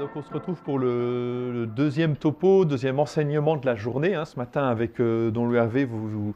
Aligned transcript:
Donc 0.00 0.10
on 0.14 0.22
se 0.22 0.32
retrouve 0.32 0.60
pour 0.62 0.78
le, 0.78 1.66
deuxième 1.74 2.16
topo, 2.16 2.64
deuxième 2.64 2.98
enseignement 2.98 3.56
de 3.56 3.64
la 3.64 3.74
journée. 3.76 4.14
hein, 4.14 4.26
ce 4.26 4.36
matin, 4.36 4.66
avec 4.68 5.00
euh, 5.00 5.30
Don 5.30 5.46
Louis 5.46 5.84
vous, 5.84 6.34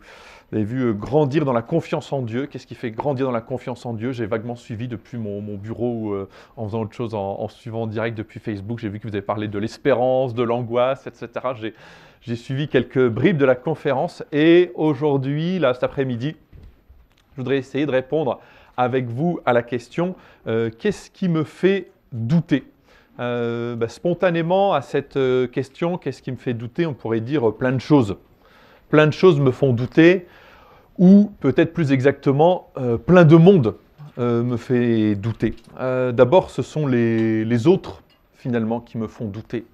avez 0.53 0.65
vu 0.65 0.83
euh, 0.83 0.93
grandir 0.93 1.45
dans 1.45 1.53
la 1.53 1.61
confiance 1.61 2.13
en 2.13 2.23
Dieu. 2.23 2.47
Qu'est-ce 2.47 2.67
qui 2.67 2.75
fait 2.75 2.91
grandir 2.91 3.27
dans 3.27 3.33
la 3.33 3.43
confiance 3.43 3.85
en 3.85 3.93
Dieu? 3.93 4.13
J'ai 4.13 4.25
vaguement 4.25 4.57
suivi 4.57 4.89
depuis 4.89 5.19
mon, 5.19 5.41
bureau 5.57 6.15
euh, 6.15 6.29
en 6.57 6.67
faisant 6.67 6.83
autre 6.83 6.95
chose, 6.95 7.15
en, 7.15 7.41
en 7.41 7.49
suivant 7.49 7.83
en 7.83 7.87
direct 7.87 8.17
depuis 8.17 8.41
Facebook. 8.41 8.79
J'ai 8.79 8.89
vu 8.89 8.99
que 8.99 9.07
vous 9.07 9.15
avez 9.15 9.23
parlé 9.23 9.47
de 9.47 9.59
l'espérance, 9.59 10.33
de 10.35 10.43
l'angoisse, 10.43 11.07
etc. 11.07 11.29
J'ai, 11.61 11.75
j'ai 12.23 12.37
suivi 12.37 12.67
quelques 12.67 13.09
bribes 13.09 13.39
de 13.39 13.45
la 13.45 13.57
conférence 13.57 14.23
et 14.33 14.73
aujourd'hui, 14.75 15.59
là, 15.59 15.75
cet 15.75 15.85
après-midi, 15.85 16.37
je 17.33 17.37
voudrais 17.37 17.59
essayer 17.59 17.85
de 17.85 17.93
répondre 17.93 18.41
avec 18.77 19.07
vous 19.07 19.41
à 19.45 19.53
la 19.53 19.63
question 19.63 20.15
euh, 20.47 20.71
qu'est-ce 20.71 21.11
qui 21.11 21.29
me 21.29 21.45
fait 21.45 21.91
douter? 22.13 22.65
Euh, 23.21 23.77
bah, 23.77 23.89
Spontanément, 23.89 24.73
à 24.73 24.81
cette 24.81 25.17
euh, 25.17 25.47
question, 25.47 25.99
qu'est-ce 25.99 26.23
qui 26.23 26.33
me 26.33 26.37
fait 26.37 26.55
douter? 26.55 26.87
On 26.87 26.95
pourrait 26.95 27.21
dire 27.21 27.49
euh, 27.49 27.57
plein 27.57 27.73
de 27.73 27.81
choses. 27.81 28.17
Plein 28.89 29.07
de 29.07 29.13
choses 29.13 29.39
me 29.39 29.51
font 29.51 29.73
douter, 29.73 30.27
ou 30.99 31.31
peut-être 31.41 31.73
plus 31.73 31.93
exactement, 31.93 32.73
plein 33.07 33.25
de 33.25 33.37
monde 33.37 33.77
me 34.17 34.57
fait 34.57 35.15
douter. 35.15 35.55
D'abord, 35.79 36.51
ce 36.51 36.63
sont 36.63 36.89
les 36.89 37.67
autres, 37.69 38.03
finalement, 38.35 38.81
qui 38.81 38.99
me 38.99 39.07
font 39.07 39.27
douter. 39.27 39.65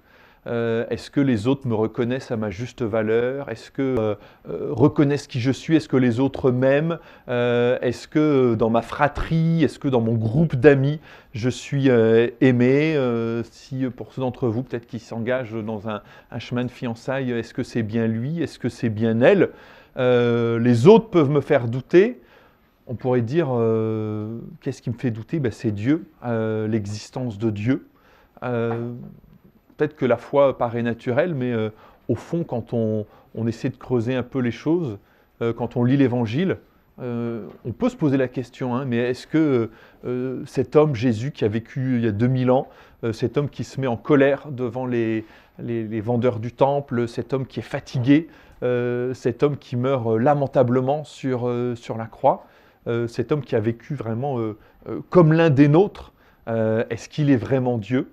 Euh, 0.47 0.85
Est-ce 0.89 1.11
que 1.11 1.19
les 1.19 1.47
autres 1.47 1.67
me 1.67 1.75
reconnaissent 1.75 2.31
à 2.31 2.37
ma 2.37 2.49
juste 2.49 2.81
valeur? 2.81 3.49
Est-ce 3.49 3.69
que 3.69 3.81
euh, 3.81 4.15
euh, 4.49 4.69
reconnaissent 4.71 5.27
qui 5.27 5.39
je 5.39 5.51
suis? 5.51 5.75
Est-ce 5.75 5.89
que 5.89 5.97
les 5.97 6.19
autres 6.19 6.51
m'aiment? 6.51 6.99
Est-ce 7.27 8.07
que 8.07 8.55
dans 8.55 8.69
ma 8.69 8.81
fratrie, 8.81 9.63
est-ce 9.63 9.79
que 9.79 9.87
dans 9.87 10.01
mon 10.01 10.13
groupe 10.13 10.55
d'amis, 10.55 10.99
je 11.33 11.49
suis 11.49 11.89
aimé? 11.89 12.97
Si 13.51 13.85
pour 13.95 14.13
ceux 14.13 14.21
d'entre 14.21 14.47
vous 14.47 14.63
peut-être 14.63 14.87
qui 14.87 14.99
s'engagent 14.99 15.53
dans 15.53 15.89
un, 15.89 16.01
chemin 16.39 16.65
de 16.65 16.71
fiançailles, 16.71 17.31
est-ce 17.31 17.53
que 17.53 17.63
c'est 17.63 17.83
bien 17.83 18.07
lui? 18.07 18.41
Est-ce 18.41 18.59
que 18.59 18.69
c'est 18.69 18.89
bien 18.89 19.19
elle? 19.21 19.49
Les 19.97 20.87
autres 20.87 21.09
peuvent 21.09 21.29
me 21.29 21.41
faire 21.41 21.67
douter. 21.67 22.21
On 22.87 22.95
pourrait 22.95 23.21
dire 23.21 23.49
qu'est-ce 24.61 24.81
qui 24.81 24.89
me 24.89 24.97
fait 24.97 25.11
douter? 25.11 25.39
Ben, 25.39 25.51
C'est 25.51 25.71
Dieu, 25.71 26.07
l'existence 26.23 27.37
de 27.37 27.49
Dieu. 27.49 27.87
Peut-être 29.77 29.95
que 29.95 30.05
la 30.05 30.17
foi 30.17 30.57
paraît 30.57 30.81
naturelle, 30.83 31.33
mais 31.35 31.51
euh, 31.51 31.69
au 32.09 32.15
fond, 32.15 32.43
quand 32.43 32.73
on, 32.73 33.05
on 33.35 33.47
essaie 33.47 33.69
de 33.69 33.77
creuser 33.77 34.15
un 34.15 34.23
peu 34.23 34.39
les 34.39 34.51
choses, 34.51 34.97
euh, 35.41 35.53
quand 35.53 35.77
on 35.77 35.83
lit 35.83 35.97
l'Évangile, 35.97 36.57
euh, 36.99 37.45
on 37.63 37.71
peut 37.73 37.89
se 37.89 37.95
poser 37.95 38.17
la 38.17 38.27
question, 38.27 38.75
hein, 38.75 38.85
mais 38.85 38.97
est-ce 38.97 39.27
que 39.27 39.69
cet 40.45 40.75
homme, 40.75 40.95
Jésus, 40.95 41.31
qui 41.31 41.45
a 41.45 41.47
vécu 41.47 41.97
il 41.97 42.05
y 42.05 42.07
a 42.07 42.11
2000 42.11 42.49
ans, 42.49 42.67
cet 43.11 43.37
homme 43.37 43.49
qui 43.49 43.63
se 43.63 43.79
met 43.79 43.85
en 43.87 43.97
colère 43.97 44.47
devant 44.49 44.85
les, 44.87 45.25
les- 45.59 45.83
les 45.83 46.01
vendeurs 46.01 46.39
du 46.39 46.51
temple, 46.51 47.07
cet 47.07 47.33
homme 47.33 47.45
qui 47.45 47.59
est 47.59 47.63
fatigué, 47.63 48.27
cet 49.13 49.43
homme 49.43 49.57
qui 49.57 49.75
meurt 49.75 50.15
lamentablement 50.17 51.03
sur, 51.03 51.51
sur 51.75 51.97
la 51.97 52.05
croix, 52.05 52.45
cet 53.07 53.31
homme 53.31 53.41
qui 53.41 53.55
a 53.55 53.59
vécu 53.59 53.93
vraiment 53.95 54.39
comme 55.09 55.33
l'un 55.33 55.49
des 55.51 55.67
nôtres, 55.67 56.13
est-ce 56.47 57.09
qu'il 57.09 57.29
est 57.29 57.35
vraiment 57.37 57.77
Dieu? 57.77 58.09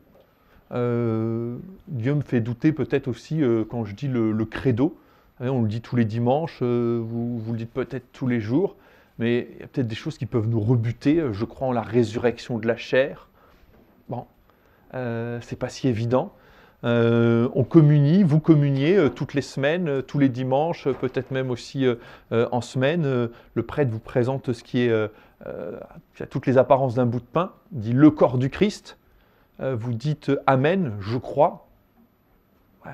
Dieu 0.70 2.14
me 2.14 2.22
fait 2.22 2.40
douter 2.40 2.72
peut-être 2.72 3.08
aussi 3.08 3.42
euh, 3.42 3.64
quand 3.68 3.84
je 3.84 3.94
dis 3.94 4.08
le, 4.08 4.44
credo. 4.44 4.96
On 5.40 5.62
le 5.62 5.68
dit 5.68 5.80
tous 5.80 5.96
les 5.96 6.04
dimanches, 6.04 6.60
euh, 6.62 7.00
vous, 7.02 7.52
le 7.52 7.58
dites 7.58 7.72
peut-être 7.72 8.06
tous 8.12 8.26
les 8.26 8.40
jours, 8.40 8.76
mais 9.18 9.48
il 9.54 9.60
y 9.60 9.62
a 9.64 9.66
peut-être 9.66 9.88
des 9.88 9.94
choses 9.94 10.16
qui 10.16 10.26
peuvent 10.26 10.48
nous 10.48 10.60
rebuter. 10.60 11.20
Euh, 11.20 11.32
Je 11.32 11.44
crois 11.44 11.68
en 11.68 11.72
la 11.72 11.82
résurrection 11.82 12.58
de 12.58 12.66
la 12.66 12.76
chair. 12.76 13.28
Bon, 14.08 14.26
c'est 14.92 15.58
pas 15.58 15.68
si 15.68 15.88
évident. 15.88 16.32
On 16.82 17.64
communie, 17.68 18.22
vous 18.22 18.38
communiez 18.38 19.08
toutes 19.16 19.34
les 19.34 19.42
semaines, 19.42 20.02
tous 20.02 20.18
les 20.18 20.28
dimanches, 20.28 20.86
peut-être 21.00 21.30
même 21.30 21.50
aussi 21.50 21.86
en 22.30 22.60
semaine. 22.60 23.30
Le 23.54 23.62
prêtre 23.62 23.90
vous 23.90 23.98
présente 23.98 24.52
ce 24.52 24.62
qui 24.62 24.82
est, 24.82 25.10
qui 26.14 26.22
a 26.22 26.26
toutes 26.26 26.46
les 26.46 26.58
apparences 26.58 26.94
d'un 26.94 27.06
bout 27.06 27.20
de 27.20 27.24
pain, 27.24 27.52
dit 27.72 27.94
le 27.94 28.10
corps 28.10 28.36
du 28.36 28.50
Christ. 28.50 28.98
Euh, 29.60 29.76
vous 29.76 29.92
dites 29.92 30.32
Amen, 30.46 30.96
je 31.00 31.16
crois. 31.16 31.66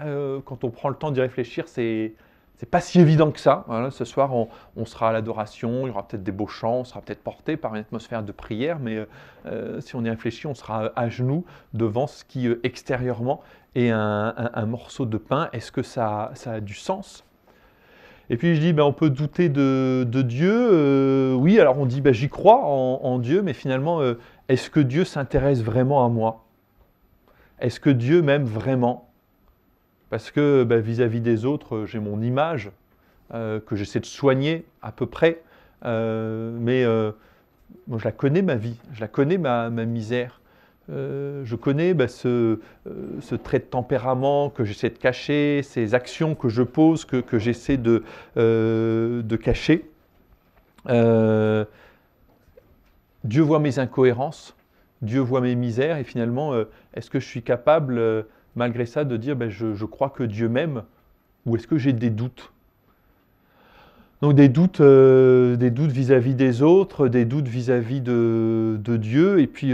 Euh, 0.04 0.40
quand 0.44 0.62
on 0.64 0.70
prend 0.70 0.88
le 0.88 0.94
temps 0.94 1.10
d'y 1.10 1.20
réfléchir, 1.20 1.66
c'est 1.66 2.14
c'est 2.56 2.68
pas 2.68 2.82
si 2.82 3.00
évident 3.00 3.30
que 3.30 3.40
ça. 3.40 3.64
Ce 3.90 4.04
soir, 4.04 4.34
on, 4.34 4.84
sera 4.84 5.08
à 5.08 5.12
l'adoration, 5.14 5.86
il 5.86 5.88
y 5.88 5.90
aura 5.90 6.06
peut-être 6.06 6.22
des 6.22 6.30
beaux 6.30 6.46
chants, 6.46 6.80
on 6.80 6.84
sera 6.84 7.00
peut-être 7.00 7.22
porté 7.22 7.56
par 7.56 7.74
une 7.74 7.80
atmosphère 7.80 8.22
de 8.22 8.32
prière, 8.32 8.78
mais 8.78 9.06
euh, 9.46 9.80
si 9.80 9.96
on 9.96 10.04
y 10.04 10.10
réfléchit, 10.10 10.46
on 10.46 10.54
sera 10.54 10.92
à 10.94 11.08
genoux 11.08 11.46
devant 11.72 12.06
ce 12.06 12.22
qui 12.22 12.50
extérieurement 12.62 13.40
est 13.74 13.88
un, 13.88 14.66
morceau 14.66 15.06
de 15.06 15.16
pain. 15.16 15.48
Est-ce 15.54 15.72
que 15.72 15.82
ça, 15.82 16.32
ça 16.34 16.52
a 16.52 16.60
du 16.60 16.74
sens? 16.74 17.24
Et 18.28 18.36
puis 18.36 18.54
je 18.54 18.60
dis, 18.60 18.74
ben, 18.74 18.82
on 18.82 18.92
peut 18.92 19.08
douter 19.08 19.48
de, 19.48 20.06
de 20.06 20.20
Dieu. 20.20 21.34
Oui, 21.36 21.58
alors 21.58 21.78
on 21.78 21.86
dit, 21.86 22.02
ben, 22.02 22.12
j'y 22.12 22.28
crois 22.28 22.58
en, 22.62 23.00
en 23.02 23.18
Dieu, 23.18 23.40
mais 23.40 23.54
finalement, 23.54 24.02
est-ce 24.50 24.68
que 24.68 24.80
Dieu 24.80 25.06
s'intéresse 25.06 25.62
vraiment 25.62 26.04
à 26.04 26.10
moi? 26.10 26.44
Est-ce 27.60 27.78
que 27.78 27.90
Dieu 27.90 28.22
m'aime 28.22 28.44
vraiment? 28.44 29.10
Parce 30.08 30.30
que 30.30 30.64
ben, 30.64 30.80
vis-à-vis 30.80 31.20
des 31.20 31.44
autres, 31.44 31.76
euh, 31.76 31.86
j'ai 31.86 32.00
mon 32.00 32.20
image 32.20 32.70
euh, 33.32 33.60
que 33.60 33.76
j'essaie 33.76 34.00
de 34.00 34.06
soigner 34.06 34.64
à 34.82 34.92
peu 34.92 35.06
près, 35.06 35.42
Euh, 35.82 36.52
mais 36.60 36.82
je 36.82 38.04
la 38.04 38.12
connais 38.12 38.42
ma 38.42 38.56
vie, 38.56 38.76
je 38.92 39.00
la 39.00 39.08
connais 39.08 39.38
ma, 39.38 39.70
misère. 39.70 40.40
Je 40.88 41.54
connais 41.54 41.94
ben, 41.94 42.06
ce, 42.06 42.58
trait 43.42 43.60
de 43.60 43.64
tempérament 43.64 44.50
que 44.50 44.62
j'essaie 44.64 44.90
de 44.90 44.98
cacher, 44.98 45.62
ces 45.62 45.94
actions 45.94 46.34
que 46.34 46.50
je 46.50 46.62
pose, 46.62 47.06
que, 47.06 47.38
j'essaie 47.38 47.78
de, 47.78 48.02
cacher. 49.36 49.88
Dieu 53.24 53.42
voit 53.42 53.60
mes 53.60 53.78
incohérences, 53.78 54.54
Dieu 55.02 55.20
voit 55.20 55.40
mes 55.40 55.54
misères, 55.54 55.96
et 55.96 56.04
finalement, 56.04 56.52
euh, 56.52 56.64
est-ce 56.94 57.10
que 57.10 57.20
je 57.20 57.26
suis 57.26 57.42
capable, 57.42 57.98
euh, 57.98 58.22
malgré 58.54 58.86
ça, 58.86 59.04
de 59.04 59.16
dire 59.16 59.36
ben, 59.36 59.48
je, 59.48 59.84
crois 59.84 60.10
que 60.10 60.22
Dieu 60.22 60.48
m'aime, 60.48 60.82
ou 61.46 61.56
est-ce 61.56 61.66
que 61.66 61.78
j'ai 61.78 61.92
des 61.92 62.10
doutes? 62.10 62.52
Donc 64.20 64.34
des 64.34 64.50
doutes, 64.50 64.82
euh, 64.82 65.56
des 65.56 65.70
doutes 65.70 65.92
vis-à-vis 65.92 66.34
des 66.34 66.60
autres, 66.60 67.08
des 67.08 67.24
doutes 67.24 67.48
vis-à-vis 67.48 68.02
de, 68.02 68.78
Dieu, 68.98 69.40
et 69.40 69.46
puis 69.46 69.72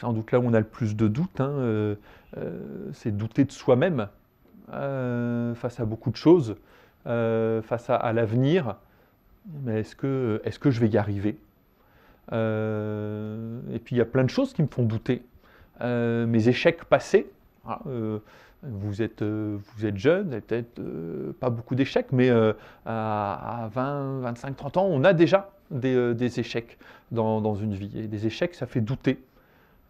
sans 0.00 0.12
doute 0.12 0.30
là 0.30 0.38
où 0.38 0.44
on 0.44 0.54
a 0.54 0.60
le 0.60 0.66
plus 0.66 0.94
de 0.94 1.08
doutes, 1.08 1.40
hein, 1.40 1.96
c'est 2.92 3.16
douter 3.16 3.44
de 3.44 3.50
soi-même 3.50 4.06
face 4.68 5.80
à 5.80 5.84
beaucoup 5.84 6.12
de 6.12 6.16
choses, 6.16 6.54
face 7.04 7.90
à, 7.90 8.12
l'avenir. 8.12 8.76
Mais 9.64 9.80
est-ce 9.80 9.96
que, 9.96 10.40
est-ce 10.44 10.60
que 10.60 10.70
je 10.70 10.78
vais 10.78 10.88
y 10.88 10.96
arriver? 10.96 11.36
Et 12.30 13.78
puis 13.78 13.96
il 13.96 13.98
y 13.98 14.02
a 14.02 14.06
plein 14.06 14.24
de 14.24 14.30
choses 14.30 14.52
qui 14.52 14.62
me 14.62 14.68
font 14.68 14.84
douter. 14.84 15.22
Euh, 15.80 16.26
mes 16.26 16.48
échecs 16.48 16.84
passés. 16.84 17.26
ah, 17.66 17.80
euh, 17.86 18.18
vous 18.62 19.02
êtes, 19.02 19.22
euh, 19.22 19.58
vous 19.74 19.86
êtes 19.86 19.96
jeune, 19.96 20.22
vous 20.24 20.30
n'avez 20.30 20.40
peut-être 20.40 20.78
euh, 20.78 21.32
pas 21.40 21.50
beaucoup 21.50 21.74
d'échecs, 21.74 22.12
mais 22.12 22.30
euh, 22.30 22.52
à, 22.86 23.64
à 23.64 23.68
20, 23.68 24.20
25, 24.20 24.56
30 24.56 24.76
ans, 24.76 24.86
on 24.88 25.02
a 25.02 25.12
déjà 25.12 25.50
des, 25.72 25.94
euh, 25.96 26.14
des 26.14 26.38
échecs 26.38 26.78
dans, 27.10 27.40
dans 27.40 27.56
une 27.56 27.74
vie. 27.74 27.90
Et 27.98 28.06
des 28.06 28.26
échecs, 28.26 28.54
ça 28.54 28.66
fait 28.66 28.80
douter. 28.80 29.20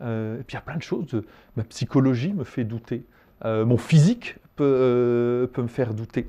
Euh, 0.00 0.40
et 0.40 0.42
puis 0.42 0.54
il 0.54 0.56
y 0.56 0.58
a 0.58 0.62
plein 0.62 0.76
de 0.76 0.82
choses. 0.82 1.22
Ma 1.56 1.64
psychologie 1.64 2.32
me 2.32 2.44
fait 2.44 2.64
douter. 2.64 3.04
Euh, 3.44 3.66
mon 3.66 3.76
physique 3.76 4.36
peut, 4.56 4.64
euh, 4.64 5.46
peut 5.46 5.62
me 5.62 5.68
faire 5.68 5.92
douter. 5.92 6.28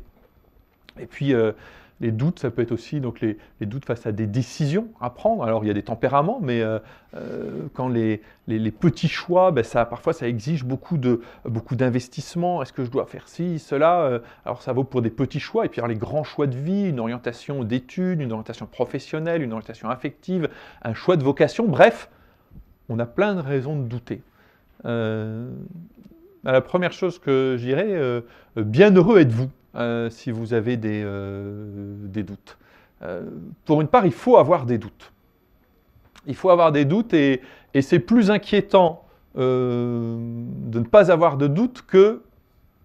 Et 1.00 1.06
puis 1.06 1.34
euh, 1.34 1.54
les 2.04 2.12
doutes, 2.12 2.40
ça 2.40 2.52
peut 2.52 2.62
être 2.62 2.72
aussi 2.72 3.00
donc 3.00 3.22
les, 3.22 3.38
doutes 3.62 3.86
face 3.86 4.06
à 4.06 4.12
des 4.12 4.28
décisions 4.28 4.90
à 5.02 5.10
prendre. 5.10 5.44
Alors 5.44 5.64
il 5.64 5.68
y 5.68 5.72
a 5.72 5.74
des 5.74 5.84
tempéraments, 5.84 6.40
mais 6.42 6.62
euh, 6.62 6.78
euh, 7.16 7.68
quand 7.74 7.88
les, 7.88 8.22
petits 8.72 9.08
choix, 9.08 9.52
ben, 9.52 9.64
ça, 9.64 9.86
parfois 9.86 10.14
ça 10.14 10.28
exige 10.28 10.64
beaucoup 10.64 10.98
de 10.98 11.22
d'investissement. 11.72 12.62
Est-ce 12.62 12.74
que 12.74 12.86
je 12.86 12.92
dois 12.92 13.06
faire 13.06 13.28
ci, 13.28 13.58
cela 13.58 14.02
Euh, 14.02 14.20
Alors 14.46 14.62
ça 14.62 14.74
vaut 14.74 14.84
pour 14.84 15.02
des 15.02 15.10
petits 15.10 15.40
choix. 15.40 15.66
Et 15.66 15.70
puis 15.70 15.80
alors, 15.80 15.88
les 15.88 15.96
grands 15.96 16.24
choix 16.24 16.46
de 16.46 16.58
vie, 16.58 16.90
une 16.90 17.00
orientation 17.00 17.64
d'études, 17.64 18.22
une 18.22 18.32
orientation 18.32 18.68
professionnelle, 18.68 19.42
une 19.42 19.54
orientation 19.54 19.90
affective, 19.90 20.50
un 20.84 20.94
choix 20.94 21.18
de 21.18 21.24
vocation. 21.24 21.66
Bref, 21.68 22.10
on 22.90 23.00
a 23.00 23.06
plein 23.06 23.34
de 23.34 23.42
raisons 23.42 23.76
de 23.76 23.88
douter. 23.88 24.22
La 26.44 26.60
première 26.60 26.92
chose 26.92 27.20
que 27.20 27.56
je 27.58 27.66
dirais, 27.66 27.88
euh, 27.88 28.22
bienheureux 28.58 29.20
êtes-vous 29.20 29.50
si 30.10 30.32
vous 30.32 30.54
avez 30.54 30.78
des, 30.78 31.02
euh, 31.04 31.96
doutes. 32.08 32.58
Euh, 33.04 33.30
pour 33.66 33.82
une 33.82 33.88
part, 33.88 34.06
il 34.06 34.14
faut 34.14 34.38
avoir 34.38 34.66
des 34.66 34.78
doutes. 34.78 35.12
Il 36.26 36.36
faut 36.36 36.50
avoir 36.50 36.72
des 36.72 36.86
doutes 36.86 37.14
et, 37.14 37.42
c'est 37.82 38.00
plus 38.00 38.32
inquiétant 38.32 39.04
euh, 39.38 40.16
de 40.20 40.80
ne 40.80 40.86
pas 40.86 41.12
avoir 41.12 41.38
de 41.38 41.48
doutes 41.48 41.84
que 41.86 42.22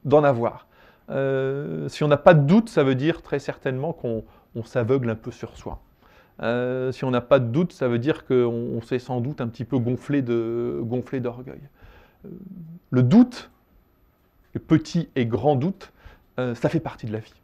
d'en 0.04 0.24
avoir. 0.24 0.66
Euh, 1.10 1.88
si 1.88 2.02
on 2.04 2.08
n'a 2.08 2.16
pas 2.16 2.34
de 2.34 2.44
doute, 2.46 2.68
ça 2.68 2.82
veut 2.82 2.94
dire 2.94 3.22
très 3.22 3.38
certainement 3.38 3.92
qu'on 3.92 4.24
on 4.54 4.64
s'aveugle 4.64 5.10
un 5.10 5.14
peu 5.14 5.30
sur 5.30 5.56
soi. 5.56 5.80
Euh, 6.42 6.90
si 6.92 7.04
on 7.04 7.10
n'a 7.10 7.20
pas 7.20 7.38
de 7.38 7.46
doute, 7.46 7.72
ça 7.72 7.88
veut 7.88 7.98
dire 7.98 8.26
qu'on 8.26 8.44
on 8.76 8.80
s'est 8.80 8.98
sans 8.98 9.20
doute 9.20 9.40
un 9.40 9.48
petit 9.48 9.64
peu 9.64 9.78
gonflé 9.78 10.22
de- 10.22 10.80
gonflé 10.82 11.20
d'orgueil. 11.20 11.60
le 12.90 13.02
doute, 13.02 13.50
le 14.54 14.60
petit 14.60 15.08
et 15.16 15.26
grand 15.26 15.54
doute, 15.54 15.92
ça 16.54 16.68
fait 16.68 16.80
partie 16.80 17.06
de 17.06 17.12
la 17.12 17.18
vie. 17.18 17.34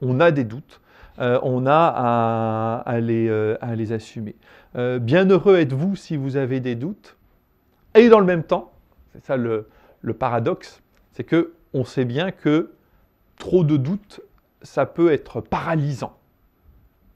on 0.00 0.18
a 0.20 0.30
des 0.30 0.44
doutes, 0.44 0.80
on 1.18 1.66
a 1.66 2.82
à, 2.86 3.00
les, 3.00 3.28
à 3.60 3.74
les, 3.76 3.92
assumer. 3.92 4.34
bienheureux 4.74 5.56
êtes-vous 5.56 5.94
si 5.96 6.16
vous 6.16 6.36
avez 6.36 6.60
des 6.60 6.74
doutes, 6.74 7.16
et 7.94 8.08
dans 8.08 8.20
le 8.20 8.26
même 8.26 8.42
temps, 8.42 8.72
c'est 9.12 9.24
ça 9.24 9.36
le, 9.36 9.66
paradoxe, 10.18 10.82
c'est 11.12 11.24
que 11.24 11.52
on 11.74 11.84
sait 11.84 12.04
bien 12.04 12.30
que 12.30 12.72
trop 13.38 13.64
de 13.64 13.76
doutes, 13.76 14.20
ça 14.62 14.86
peut 14.86 15.12
être 15.12 15.40
paralysant 15.40 16.16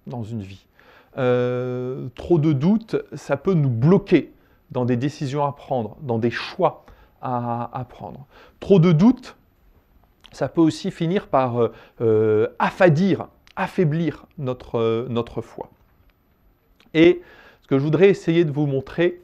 dans 0.07 0.23
une 0.23 0.43
vie. 0.43 0.67
Euh, 1.19 2.09
trop 2.15 2.39
de 2.39 2.53
doutes, 2.53 2.97
ça 3.15 3.37
peut 3.37 3.55
nous 3.55 3.71
bloquer 3.71 4.33
dans 4.71 4.85
des 4.85 4.97
décisions 4.97 5.45
à 5.45 5.53
prendre, 5.53 5.97
dans 6.03 6.19
des 6.19 6.31
choix 6.31 6.85
à, 7.23 7.85
prendre. 7.89 8.27
Trop 8.61 8.79
de 8.79 8.93
doutes, 8.93 9.36
ça 10.33 10.49
peut 10.49 10.61
aussi 10.61 10.91
finir 10.91 11.29
par 11.29 11.61
euh, 11.61 11.73
euh, 12.01 12.49
affadir, 12.59 13.29
affaiblir 13.57 14.27
notre, 14.39 15.07
notre 15.09 15.41
foi. 15.41 15.71
Et 16.95 17.23
ce 17.63 17.69
que 17.69 17.79
je 17.79 17.83
voudrais 17.83 18.09
essayer 18.09 18.45
de 18.45 18.51
vous 18.51 18.67
montrer 18.67 19.21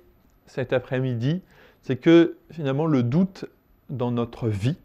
cet 0.46 0.72
après-midi, 0.72 1.42
c'est 1.82 1.96
que 1.96 2.36
finalement 2.50 2.86
le 2.86 3.02
doute 3.02 3.46
dans 3.90 4.10
notre 4.10 4.48
vie, 4.48 4.76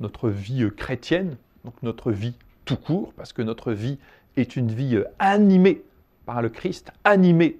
notre 0.00 0.28
vie 0.28 0.68
chrétienne, 0.76 1.36
donc 1.64 1.74
notre 1.82 2.10
vie 2.12 2.34
tout 2.64 2.76
court, 2.76 3.12
parce 3.16 3.32
que 3.32 3.42
notre 3.42 3.72
vie 3.72 3.98
est 4.36 4.56
une 4.56 4.70
vie 4.70 5.02
animée 5.18 5.82
par 6.26 6.42
le 6.42 6.48
Christ, 6.48 6.92
animée 7.04 7.58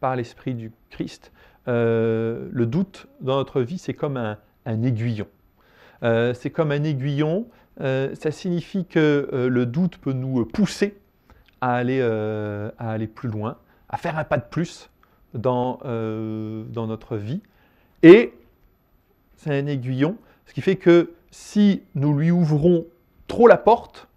par 0.00 0.16
l'Esprit 0.16 0.54
du 0.54 0.70
Christ. 0.90 1.32
Euh, 1.66 2.48
le 2.52 2.66
doute 2.66 3.06
dans 3.20 3.36
notre 3.36 3.60
vie, 3.60 3.78
c'est 3.78 3.94
comme 3.94 4.16
un, 4.16 4.36
aiguillon. 4.66 5.26
Euh, 6.04 6.34
c'est 6.34 6.50
comme 6.50 6.70
un 6.70 6.82
aiguillon, 6.84 7.46
euh, 7.80 8.14
ça 8.14 8.30
signifie 8.30 8.84
que 8.84 9.28
le 9.50 9.66
doute 9.66 9.98
peut 9.98 10.12
nous 10.12 10.44
pousser 10.44 10.96
à 11.60 11.74
aller, 11.74 12.00
à 12.02 12.90
aller 12.90 13.06
plus 13.06 13.28
loin, 13.28 13.56
à 13.88 13.96
faire 13.96 14.18
un 14.18 14.24
pas 14.24 14.38
de 14.38 14.44
plus 14.48 14.90
dans, 15.34 15.78
dans 15.82 16.86
notre 16.86 17.16
vie. 17.16 17.40
Et 18.02 18.34
c'est 19.36 19.58
un 19.58 19.66
aiguillon, 19.66 20.16
ce 20.46 20.52
qui 20.52 20.60
fait 20.60 20.76
que 20.76 21.12
si 21.30 21.82
nous 21.94 22.16
lui 22.16 22.30
ouvrons 22.30 22.86
trop 23.26 23.48
la 23.48 23.56
porte, 23.56 24.08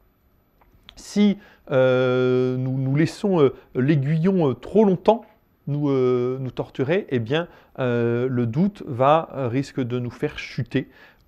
si 0.96 1.38
euh, 1.72 2.58
nous, 2.58 2.78
nous, 2.78 2.96
laissons 2.96 3.42
euh, 3.42 3.54
l'aiguillon 3.76 4.50
euh, 4.50 4.54
trop 4.54 4.86
longtemps 4.86 5.26
nous, 5.68 5.90
nous 6.40 6.52
torturer, 6.52 7.08
eh 7.10 7.20
bien 7.20 7.50
le 7.78 8.46
doute 8.46 8.84
va 8.88 9.28
risque 9.52 9.82
de 9.82 10.00
nous 10.00 10.10
faire 10.10 10.40
chuter 10.40 10.88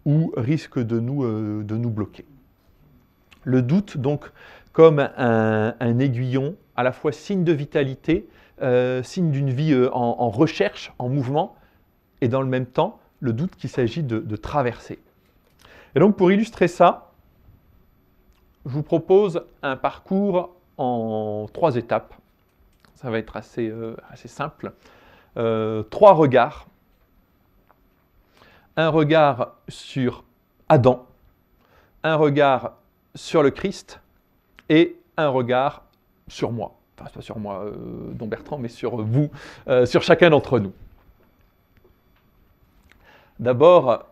ou 0.09 0.33
risque 0.35 0.79
de 0.79 0.99
nous, 0.99 1.23
de 1.63 1.77
nous 1.77 1.89
bloquer. 1.89 2.25
Le 3.43 3.61
doute, 3.61 3.97
donc, 3.97 4.31
comme 4.73 4.99
un, 5.17 5.99
aiguillon, 5.99 6.55
à 6.75 6.83
la 6.83 6.91
fois 6.91 7.11
signe 7.11 7.43
de 7.43 7.53
vitalité, 7.53 8.27
signe 9.03 9.31
d'une 9.31 9.49
vie 9.49 9.75
en, 9.91 10.29
recherche, 10.29 10.91
en 10.99 11.09
mouvement, 11.09 11.55
et 12.21 12.27
dans 12.27 12.41
le 12.41 12.47
même 12.47 12.65
temps, 12.65 12.99
le 13.19 13.33
doute 13.33 13.55
qu'il 13.55 13.69
s'agit 13.69 14.03
de 14.03 14.35
traverser. 14.35 14.99
Et 15.95 15.99
donc 15.99 16.15
pour 16.15 16.31
illustrer 16.31 16.67
ça, 16.67 17.09
je 18.65 18.71
vous 18.71 18.83
propose 18.83 19.43
un 19.63 19.75
parcours 19.75 20.55
en 20.77 21.47
trois 21.51 21.75
étapes. 21.75 22.13
Ça 22.95 23.09
va 23.09 23.17
être 23.17 23.35
assez, 23.37 23.69
euh, 23.69 23.95
simple. 24.25 24.73
Euh, 25.37 25.83
trois 25.83 26.13
regards. 26.13 26.67
Un 28.79 28.89
regard 28.89 29.55
sur 29.67 30.23
Adam, 30.69 31.05
un 32.03 32.15
regard 32.15 32.73
sur 33.13 33.43
le 33.43 33.51
Christ 33.51 33.99
et 34.69 34.95
un 35.17 35.27
regard 35.27 35.83
sur 36.29 36.51
moi. 36.51 36.75
Enfin, 36.97 37.09
pas 37.13 37.21
sur 37.21 37.39
moi, 37.39 37.65
euh, 37.65 37.73
Don 38.13 38.27
Bertrand, 38.27 38.57
mais 38.57 38.69
sur 38.69 38.97
vous, 38.97 39.29
sur 39.85 40.01
chacun 40.01 40.29
d'entre 40.29 40.59
nous. 40.59 40.71
D'abord, 43.39 44.05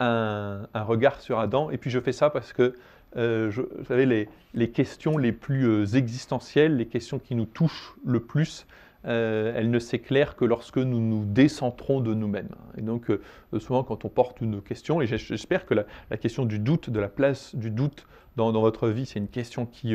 un, 0.00 0.66
regard 0.74 1.20
sur 1.20 1.38
Adam. 1.38 1.70
Et 1.70 1.78
puis 1.78 1.90
je 1.90 2.00
fais 2.00 2.12
ça 2.12 2.30
parce 2.30 2.52
que, 2.52 2.74
euh, 3.16 3.50
vous 3.54 3.84
savez, 3.84 4.28
les, 4.54 4.70
questions 4.70 5.18
les 5.18 5.32
plus 5.32 5.66
euh, 5.66 5.96
existentielles, 5.96 6.76
les 6.76 6.86
questions 6.86 7.18
qui 7.18 7.34
nous 7.34 7.46
touchent 7.46 7.94
le 8.04 8.20
plus, 8.20 8.66
euh, 9.06 9.52
elles 9.54 9.70
ne 9.70 9.78
s'éclairent 9.78 10.36
que 10.36 10.44
lorsque 10.44 10.78
nous 10.78 11.00
nous 11.00 11.24
décentrons 11.24 12.00
de 12.00 12.14
nous-mêmes. 12.14 12.54
Et 12.76 12.82
donc, 12.82 13.10
souvent, 13.58 13.84
quand 13.84 14.04
on 14.04 14.08
porte 14.08 14.40
une 14.40 14.60
question, 14.60 15.00
et 15.00 15.06
j'espère 15.06 15.66
que 15.66 15.74
la, 15.74 16.16
question 16.16 16.44
du 16.44 16.58
doute, 16.58 16.90
de 16.90 17.00
la 17.00 17.08
place 17.08 17.54
du 17.54 17.70
doute 17.70 18.06
dans, 18.36 18.52
votre 18.52 18.88
vie, 18.88 19.06
c'est 19.06 19.18
une 19.18 19.28
question 19.28 19.66
qui, 19.66 19.94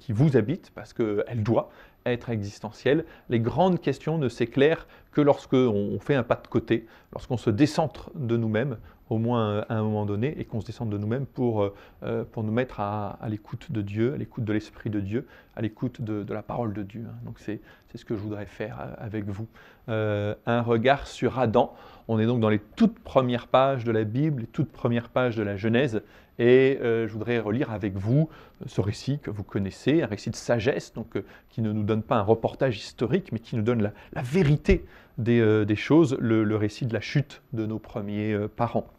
qui 0.00 0.12
vous 0.12 0.36
habite, 0.36 0.70
parce 0.74 0.92
qu'elle 0.92 1.42
doit 1.42 1.70
être 2.04 2.30
existentielle. 2.30 3.04
Les 3.28 3.40
grandes 3.40 3.80
questions 3.80 4.18
ne 4.18 4.28
s'éclairent 4.28 4.86
que 5.12 5.20
lorsque 5.20 5.54
on 5.54 5.98
fait 5.98 6.14
un 6.14 6.22
pas 6.22 6.36
de 6.36 6.46
côté, 6.46 6.86
lorsqu'on 7.12 7.36
se 7.36 7.50
décentre 7.50 8.10
de 8.14 8.36
nous-mêmes, 8.36 8.76
au 9.08 9.18
moins 9.18 9.50
euh, 9.50 9.64
à 9.68 9.76
un 9.76 9.82
moment 9.82 10.06
donné, 10.06 10.38
et 10.38 10.44
qu'on 10.44 10.60
se 10.60 10.66
descende 10.66 10.90
de 10.90 10.98
nous-mêmes 10.98 11.26
pour, 11.26 11.62
euh, 11.62 11.74
euh, 12.02 12.24
pour 12.24 12.42
nous 12.42 12.52
mettre 12.52 12.80
à, 12.80 13.18
l'écoute 13.28 13.70
de 13.70 13.82
Dieu, 13.82 14.14
à 14.14 14.16
l'écoute 14.16 14.44
de 14.44 14.52
l'Esprit 14.52 14.90
de 14.90 15.00
Dieu, 15.00 15.26
à 15.54 15.62
l'écoute 15.62 16.02
de, 16.02 16.32
la 16.32 16.42
parole 16.42 16.72
de 16.72 16.82
Dieu. 16.82 17.04
Hein. 17.08 17.14
Donc 17.24 17.38
c'est 17.38 17.60
ce 17.94 18.04
que 18.04 18.14
je 18.14 18.20
voudrais 18.20 18.44
faire 18.44 18.94
avec 18.98 19.24
vous. 19.24 19.46
un 19.88 20.60
regard 20.60 21.06
sur 21.06 21.38
Adam. 21.38 21.74
On 22.08 22.18
est 22.18 22.26
donc 22.26 22.40
dans 22.40 22.50
les 22.50 22.58
toutes 22.58 22.98
premières 22.98 23.46
pages 23.46 23.84
de 23.84 23.90
la 23.90 24.04
Bible, 24.04 24.42
les 24.42 24.46
toutes 24.46 24.70
premières 24.70 25.08
pages 25.08 25.34
de 25.34 25.42
la 25.42 25.56
Genèse, 25.56 26.02
et 26.38 26.78
je 26.82 27.10
voudrais 27.10 27.38
relire 27.38 27.70
avec 27.70 27.94
vous 27.96 28.28
ce 28.66 28.82
récit 28.82 29.18
que 29.18 29.30
vous 29.30 29.44
connaissez, 29.44 30.02
un 30.02 30.06
récit 30.06 30.28
de 30.28 30.36
sagesse, 30.36 30.92
donc 30.92 31.14
qui 31.48 31.62
ne 31.62 31.72
nous 31.72 31.84
donne 31.84 32.02
pas 32.02 32.16
un 32.16 32.22
reportage 32.22 32.76
historique, 32.76 33.32
mais 33.32 33.38
qui 33.38 33.56
nous 33.56 33.62
donne 33.62 33.90
la, 34.12 34.22
vérité 34.22 34.84
des, 35.16 35.66
choses, 35.74 36.18
le, 36.20 36.54
récit 36.54 36.84
de 36.84 36.92
la 36.92 37.00
chute 37.00 37.40
de 37.54 37.64
nos 37.64 37.78
premiers 37.78 38.36
parents 38.56 38.92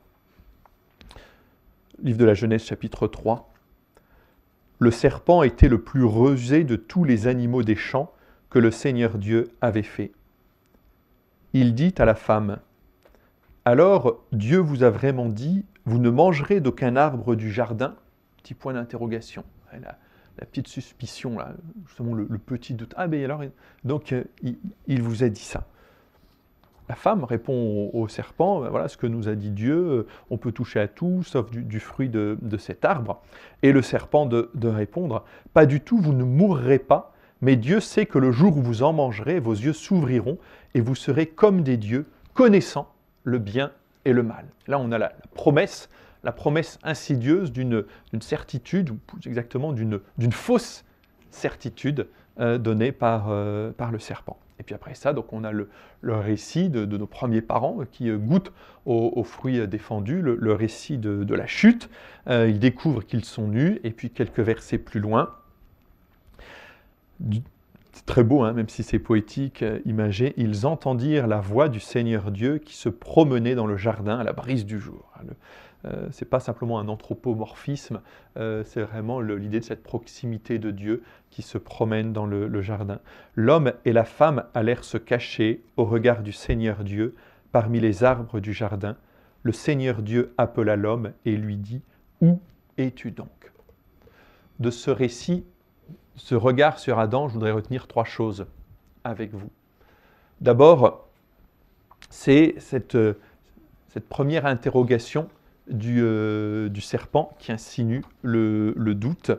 livre 2.01 2.17
de 2.17 2.25
la 2.25 2.33
Genèse 2.33 2.63
chapitre 2.63 3.07
3. 3.07 3.53
Le 4.79 4.91
serpent 4.91 5.43
était 5.43 5.69
le 5.69 5.81
plus 5.81 6.03
rusé 6.03 6.63
de 6.63 6.75
tous 6.75 7.03
les 7.03 7.27
animaux 7.27 7.63
des 7.63 7.75
champs 7.75 8.13
que 8.49 8.59
le 8.59 8.71
Seigneur 8.71 9.17
Dieu 9.17 9.49
avait 9.61 9.83
fait. 9.83 10.11
Il 11.53 11.73
dit 11.73 11.93
à 11.97 12.05
la 12.05 12.15
femme, 12.15 12.59
Alors 13.65 14.23
Dieu 14.31 14.59
vous 14.59 14.83
a 14.83 14.89
vraiment 14.89 15.27
dit, 15.27 15.65
vous 15.85 15.99
ne 15.99 16.09
mangerez 16.09 16.59
d'aucun 16.59 16.95
arbre 16.95 17.35
du 17.35 17.51
jardin? 17.51 17.95
Petit 18.37 18.53
point 18.53 18.73
d'interrogation. 18.73 19.43
La, 19.73 20.45
petite 20.45 20.67
suspicion, 20.67 21.37
justement 21.87 22.13
le, 22.13 22.27
petit 22.37 22.75
doute. 22.75 22.93
Ah 22.95 23.07
ben 23.07 23.23
alors, 23.23 23.41
donc 23.83 24.13
euh, 24.13 24.23
il 24.85 25.01
vous 25.01 25.23
a 25.23 25.29
dit 25.29 25.41
ça. 25.41 25.67
La 26.89 26.95
femme 26.95 27.25
répond 27.25 27.89
au, 27.93 28.07
serpent, 28.07 28.61
ben 28.61 28.69
voilà 28.69 28.87
ce 28.87 28.95
que 28.95 29.07
nous 29.07 29.27
a 29.27 29.35
dit 29.35 29.51
Dieu, 29.51 29.75
euh, 29.75 30.07
on 30.29 30.37
peut 30.37 30.53
toucher 30.53 30.79
à 30.79 30.87
tout 30.87 31.21
sauf 31.23 31.51
du, 31.51 31.79
fruit 31.81 32.07
de, 32.07 32.37
cet 32.57 32.85
arbre. 32.85 33.21
Et 33.61 33.73
le 33.73 33.81
serpent 33.81 34.25
de, 34.25 34.49
répondre, 34.67 35.25
pas 35.53 35.65
du 35.65 35.81
tout, 35.81 35.97
vous 35.97 36.13
ne 36.13 36.23
mourrez 36.23 36.79
pas, 36.79 37.13
mais 37.41 37.57
Dieu 37.57 37.81
sait 37.81 38.05
que 38.05 38.17
le 38.17 38.31
jour 38.31 38.57
où 38.57 38.61
vous 38.61 38.83
en 38.83 38.93
mangerez, 38.93 39.39
vos 39.39 39.53
yeux 39.53 39.73
s'ouvriront 39.73 40.37
et 40.75 40.81
vous 40.81 40.95
serez 40.95 41.27
comme 41.27 41.61
des 41.61 41.75
dieux, 41.75 42.05
connaissant 42.33 42.89
le 43.23 43.39
bien 43.39 43.71
et 44.05 44.13
le 44.13 44.23
mal. 44.23 44.45
Là, 44.67 44.79
on 44.79 44.91
a 44.93 44.97
la, 44.97 45.11
promesse, 45.35 45.89
la 46.23 46.31
promesse 46.31 46.79
insidieuse 46.83 47.51
d'une 47.51 47.83
certitude, 48.21 48.91
ou 48.91 48.95
plus 48.95 49.27
exactement 49.27 49.73
d'une 49.73 50.31
fausse 50.31 50.85
certitude 51.31 52.07
euh, 52.39 52.57
donnée 52.57 52.95
euh, 53.03 53.71
par 53.71 53.91
le 53.91 53.99
serpent. 53.99 54.37
Et 54.59 54.63
puis 54.63 54.73
après 54.73 54.95
ça, 54.95 55.13
donc 55.13 55.33
on 55.33 55.43
a 55.43 55.51
le, 55.51 55.69
récit 56.03 56.69
de, 56.69 56.85
nos 56.85 57.05
premiers 57.05 57.41
parents 57.41 57.79
qui 57.91 58.09
euh, 58.09 58.17
goûtent 58.17 58.51
aux, 58.85 59.23
fruits 59.23 59.67
défendus, 59.67 60.21
le, 60.21 60.53
récit 60.53 60.97
de, 60.97 61.35
la 61.35 61.47
chute. 61.47 61.89
Euh, 62.27 62.47
ils 62.49 62.59
découvrent 62.59 63.05
qu'ils 63.05 63.25
sont 63.25 63.47
nus, 63.47 63.79
et 63.83 63.91
puis 63.91 64.09
quelques 64.09 64.39
versets 64.39 64.77
plus 64.77 65.01
loin, 65.01 65.33
c'est 67.91 68.05
très 68.05 68.23
beau, 68.23 68.43
hein, 68.43 68.53
même 68.53 68.69
si 68.69 68.83
c'est 68.83 68.99
poétique, 68.99 69.63
euh, 69.63 69.79
imagé, 69.85 70.33
ils 70.37 70.65
entendirent 70.65 71.27
la 71.27 71.39
voix 71.39 71.67
du 71.67 71.79
Seigneur 71.79 72.31
Dieu 72.31 72.59
qui 72.59 72.75
se 72.75 72.89
promenait 72.89 73.55
dans 73.55 73.65
le 73.65 73.75
jardin 73.75 74.19
à 74.19 74.23
la 74.23 74.33
brise 74.33 74.65
du 74.65 74.79
jour. 74.79 75.11
Euh, 75.85 76.07
ce 76.11 76.23
n'est 76.23 76.29
pas 76.29 76.39
simplement 76.39 76.79
un 76.79 76.87
anthropomorphisme, 76.87 78.01
euh, 78.37 78.63
c'est 78.65 78.81
vraiment 78.81 79.21
l'idée 79.21 79.59
de 79.59 79.65
cette 79.65 79.83
proximité 79.83 80.57
de 80.57 80.71
Dieu 80.71 81.03
qui 81.29 81.41
se 81.43 81.57
promène 81.57 82.13
dans 82.13 82.25
le, 82.25 82.61
jardin. 82.61 82.99
L'homme 83.35 83.73
et 83.85 83.93
la 83.93 84.05
femme 84.05 84.45
allèrent 84.53 84.83
se 84.83 84.97
cacher 84.97 85.61
au 85.77 85.85
regard 85.85 86.23
du 86.23 86.31
Seigneur 86.31 86.83
Dieu 86.83 87.15
parmi 87.51 87.79
les 87.79 88.03
arbres 88.03 88.39
du 88.39 88.53
jardin. 88.53 88.97
Le 89.43 89.51
Seigneur 89.51 90.01
Dieu 90.01 90.33
appela 90.37 90.75
l'homme 90.75 91.11
et 91.25 91.37
lui 91.37 91.57
dit, 91.57 91.81
Où 92.21 92.39
es-tu 92.77 93.11
donc? 93.11 93.51
De 94.59 94.71
ce 94.71 94.89
récit, 94.89 95.45
ce 96.15 96.33
regard 96.33 96.79
sur 96.79 96.97
Adam, 96.97 97.27
je 97.27 97.33
voudrais 97.33 97.51
retenir 97.51 97.87
trois 97.87 98.03
choses 98.03 98.47
avec 99.03 99.33
vous. 99.33 99.51
D'abord, 100.41 101.07
c'est 102.09 102.55
cette, 102.59 102.97
première 104.09 104.45
interrogation 104.45 105.29
du, 105.69 106.01
du, 106.69 106.81
serpent 106.81 107.35
qui 107.39 107.51
insinue 107.51 108.03
le, 108.21 108.73
doute. 108.93 109.31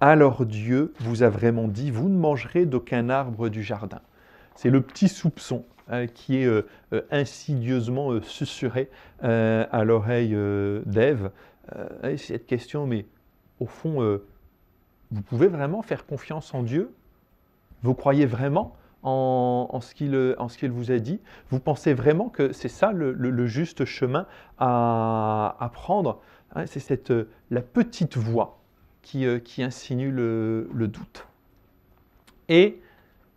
alors 0.00 0.46
Dieu 0.46 0.92
vous 1.00 1.22
a 1.22 1.28
vraiment 1.28 1.68
dit, 1.68 1.90
vous 1.90 2.08
ne 2.08 2.16
mangerez 2.16 2.66
d'aucun 2.66 3.08
arbre 3.08 3.48
du 3.48 3.62
jardin. 3.62 4.00
C'est 4.54 4.70
le 4.70 4.80
petit 4.80 5.08
soupçon 5.08 5.64
Hein, 5.86 6.06
qui 6.06 6.38
est 6.38 6.46
euh, 6.46 6.66
euh, 6.94 7.02
insidieusement 7.10 8.10
euh, 8.10 8.22
susurré 8.22 8.88
à 9.20 9.84
l'oreille 9.84 10.36
d'Ève. 10.86 11.30
cette 12.16 12.46
question, 12.46 12.86
mais 12.86 13.06
au 13.58 13.66
fond, 13.66 14.20
vous 15.10 15.22
pouvez 15.22 15.46
vraiment 15.46 15.80
faire 15.80 16.04
confiance 16.04 16.52
en 16.52 16.62
Dieu? 16.62 16.92
Vous 17.82 17.94
croyez 17.94 18.26
vraiment? 18.26 18.76
En, 19.04 19.80
ce 19.80 19.94
qu'il 19.94 20.70
vous 20.70 20.90
a 20.90 20.98
dit 20.98 21.20
Vous 21.50 21.60
pensez 21.60 21.94
vraiment 21.94 22.28
que 22.28 22.52
c'est 22.52 22.68
ça 22.68 22.92
le, 22.92 23.46
juste 23.46 23.84
chemin 23.84 24.26
à, 24.58 25.70
prendre 25.72 26.20
hein, 26.54 26.66
C'est 26.66 26.80
cette 26.80 27.12
la 27.50 27.60
petite 27.60 28.16
voix 28.16 28.58
qui, 29.02 29.26
insinue 29.62 30.10
le, 30.10 30.88
doute. 30.88 31.26
Et 32.48 32.80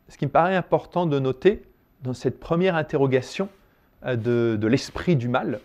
ce 0.07 0.17
qui 0.17 0.25
me 0.25 0.31
paraît 0.31 0.55
important 0.55 1.05
de 1.05 1.19
noter, 1.19 1.63
dans 2.03 2.13
cette 2.13 2.39
première 2.39 2.75
interrogation 2.75 3.50
euh, 4.05 4.15
de, 4.15 4.67
l'esprit 4.67 5.15
du 5.15 5.27
mal, 5.27 5.59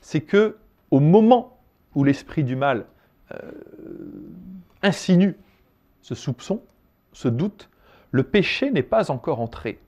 c'est 0.00 0.20
que 0.20 0.56
au 0.90 1.00
moment 1.00 1.58
où 1.94 2.04
l'esprit 2.04 2.44
du 2.44 2.56
mal 2.56 2.86
euh, 3.32 3.36
insinue 4.82 5.36
ce 6.02 6.14
soupçon, 6.14 6.62
ce 7.12 7.28
doute, 7.28 7.68
le 8.10 8.22
péché 8.22 8.70
n'est 8.70 8.82
pas 8.82 9.10
encore 9.10 9.40
entré 9.40 9.78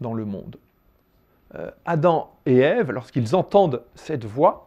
dans 0.00 0.14
le 0.14 0.24
monde. 0.24 0.56
Euh, 1.54 1.70
Adam 1.84 2.32
et 2.46 2.58
Ève, 2.58 2.90
lorsqu'ils 2.90 3.34
entendent 3.34 3.82
cette 3.94 4.24
voix, 4.24 4.66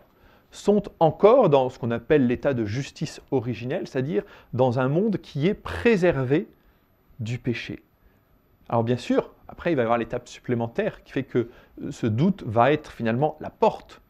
sont 0.52 0.84
encore 1.00 1.50
dans 1.50 1.70
ce 1.70 1.80
qu'on 1.80 1.92
appelle 1.92 2.28
l'état 2.28 2.54
de 2.54 2.66
justice 2.66 3.22
originelle, 3.32 3.88
c'est-à-dire 3.88 4.24
dans 4.54 4.80
un 4.80 4.88
monde 4.88 5.18
qui 5.18 5.48
est 5.48 5.54
préservé 5.54 6.48
du 7.20 7.40
péché. 7.40 7.84
Alors 8.70 8.84
bien 8.84 8.98
sûr, 8.98 9.32
après, 9.48 9.72
il 9.72 9.76
va 9.76 9.82
y 9.82 9.84
avoir 9.84 9.98
l'étape 9.98 10.28
supplémentaire 10.28 11.04
qui 11.04 11.12
fait 11.12 11.24
que 11.24 11.50
ce 11.92 12.08
doute 12.08 12.44
va 12.46 12.72
être 12.72 12.92
finalement 12.92 13.38
la 13.40 13.50
porte 13.50 14.02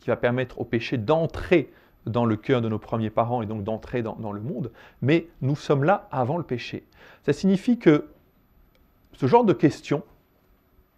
qui 0.00 0.10
va 0.10 0.16
permettre 0.16 0.60
au 0.60 0.64
péché 0.64 0.98
d'entrer 0.98 1.72
dans 2.06 2.26
le 2.26 2.36
cœur 2.36 2.60
de 2.60 2.68
nos 2.68 2.78
premiers 2.78 3.10
parents 3.10 3.42
et 3.42 3.46
donc 3.46 3.64
d'entrer 3.64 4.02
dans, 4.02 4.32
le 4.32 4.40
monde. 4.40 4.70
Mais 5.00 5.28
nous 5.40 5.56
sommes 5.56 5.84
là 5.84 6.08
avant 6.12 6.36
le 6.36 6.44
péché. 6.44 6.84
Ça 7.24 7.32
signifie 7.32 7.78
que 7.78 8.08
ce 9.14 9.26
genre 9.26 9.44
de 9.44 9.52
questions 9.52 10.02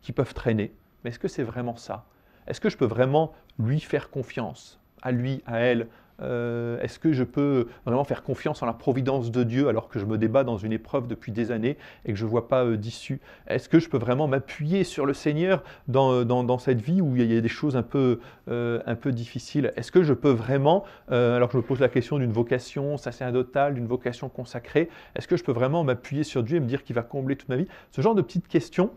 qui 0.02 0.12
peuvent 0.12 0.34
traîner, 0.34 0.74
mais 1.02 1.10
est-ce 1.10 1.18
que 1.18 1.28
c'est 1.28 1.42
vraiment 1.42 1.76
ça? 1.76 2.06
Est-ce 2.46 2.60
que 2.60 2.70
je 2.70 2.76
peux 2.76 2.86
vraiment 2.86 3.32
lui 3.58 3.80
faire 3.80 4.10
confiance? 4.10 4.80
À 5.02 5.12
lui, 5.12 5.42
à 5.46 5.58
elle, 5.58 5.88
euh, 6.22 6.80
est-ce 6.80 6.98
que 6.98 7.12
je 7.12 7.24
peux 7.24 7.68
vraiment 7.84 8.04
faire 8.04 8.22
confiance 8.22 8.62
en 8.62 8.66
la 8.66 8.72
providence 8.72 9.30
de 9.30 9.42
Dieu 9.42 9.68
alors 9.68 9.88
que 9.88 9.98
je 9.98 10.04
me 10.04 10.18
débat 10.18 10.44
dans 10.44 10.56
une 10.56 10.72
épreuve 10.72 11.06
depuis 11.06 11.32
des 11.32 11.50
années 11.50 11.76
et 12.04 12.12
que 12.12 12.18
je 12.18 12.24
ne 12.24 12.30
vois 12.30 12.48
pas 12.48 12.64
euh, 12.64 12.76
d'issue? 12.76 13.20
Est-ce 13.46 13.68
que 13.68 13.78
je 13.78 13.88
peux 13.88 13.98
vraiment 13.98 14.28
m'appuyer 14.28 14.84
sur 14.84 15.06
le 15.06 15.14
Seigneur 15.14 15.62
dans, 15.88 16.12
euh, 16.12 16.58
cette 16.58 16.80
vie 16.80 17.00
où 17.00 17.16
il 17.16 17.32
y 17.32 17.36
a 17.36 17.40
des 17.40 17.48
choses 17.48 17.76
un 17.76 17.82
peu, 17.82 18.20
un 18.48 18.94
peu 18.94 19.12
difficiles? 19.12 19.72
Est-ce 19.76 19.92
que 19.92 20.02
je 20.02 20.14
peux 20.14 20.30
vraiment, 20.30 20.84
alors 21.08 21.48
que 21.48 21.52
je 21.52 21.58
me 21.58 21.62
pose 21.62 21.80
la 21.80 21.88
question 21.88 22.18
d'une 22.18 22.32
vocation 22.32 22.96
sacerdotale, 22.96 23.74
d'une 23.74 23.86
vocation 23.86 24.28
consacrée, 24.28 24.88
est-ce 25.14 25.28
que 25.28 25.36
je 25.36 25.44
peux 25.44 25.52
vraiment 25.52 25.84
m'appuyer 25.84 26.24
sur 26.24 26.42
Dieu 26.42 26.56
et 26.56 26.60
me 26.60 26.66
dire 26.66 26.82
qu'il 26.82 26.94
va 26.94 27.02
combler 27.02 27.36
toute 27.36 27.48
ma 27.48 27.56
vie? 27.56 27.66
Ce 27.90 28.00
genre 28.00 28.14
de 28.14 28.22
petites 28.22 28.48
questions, 28.48 28.90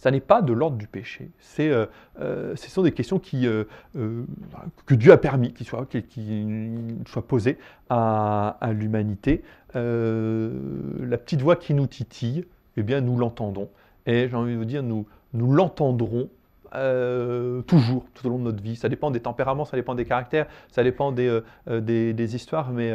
ça 0.00 0.10
n'est 0.10 0.20
pas 0.20 0.40
de 0.40 0.54
l'ordre 0.54 0.78
du 0.78 0.86
péché. 0.86 1.30
C'est, 1.38 1.68
euh, 1.68 1.84
euh, 2.20 2.56
ce 2.56 2.70
sont 2.70 2.82
des 2.82 2.92
questions 2.92 3.18
qui, 3.18 3.46
euh, 3.46 3.64
que 4.86 4.94
Dieu 4.94 5.12
a 5.12 5.18
permis 5.18 5.52
soient, 5.62 5.86
soient 7.06 7.26
posées 7.26 7.58
à, 7.90 8.56
l'humanité. 8.72 9.44
la 9.74 11.18
petite 11.18 11.42
voix 11.42 11.56
qui 11.56 11.74
nous 11.74 11.86
titille, 11.86 12.46
eh 12.78 12.82
bien, 12.82 13.02
nous 13.02 13.18
l'entendons. 13.18 13.68
Et 14.06 14.28
j'ai 14.30 14.36
envie 14.36 14.54
de 14.54 14.58
vous 14.58 14.64
dire, 14.64 14.82
nous, 14.82 15.06
nous 15.34 15.52
l'entendrons 15.52 16.30
toujours, 17.66 18.06
tout 18.14 18.26
au 18.26 18.30
long 18.30 18.38
de 18.38 18.44
notre 18.44 18.62
vie. 18.62 18.76
Ça 18.76 18.88
dépend 18.88 19.10
des 19.10 19.20
tempéraments, 19.20 19.66
ça 19.66 19.76
dépend 19.76 19.94
des 19.94 20.06
caractères, 20.06 20.46
ça 20.72 20.82
dépend 20.82 21.12
des, 21.12 21.40
des, 21.66 22.34
histoires, 22.34 22.70
mais 22.70 22.90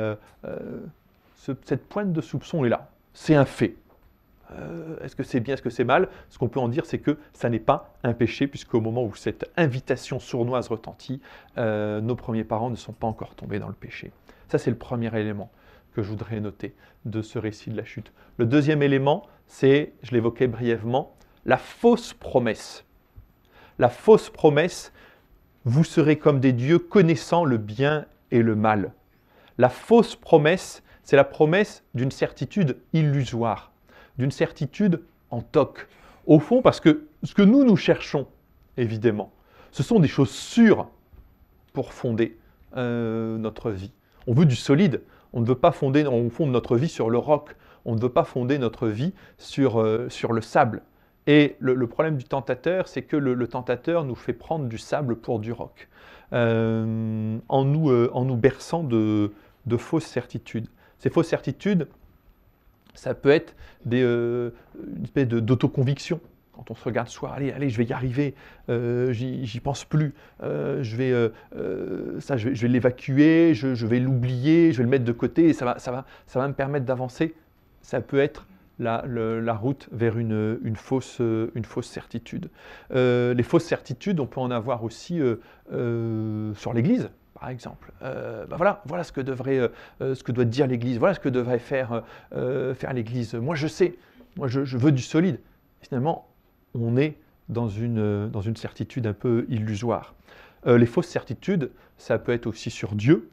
cette 1.35 1.87
pointe 1.87 2.11
de 2.11 2.21
soupçon 2.21 2.65
est 2.65 2.69
là. 2.69 2.89
C'est 3.13 3.35
un 3.35 3.45
fait. 3.45 3.75
Euh, 4.51 4.97
est-ce 5.01 5.15
que 5.15 5.23
c'est 5.23 5.39
bien, 5.39 5.55
est-ce 5.55 5.61
que 5.61 5.69
c'est 5.69 5.83
mal? 5.83 6.09
Ce 6.29 6.37
qu'on 6.37 6.47
peut 6.47 6.59
en 6.59 6.67
dire, 6.67 6.85
c'est 6.85 6.99
que 6.99 7.17
ça 7.33 7.49
n'est 7.49 7.59
pas 7.59 7.93
un 8.03 8.13
péché, 8.13 8.47
puisqu'au 8.47 8.81
moment 8.81 9.03
où 9.03 9.15
cette 9.15 9.49
invitation 9.57 10.19
sournoise 10.19 10.67
retentit, 10.67 11.21
euh, 11.57 12.01
nos 12.01 12.15
premiers 12.15 12.43
parents 12.43 12.69
ne 12.69 12.75
sont 12.75 12.93
pas 12.93 13.07
encore 13.07 13.35
tombés 13.35 13.59
dans 13.59 13.67
le 13.67 13.73
péché. 13.73 14.11
Ça, 14.49 14.57
c'est 14.57 14.69
le 14.69 14.77
premier 14.77 15.15
élément 15.19 15.49
que 15.93 16.03
je 16.03 16.09
voudrais 16.09 16.39
noter 16.39 16.75
de 17.05 17.21
ce 17.21 17.39
récit 17.39 17.69
de 17.69 17.77
la 17.77 17.85
chute. 17.85 18.11
Le 18.37 18.45
deuxième 18.45 18.83
élément, 18.83 19.25
c'est, 19.47 19.93
je 20.03 20.11
l'évoquais 20.11 20.47
brièvement, 20.47 21.15
la 21.45 21.57
fausse 21.57 22.13
promesse. 22.13 22.85
La 23.79 23.89
fausse 23.89 24.29
promesse, 24.29 24.91
vous 25.63 25.83
serez 25.83 26.17
comme 26.17 26.39
des 26.39 26.53
dieux 26.53 26.79
connaissant 26.79 27.45
le 27.45 27.57
bien 27.57 28.05
et 28.31 28.41
le 28.41 28.55
mal. 28.55 28.93
La 29.57 29.69
fausse 29.69 30.15
promesse, 30.15 30.83
c'est 31.03 31.15
la 31.15 31.23
promesse 31.23 31.83
d'une 31.93 32.11
certitude 32.11 32.77
illusoire 32.93 33.71
d'une 34.17 34.31
certitude 34.31 35.01
en 35.29 35.41
toc. 35.41 35.87
Au 36.25 36.39
fond, 36.39 36.61
parce 36.61 36.79
que 36.79 37.07
ce 37.23 37.33
que 37.33 37.41
nous, 37.41 37.63
nous 37.63 37.75
cherchons, 37.75 38.27
évidemment, 38.77 39.31
ce 39.71 39.83
sont 39.83 39.99
des 39.99 40.07
choses 40.07 40.31
sûres 40.31 40.87
pour 41.73 41.93
fonder 41.93 42.37
euh, 42.77 43.37
notre 43.37 43.71
vie. 43.71 43.91
On 44.27 44.33
veut 44.33 44.45
du 44.45 44.55
solide. 44.55 45.01
On 45.33 45.41
ne 45.41 45.45
veut 45.45 45.55
pas 45.55 45.71
fonder, 45.71 46.07
on 46.07 46.29
fonde 46.29 46.51
notre 46.51 46.77
vie 46.77 46.87
sur 46.87 47.09
le 47.09 47.17
roc. 47.17 47.55
On 47.83 47.95
ne 47.95 47.99
veut 47.99 48.09
pas 48.09 48.23
fonder 48.23 48.57
notre 48.57 48.87
vie 48.87 49.13
sur, 49.37 49.79
euh, 49.79 50.07
le 50.29 50.41
sable. 50.41 50.81
Et 51.27 51.55
le, 51.59 51.87
problème 51.87 52.17
du 52.17 52.23
tentateur, 52.23 52.87
c'est 52.87 53.01
que 53.01 53.17
le, 53.17 53.47
tentateur 53.47 54.05
nous 54.05 54.15
fait 54.15 54.33
prendre 54.33 54.65
du 54.65 54.77
sable 54.77 55.15
pour 55.15 55.39
du 55.39 55.51
roc, 55.51 55.89
euh, 56.33 57.37
en, 57.49 57.65
nous, 57.65 57.91
en 57.91 58.25
nous 58.25 58.37
berçant 58.37 58.83
de, 58.83 59.31
de 59.65 59.77
fausses 59.77 60.05
certitudes. 60.05 60.67
Ces 60.99 61.09
fausses 61.09 61.27
certitudes, 61.27 61.87
ça 62.95 63.13
peut 63.13 63.29
être 63.29 63.55
euh, 63.93 64.49
une 64.97 65.03
espèce 65.03 65.27
d'autoconviction. 65.27 66.19
Quand 66.53 66.71
on 66.71 66.75
se 66.75 66.83
regarde 66.85 67.09
soi, 67.09 67.33
allez, 67.33 67.51
allez, 67.51 67.69
je 67.69 67.77
vais 67.77 67.83
y 67.83 67.91
arriver, 67.91 68.33
euh, 68.69 69.11
j'y 69.11 69.59
pense 69.59 69.83
plus, 69.83 70.13
euh, 70.41 70.81
je 70.83 70.95
vais, 70.95 71.11
je 71.51 72.61
vais, 72.61 72.67
l'évacuer, 72.69 73.53
je, 73.53 73.85
vais 73.85 73.99
l'oublier, 73.99 74.71
je 74.71 74.77
vais 74.77 74.83
le 74.83 74.89
mettre 74.89 75.03
de 75.03 75.11
côté, 75.11 75.49
et 75.49 75.53
ça 75.53 75.65
va, 75.65 75.79
ça 75.79 75.91
va, 75.91 76.05
ça 76.27 76.39
va 76.39 76.47
me 76.47 76.53
permettre 76.53 76.85
d'avancer. 76.85 77.35
Ça 77.81 77.99
peut 77.99 78.19
être 78.19 78.47
la, 78.79 79.03
la, 79.05 79.53
route 79.53 79.89
vers 79.91 80.17
une, 80.17 80.57
une, 80.63 80.77
fausse, 80.77 81.19
une 81.19 81.65
fausse 81.65 81.87
certitude. 81.87 82.49
les 82.91 83.43
fausses 83.43 83.65
certitudes, 83.65 84.21
on 84.21 84.25
peut 84.25 84.39
en 84.39 84.49
avoir 84.49 84.85
aussi 84.85 85.19
sur 85.69 86.73
l'Église 86.73 87.09
par 87.39 87.49
exemple. 87.49 87.91
Euh, 88.01 88.45
ben 88.47 88.57
voilà, 88.57 89.03
ce 89.03 89.11
que, 89.11 89.21
devrait, 89.21 89.59
euh, 89.59 89.67
euh, 90.01 90.15
ce 90.15 90.23
que 90.23 90.31
doit 90.31 90.45
dire 90.45 90.67
l'Église, 90.67 90.97
voilà 90.97 91.13
ce 91.13 91.19
que 91.19 91.29
devrait 91.29 91.59
faire, 91.59 92.03
faire 92.31 92.93
l'Église. 92.93 93.35
Moi 93.35 93.55
je 93.55 93.67
sais, 93.67 93.95
moi 94.37 94.47
je, 94.47 94.77
veux 94.77 94.91
du 94.91 95.01
solide. 95.01 95.39
finalement, 95.81 96.27
on 96.73 96.97
est 96.97 97.17
dans 97.49 97.69
une 97.69 98.55
certitude 98.55 99.05
un 99.05 99.13
peu 99.13 99.45
illusoire. 99.49 100.15
les 100.65 100.85
fausses 100.85 101.07
certitudes, 101.07 101.71
ça 101.97 102.17
peut 102.17 102.31
être 102.31 102.47
aussi 102.47 102.71
sur 102.71 102.95
Dieu, 102.95 103.29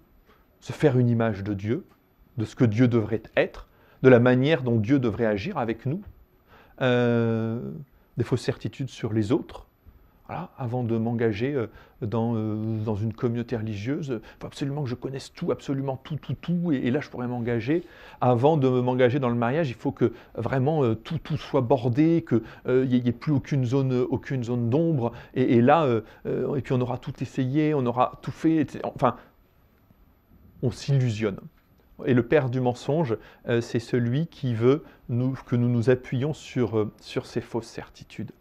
se 0.60 0.72
faire 0.72 0.98
une 0.98 1.08
image 1.08 1.42
de 1.42 1.54
Dieu, 1.54 1.86
de 2.36 2.44
ce 2.44 2.54
que 2.54 2.64
Dieu 2.64 2.88
devrait 2.88 3.22
être, 3.36 3.68
de 4.02 4.08
la 4.08 4.20
manière 4.20 4.62
dont 4.62 4.76
Dieu 4.76 4.98
devrait 4.98 5.26
agir 5.26 5.56
avec 5.58 5.86
nous. 5.86 6.02
des 6.80 8.24
fausses 8.24 8.42
certitudes 8.42 8.90
sur 8.90 9.12
les 9.12 9.32
autres, 9.32 9.66
avant 10.28 10.82
de 10.82 10.96
m'engager 10.96 11.52
euh, 11.54 11.66
dans, 12.00 12.34
euh, 12.34 12.78
dans, 12.84 12.96
une 12.96 13.12
communauté 13.12 13.56
religieuse, 13.56 14.20
il 14.22 14.40
faut 14.40 14.46
absolument 14.46 14.82
que 14.82 14.88
je 14.88 14.94
connaisse 14.94 15.32
tout, 15.32 15.52
absolument 15.52 15.96
tout, 16.02 16.16
tout, 16.16 16.34
tout, 16.34 16.72
et, 16.72 16.90
là 16.90 17.00
je 17.00 17.08
pourrais 17.08 17.26
m'engager. 17.26 17.84
Avant 18.20 18.56
de 18.56 18.68
m'engager 18.68 19.18
dans 19.18 19.28
le 19.28 19.34
mariage, 19.34 19.68
il 19.68 19.74
faut 19.74 19.92
que 19.92 20.12
vraiment 20.34 20.84
euh, 20.84 20.94
tout, 20.94 21.18
tout 21.18 21.36
soit 21.36 21.60
bordé, 21.60 22.24
qu'il 22.26 22.88
n'y 22.88 23.08
ait 23.08 23.12
plus 23.12 23.32
aucune 23.32 23.64
zone, 23.64 23.92
aucune 24.10 24.44
zone 24.44 24.70
d'ombre, 24.70 25.12
et, 25.34 25.60
là, 25.60 25.86
et 26.24 26.60
puis 26.62 26.72
on 26.72 26.80
aura 26.80 26.98
tout 26.98 27.12
essayé, 27.20 27.74
on 27.74 27.84
aura 27.86 28.18
tout 28.22 28.30
fait, 28.30 28.80
enfin, 28.84 29.16
on 30.62 30.70
s'illusionne. 30.70 31.38
Et 32.06 32.14
le 32.14 32.22
père 32.22 32.50
du 32.50 32.60
mensonge, 32.60 33.16
c'est 33.60 33.78
celui 33.78 34.26
qui 34.26 34.54
veut 34.54 34.84
que 35.08 35.56
nous 35.56 35.68
nous 35.68 35.90
appuyions 35.90 36.32
sur, 36.32 36.90
sur 37.00 37.26
ces 37.26 37.40
fausses 37.40 37.66
certitudes 37.66 38.32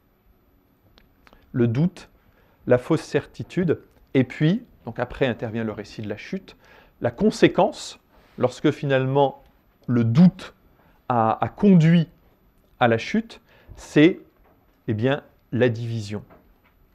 le 1.52 1.68
doute, 1.68 2.10
la 2.68 2.78
fausse 2.78 3.02
certitude, 3.02 3.80
et 4.14 4.24
puis, 4.24 4.64
donc 4.86 5.00
après 5.00 5.26
intervient 5.28 5.64
le 5.64 5.72
récit 5.72 6.02
de 6.02 6.10
la 6.10 6.18
chute, 6.18 6.56
la 7.02 7.12
conséquence, 7.12 8.00
lorsque 8.38 8.72
finalement 8.72 9.44
le 9.88 10.04
doute 10.04 10.54
a, 11.10 11.38
conduit 11.58 12.08
à 12.80 12.88
la 12.88 12.98
chute, 12.98 13.42
c'est 13.76 14.20
eh 14.88 14.94
bien 14.94 15.24
la 15.52 15.68
division, 15.70 16.24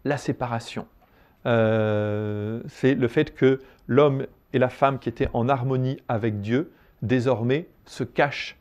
la 0.05 0.17
séparation. 0.17 0.87
Euh, 1.45 2.63
c'est 2.69 2.95
le 2.95 3.09
fait 3.09 3.35
que 3.35 3.61
l'homme 3.87 4.27
et 4.53 4.59
la 4.59 4.71
femme 4.71 4.99
qui 4.99 5.09
étaient 5.09 5.29
en 5.35 5.49
harmonie 5.49 5.99
avec 6.09 6.41
Dieu, 6.41 6.73
désormais 7.03 7.69
se 7.85 8.05
cachent. 8.05 8.57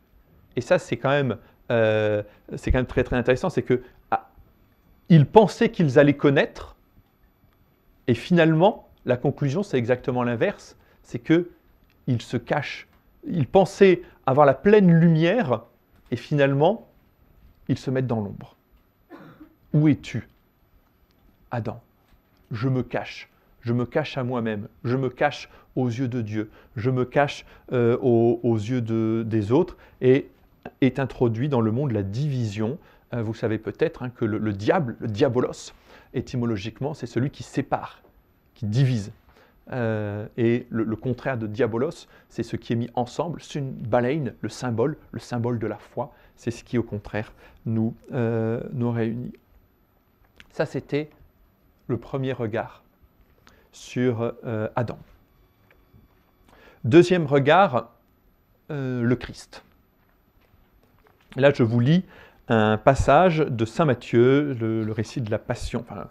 Et 0.55 0.61
ça, 0.61 0.77
c'est 0.77 0.97
quand 0.97 1.09
même, 1.09 1.37
euh, 1.71 2.21
c'est 2.55 2.71
quand 2.71 2.79
même 2.79 2.85
très 2.85 3.03
très 3.03 3.15
intéressant, 3.15 3.49
c'est 3.49 3.63
que 3.63 3.81
ils 5.09 5.25
pensaient 5.25 5.69
qu'ils 5.69 5.99
allaient 5.99 6.15
connaître, 6.15 6.75
et 8.07 8.13
finalement, 8.13 8.89
la 9.05 9.17
conclusion, 9.17 9.63
c'est 9.63 9.77
exactement 9.77 10.23
l'inverse, 10.23 10.75
c'est 11.03 11.19
que 11.19 11.49
ils 12.07 12.21
se 12.21 12.37
cachent. 12.37 12.87
Ils 13.27 13.47
pensaient 13.47 14.01
avoir 14.25 14.45
la 14.45 14.53
pleine 14.53 14.91
lumière, 14.91 15.63
et 16.11 16.15
finalement, 16.15 16.87
ils 17.67 17.77
se 17.77 17.89
mettent 17.89 18.07
dans 18.07 18.21
l'ombre. 18.21 18.55
Où 19.73 19.87
es-tu, 19.87 20.27
Adam? 21.51 21.81
Je 22.51 22.69
me 22.69 22.83
cache. 22.83 23.29
Je 23.61 23.73
me 23.73 23.85
cache 23.85 24.17
à 24.17 24.23
moi-même. 24.23 24.67
Je 24.83 24.95
me 24.95 25.09
cache 25.09 25.49
aux 25.75 25.87
yeux 25.87 26.07
de 26.07 26.21
Dieu. 26.21 26.51
Je 26.75 26.91
me 26.91 27.05
cache 27.05 27.45
euh, 27.71 27.97
aux, 27.97 28.55
yeux 28.55 28.81
des 29.23 29.51
autres. 29.51 29.77
Et 30.01 30.29
est 30.81 30.99
introduit 30.99 31.49
dans 31.49 31.61
le 31.61 31.71
monde 31.71 31.91
la 31.91 32.03
division. 32.03 32.77
Euh, 33.15 33.21
vous 33.21 33.33
savez 33.33 33.57
peut-être 33.57 34.03
hein, 34.03 34.09
que 34.09 34.25
le, 34.25 34.53
diable, 34.53 34.95
le 34.99 35.07
diabolos, 35.07 35.73
étymologiquement, 36.13 36.93
c'est 36.93 37.07
celui 37.07 37.29
qui 37.29 37.43
sépare, 37.43 38.01
qui 38.53 38.65
divise. 38.65 39.11
Euh, 39.71 40.27
et 40.37 40.67
le, 40.69 40.95
contraire 40.95 41.37
de 41.37 41.47
diabolos, 41.47 42.07
c'est 42.29 42.43
ce 42.43 42.55
qui 42.55 42.73
est 42.73 42.75
mis 42.75 42.89
ensemble, 42.93 43.41
c'est 43.41 43.59
une 43.59 43.71
baleine, 43.71 44.33
le 44.41 44.49
symbole, 44.49 44.97
le 45.11 45.19
symbole 45.19 45.57
de 45.57 45.67
la 45.67 45.77
foi, 45.77 46.13
c'est 46.35 46.51
ce 46.51 46.63
qui 46.63 46.77
au 46.77 46.83
contraire 46.83 47.33
nous, 47.65 47.95
euh, 48.13 48.61
nous 48.73 48.91
réunit. 48.91 49.33
Ça, 50.51 50.65
c'était 50.65 51.09
le 51.87 51.97
premier 51.97 52.33
regard 52.33 52.83
sur 53.71 54.33
Adam. 54.77 54.97
Deuxième 56.85 57.25
regard, 57.25 57.91
le 58.69 59.13
Christ. 59.15 59.65
Là, 61.35 61.51
je 61.53 61.63
vous 61.63 61.81
lis 61.81 62.05
un 62.47 62.77
passage 62.77 63.39
de 63.39 63.65
Saint 63.65 63.85
Matthieu, 63.85 64.53
le, 64.53 64.91
récit 64.91 65.21
de 65.21 65.31
la 65.31 65.39
Passion, 65.39 65.83
enfin, 65.89 66.07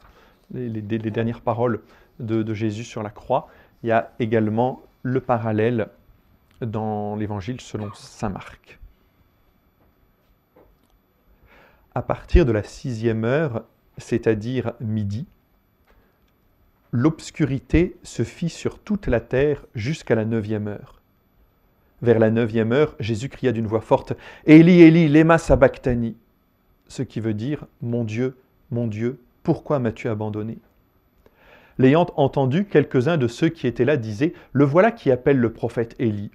les, 0.53 0.69
dernières 0.81 1.41
paroles 1.41 1.81
de, 2.19 2.55
Jésus 2.55 2.85
sur 2.85 3.03
la 3.03 3.11
croix. 3.11 3.49
Il 3.83 3.89
y 3.89 3.93
a 3.93 4.13
également 4.19 4.83
le 5.03 5.21
parallèle 5.21 5.89
dans 6.61 7.17
l'Évangile 7.17 7.61
selon 7.61 7.93
Saint 7.95 8.31
Marc. 8.31 8.79
À 11.95 12.03
partir 12.03 12.45
de 12.45 12.53
la 12.53 12.65
sixième 12.65 13.25
heure, 13.25 13.65
c'est-à-dire 13.99 14.73
midi, 14.81 15.27
l'obscurité 16.91 17.97
se 18.03 18.25
fit 18.25 18.49
sur 18.49 18.81
toute 18.81 19.07
la 19.07 19.21
terre 19.21 19.65
jusqu'à 19.75 20.17
la 20.17 20.25
neuvième 20.25 20.67
heure. 20.67 21.01
Vers 22.03 22.19
la 22.19 22.31
neuvième 22.31 22.73
heure, 22.73 22.97
Jésus 22.99 23.29
cria 23.29 23.53
d'une 23.53 23.67
voix 23.67 23.81
forte 23.81 24.15
Élie, 24.47 24.83
Élie, 24.83 25.09
lema 25.09 25.39
sabachthani 25.39 26.17
ce 26.89 27.03
qui 27.03 27.21
veut 27.21 27.35
dire 27.35 27.67
Mon 27.83 28.05
Dieu, 28.05 28.37
mon 28.71 28.87
Dieu, 28.87 29.21
pourquoi 29.43 29.79
m'as-tu 29.79 30.09
abandonné? 30.09 30.59
L'ayant 31.79 32.07
entendu, 32.17 32.67
quelques-uns 32.67 33.17
de 33.17 33.27
ceux 33.27 33.49
qui 33.49 33.67
étaient 33.67 33.85
là 33.85 33.97
disaient 33.97 34.33
Le 34.53 34.65
voilà 34.65 34.93
qui 34.93 35.11
appelle 35.11 35.39
le 35.39 35.53
prophète 35.53 35.97
Élie. 35.99 36.31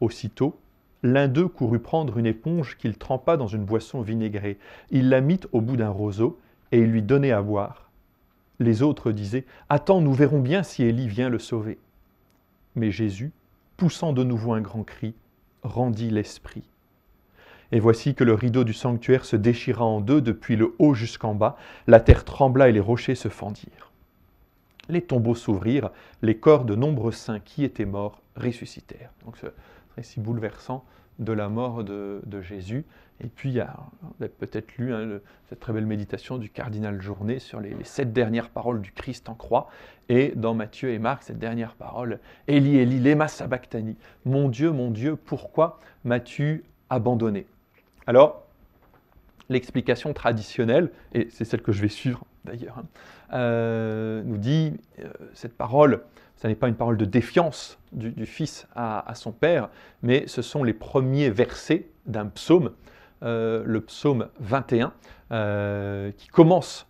Aussitôt, 0.00 0.58
l'un 1.02 1.28
d'eux 1.28 1.48
courut 1.48 1.80
prendre 1.80 2.18
une 2.18 2.26
éponge 2.26 2.76
qu'il 2.76 2.96
trempa 2.96 3.36
dans 3.36 3.48
une 3.48 3.64
boisson 3.64 4.00
vinaigrée. 4.00 4.58
Il 4.90 5.08
la 5.08 5.20
mit 5.20 5.40
au 5.52 5.60
bout 5.60 5.76
d'un 5.76 5.90
roseau 5.90 6.38
et 6.70 6.78
il 6.78 6.90
lui 6.90 7.02
donnait 7.02 7.32
à 7.32 7.42
boire. 7.42 7.90
Les 8.60 8.82
autres 8.82 9.12
disaient 9.12 9.44
Attends, 9.68 10.00
nous 10.00 10.12
verrons 10.12 10.40
bien 10.40 10.62
si 10.62 10.84
Élie 10.84 11.08
vient 11.08 11.28
le 11.28 11.38
sauver. 11.38 11.78
Mais 12.76 12.90
Jésus, 12.90 13.32
poussant 13.76 14.12
de 14.12 14.24
nouveau 14.24 14.52
un 14.52 14.60
grand 14.60 14.84
cri, 14.84 15.14
rendit 15.62 16.10
l'esprit. 16.10 16.64
Et 17.70 17.80
voici 17.80 18.14
que 18.14 18.24
le 18.24 18.34
rideau 18.34 18.64
du 18.64 18.72
sanctuaire 18.72 19.24
se 19.24 19.36
déchira 19.36 19.84
en 19.84 20.00
deux 20.00 20.20
depuis 20.20 20.56
le 20.56 20.74
haut 20.78 20.94
jusqu'en 20.94 21.34
bas, 21.34 21.56
la 21.86 22.00
terre 22.00 22.24
trembla 22.24 22.68
et 22.68 22.72
les 22.72 22.80
rochers 22.80 23.14
se 23.14 23.28
fendirent. 23.28 23.92
Les 24.88 25.02
tombeaux 25.02 25.34
s'ouvrirent, 25.34 25.90
les 26.22 26.38
corps 26.38 26.64
de 26.64 26.74
nombreux 26.74 27.12
saints 27.12 27.40
qui 27.40 27.64
étaient 27.64 27.84
morts 27.84 28.22
ressuscitèrent. 28.36 29.12
Donc 29.24 29.36
ce 29.36 29.46
récit 29.96 30.20
bouleversant 30.20 30.84
de 31.18 31.32
la 31.32 31.48
mort 31.48 31.84
de, 31.84 32.40
Jésus. 32.40 32.84
Et 33.20 33.26
puis, 33.26 33.54
vous 33.54 34.24
avez 34.24 34.28
peut-être 34.28 34.76
lu 34.78 34.94
hein, 34.94 35.18
cette 35.48 35.58
très 35.58 35.72
belle 35.72 35.86
méditation 35.86 36.38
du 36.38 36.48
cardinal 36.48 37.02
Journet 37.02 37.40
sur 37.40 37.60
les, 37.60 37.74
sept 37.82 38.12
dernières 38.12 38.48
paroles 38.48 38.80
du 38.80 38.92
Christ 38.92 39.28
en 39.28 39.34
croix. 39.34 39.68
Et 40.08 40.32
dans 40.36 40.54
Matthieu 40.54 40.90
et 40.90 40.98
Marc, 41.00 41.24
cette 41.24 41.38
dernière 41.38 41.74
parole, 41.74 42.20
Eli, 42.46 42.78
Eli, 42.78 43.00
lema 43.00 43.26
sabachthani. 43.26 43.96
Mon 44.24 44.48
Dieu, 44.48 44.70
mon 44.70 44.90
Dieu, 44.90 45.16
pourquoi 45.16 45.80
m'as-tu 46.04 46.64
abandonné? 46.88 47.46
Alors, 48.08 48.46
l'explication 49.48 50.12
traditionnelle, 50.14 50.90
et 51.12 51.28
c'est 51.30 51.44
celle 51.44 51.62
que 51.62 51.72
je 51.72 51.82
vais 51.82 51.88
suivre 51.88 52.24
d'ailleurs, 52.44 52.78
hein, 52.78 52.86
euh, 53.34 54.22
nous 54.24 54.38
dit 54.38 54.80
euh, 54.98 55.12
cette 55.34 55.56
parole 55.56 56.02
ce 56.40 56.46
n'est 56.46 56.54
pas 56.54 56.68
une 56.68 56.76
parole 56.76 56.96
de 56.96 57.04
défiance 57.04 57.78
du, 57.92 58.24
fils 58.24 58.68
à, 58.76 59.12
son 59.14 59.32
père, 59.32 59.70
mais 60.02 60.26
ce 60.28 60.40
sont 60.40 60.62
les 60.62 60.72
premiers 60.72 61.30
versets 61.30 61.88
d'un 62.06 62.26
psaume, 62.26 62.70
euh, 63.24 63.64
le 63.66 63.80
psaume 63.80 64.28
21, 64.38 64.92
euh, 65.32 66.12
qui 66.12 66.28
commence 66.28 66.86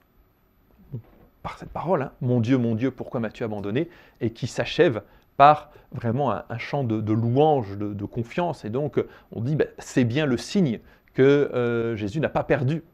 par 1.43 1.57
cette 1.57 1.71
parole, 1.71 2.03
hein, 2.03 2.13
Mon 2.21 2.41
Dieu, 2.41 2.59
mon 2.59 2.75
Dieu, 2.75 2.91
pourquoi 2.91 3.21
m'as-tu 3.21 3.43
abandonné? 3.43 3.89
et 4.21 4.31
qui 4.31 4.47
s'achève 4.47 5.03
par 5.39 5.71
vraiment 5.93 6.33
un, 6.33 6.59
chant 6.59 6.85
de, 6.85 7.13
louange, 7.13 7.79
de, 7.79 8.05
confiance. 8.05 8.67
Et 8.67 8.71
donc, 8.71 9.03
on 9.33 9.41
dit, 9.41 9.57
ben, 9.57 9.69
c'est 9.79 10.05
bien 10.05 10.27
le 10.27 10.37
signe 10.37 10.81
que 11.19 11.51
euh, 11.53 11.97
Jésus 11.97 12.21
n'a 12.21 12.29
pas 12.29 12.45
perdu 12.45 12.85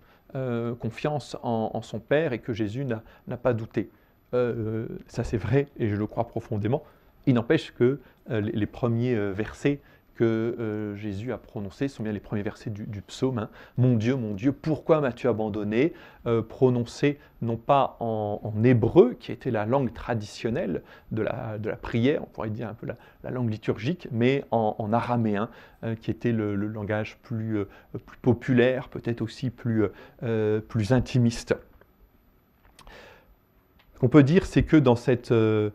confiance 0.80 1.37
en, 1.44 1.80
son 1.82 2.00
Père 2.00 2.32
et 2.32 2.40
que 2.40 2.52
Jésus 2.52 2.84
n'a 2.84 3.37
pas 3.37 3.54
douté. 3.54 3.88
Euh, 4.34 4.87
ça 5.06 5.22
c'est 5.22 5.37
vrai 5.37 5.68
et 5.78 5.88
je 5.88 5.94
le 5.94 6.06
crois 6.08 6.26
profondément. 6.26 6.82
Il 7.26 7.34
n'empêche 7.34 7.72
que 7.72 8.00
euh, 8.30 8.40
les, 8.40 8.66
premiers 8.66 9.14
euh, 9.14 9.30
versets 9.30 9.80
que 10.14 10.94
Jésus 10.96 11.33
a 11.33 11.38
prononcés 11.38 11.88
sont 11.88 12.03
bien 12.03 12.12
les 12.12 12.20
premiers 12.20 12.42
versets 12.42 12.70
du, 12.70 13.03
psaume. 13.03 13.38
Hein. 13.38 13.50
Mon 13.77 13.96
Dieu, 13.96 14.16
mon 14.16 14.35
Dieu, 14.35 14.53
pourquoi 14.53 15.00
m'as-tu 15.00 15.29
abandonné? 15.29 15.92
Prononcés 16.48 17.18
non 17.42 17.57
pas 17.57 17.98
en, 18.00 18.53
hébreu, 18.64 19.14
qui 19.20 19.31
était 19.31 19.50
la 19.50 19.66
langue 19.66 19.92
traditionnelle 19.92 20.83
de 21.12 21.22
la, 21.22 21.59
prière, 21.83 22.22
on 22.22 22.27
pourrait 22.27 22.48
dire 22.48 22.68
un 22.68 22.74
peu 22.74 22.87
la, 22.87 23.31
langue 23.31 23.50
liturgique, 23.50 24.09
mais 24.11 24.44
en, 24.50 24.92
araméen, 24.92 25.50
qui 26.00 26.11
était 26.11 26.33
le, 26.33 26.55
langage 26.55 27.18
plus, 27.22 27.59
populaire, 28.22 28.88
peut-être 28.88 29.20
aussi 29.20 29.50
plus, 29.50 29.85
plus 30.68 30.92
intimiste. 30.92 31.55
Ce 33.94 34.00
qu'on 34.00 34.09
peut 34.09 34.22
dire, 34.22 34.44
c'est 34.44 34.64
que 34.64 34.77
dans 34.77 34.96
cette, 34.96 35.31
euh, 35.33 35.70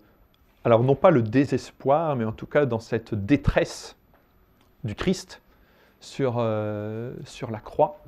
alors 0.66 0.84
non 0.84 0.96
pas 0.96 1.10
le 1.10 1.22
désespoir, 1.22 2.16
mais 2.16 2.26
en 2.26 2.32
tout 2.32 2.46
cas 2.46 2.66
dans 2.66 2.80
cette 2.80 3.16
détresse 3.16 3.96
du 4.84 4.96
Christ 4.96 5.42
sur, 6.00 6.36
euh, 6.38 7.14
sur 7.26 7.52
la 7.52 7.60
croix, 7.60 8.02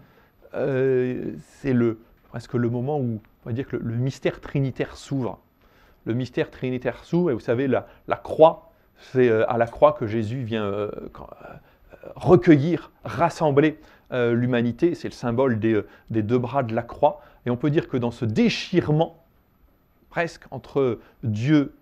euh, 0.53 1.33
c'est 1.59 1.73
le, 1.73 1.99
presque 2.29 2.53
le 2.53 2.69
moment 2.69 2.99
où 2.99 3.19
on 3.45 3.49
va 3.49 3.53
dire 3.53 3.67
que 3.67 3.75
le, 3.75 3.95
mystère 3.95 4.39
trinitaire 4.39 4.95
s'ouvre. 4.95 5.39
Le 6.05 6.13
mystère 6.13 6.49
trinitaire 6.49 7.03
s'ouvre, 7.03 7.31
et 7.31 7.33
vous 7.33 7.39
savez, 7.39 7.67
la, 7.67 7.87
la 8.07 8.17
croix, 8.17 8.71
c'est 9.13 9.29
à 9.29 9.57
la 9.57 9.67
croix 9.67 9.93
que 9.93 10.05
Jésus 10.05 10.43
vient 10.43 10.89
recueillir, 12.15 12.91
rassembler 13.03 13.79
l'humanité. 14.11 14.93
C'est 14.93 15.07
le 15.07 15.13
symbole 15.13 15.59
des, 15.59 15.81
des, 16.11 16.21
deux 16.21 16.37
bras 16.37 16.61
de 16.61 16.75
la 16.75 16.83
croix. 16.83 17.21
Et 17.45 17.49
on 17.49 17.57
peut 17.57 17.71
dire 17.71 17.87
que 17.87 17.97
dans 17.97 18.11
ce 18.11 18.25
déchirement 18.25 19.21
presque 20.11 20.43
entre 20.51 20.99
Dieu, 21.23 21.73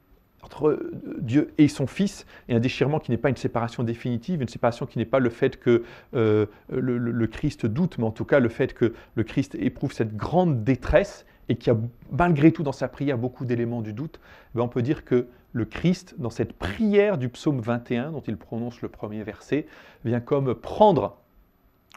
entre 0.42 0.80
Dieu 1.20 1.54
et 1.58 1.68
son 1.68 1.88
Fils, 1.88 2.26
et 2.48 2.56
un 2.56 2.60
déchirement 2.60 3.00
qui 3.00 3.12
n'est 3.12 3.18
pas 3.18 3.30
une 3.30 3.36
séparation 3.36 3.84
définitive, 3.84 4.42
une 4.42 4.48
séparation 4.48 4.86
qui 4.86 4.98
n'est 4.98 5.06
pas 5.06 5.20
le 5.20 5.30
fait 5.30 5.60
que 5.60 5.84
euh, 6.16 6.46
le, 6.70 7.28
Christ 7.28 7.66
doute, 7.66 7.98
mais 7.98 8.06
en 8.06 8.12
tout 8.12 8.26
cas 8.26 8.40
le 8.40 8.50
fait 8.50 8.74
que 8.74 8.94
le 9.16 9.24
Christ 9.24 9.56
éprouve 9.56 9.94
cette 9.94 10.16
grande 10.16 10.64
détresse 10.64 11.26
et 11.50 11.56
qui 11.56 11.70
a 11.70 11.78
malgré 12.12 12.52
tout 12.52 12.64
dans 12.64 12.72
sa 12.72 12.88
prière 12.88 13.18
beaucoup 13.18 13.46
d'éléments 13.46 13.82
du 13.82 13.94
doute, 13.94 14.20
ben, 14.56 14.64
on 14.64 14.68
peut 14.68 14.82
dire 14.82 15.04
que 15.04 15.28
le 15.52 15.66
Christ, 15.66 16.16
dans 16.20 16.30
cette 16.30 16.54
prière 16.54 17.18
du 17.18 17.28
psaume 17.28 17.60
21, 17.60 18.12
dont 18.12 18.22
il 18.22 18.38
prononce 18.38 18.82
le 18.82 18.90
premier 18.90 19.24
verset, 19.24 19.66
vient 20.06 20.20
comme 20.20 20.54
prendre 20.54 21.18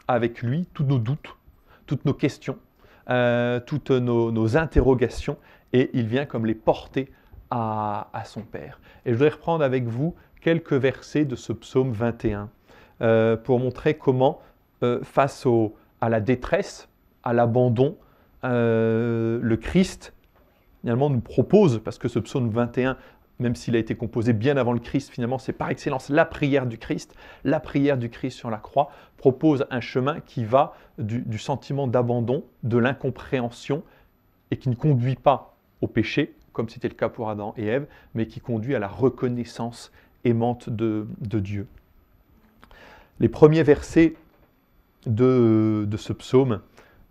avec 0.07 0.41
lui 0.41 0.67
tous 0.73 0.83
nos 0.83 0.97
doutes, 0.97 1.37
toutes 1.85 2.03
nos 2.05 2.13
questions, 2.13 2.57
euh, 3.09 3.59
toutes 3.59 3.91
nos 3.91 4.57
interrogations, 4.57 5.37
et 5.71 5.91
il 5.93 6.07
vient 6.07 6.25
comme 6.25 6.45
les 6.45 6.55
porter 6.55 7.11
à, 7.53 8.23
son 8.25 8.41
Père. 8.41 8.79
Et 9.05 9.11
je 9.11 9.15
voudrais 9.15 9.29
reprendre 9.29 9.63
avec 9.63 9.85
vous 9.85 10.15
quelques 10.41 10.73
versets 10.73 11.25
de 11.25 11.35
ce 11.35 11.53
psaume 11.53 11.91
21 11.91 12.49
euh, 13.01 13.37
pour 13.37 13.59
montrer 13.59 13.93
comment, 13.93 14.39
euh, 14.81 14.99
face 15.03 15.47
à 16.01 16.09
la 16.09 16.19
détresse, 16.19 16.89
à 17.23 17.33
l'abandon, 17.33 17.97
euh, 18.43 19.39
le 19.41 19.57
Christ 19.57 20.13
finalement 20.81 21.09
nous 21.09 21.21
propose, 21.21 21.79
parce 21.81 21.97
que 21.97 22.09
ce 22.09 22.19
psaume 22.19 22.49
21 22.49 22.97
même 23.39 23.55
s'il 23.55 23.75
a 23.75 23.79
été 23.79 23.95
composé 23.95 24.31
bien 24.31 24.57
avant 24.57 24.73
le 24.73 24.79
Christ, 24.79 25.09
finalement, 25.09 25.39
c'est 25.39 25.53
par 25.53 25.69
excellence 25.69 26.09
la 26.09 26.23
prière 26.23 26.67
du 26.67 26.77
Christ. 26.77 27.15
La 27.43 27.59
prière 27.59 27.97
du 27.97 28.09
Christ 28.09 28.37
sur 28.37 28.49
la 28.49 28.57
croix 28.57 28.91
propose 29.17 29.65
un 29.71 29.81
chemin 29.81 30.19
qui 30.21 30.45
va 30.45 30.75
du, 30.99 31.39
sentiment 31.39 31.87
d'abandon, 31.87 32.45
de 32.61 32.77
l'incompréhension, 32.77 33.83
et 34.51 34.57
qui 34.57 34.69
ne 34.69 34.75
conduit 34.75 35.15
pas 35.15 35.55
au 35.81 35.87
péché, 35.87 36.35
comme 36.53 36.69
c'était 36.69 36.87
le 36.87 36.93
cas 36.95 37.09
pour 37.09 37.29
Adam 37.29 37.53
et 37.57 37.65
Ève, 37.65 37.87
mais 38.13 38.27
qui 38.27 38.39
conduit 38.39 38.75
à 38.75 38.79
la 38.79 38.87
reconnaissance 38.87 39.91
aimante 40.23 40.69
de, 40.69 41.05
Dieu. 41.19 41.67
Les 43.19 43.29
premiers 43.29 43.63
versets 43.63 44.15
de 45.05 45.97
ce 45.97 46.13
psaume 46.13 46.61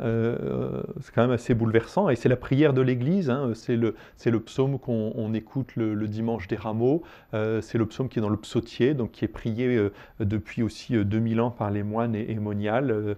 euh, 0.03 0.83
c'est 1.01 1.15
quand 1.15 1.23
même 1.23 1.31
assez 1.31 1.55
bouleversant. 1.55 2.09
Et 2.09 2.17
c'est 2.17 2.29
la 2.29 2.37
prière 2.37 2.73
de 2.73 2.81
l'Église, 2.81 3.31
hein. 3.31 3.53
c'est 3.55 3.77
le, 3.77 3.95
le, 4.25 4.41
psaume 4.41 4.79
qu'on 4.79 5.35
écoute 5.35 5.77
le, 5.77 6.09
dimanche 6.09 6.49
des 6.49 6.57
rameaux, 6.57 7.03
euh, 7.35 7.61
c'est 7.61 7.79
le 7.79 7.87
psaume 7.87 8.09
qui 8.09 8.19
est 8.19 8.23
dans 8.23 8.29
le 8.29 8.37
psautier, 8.37 8.95
donc 8.95 9.13
qui 9.13 9.25
est 9.25 9.29
prié 9.29 9.77
euh, 9.77 9.93
depuis 10.21 10.63
aussi 10.63 10.93
2000 11.05 11.41
ans 11.41 11.51
par 11.51 11.71
les 11.71 11.83
moines 11.83 12.15
et, 12.15 12.31
et 12.31 12.35
moniales, 12.37 13.17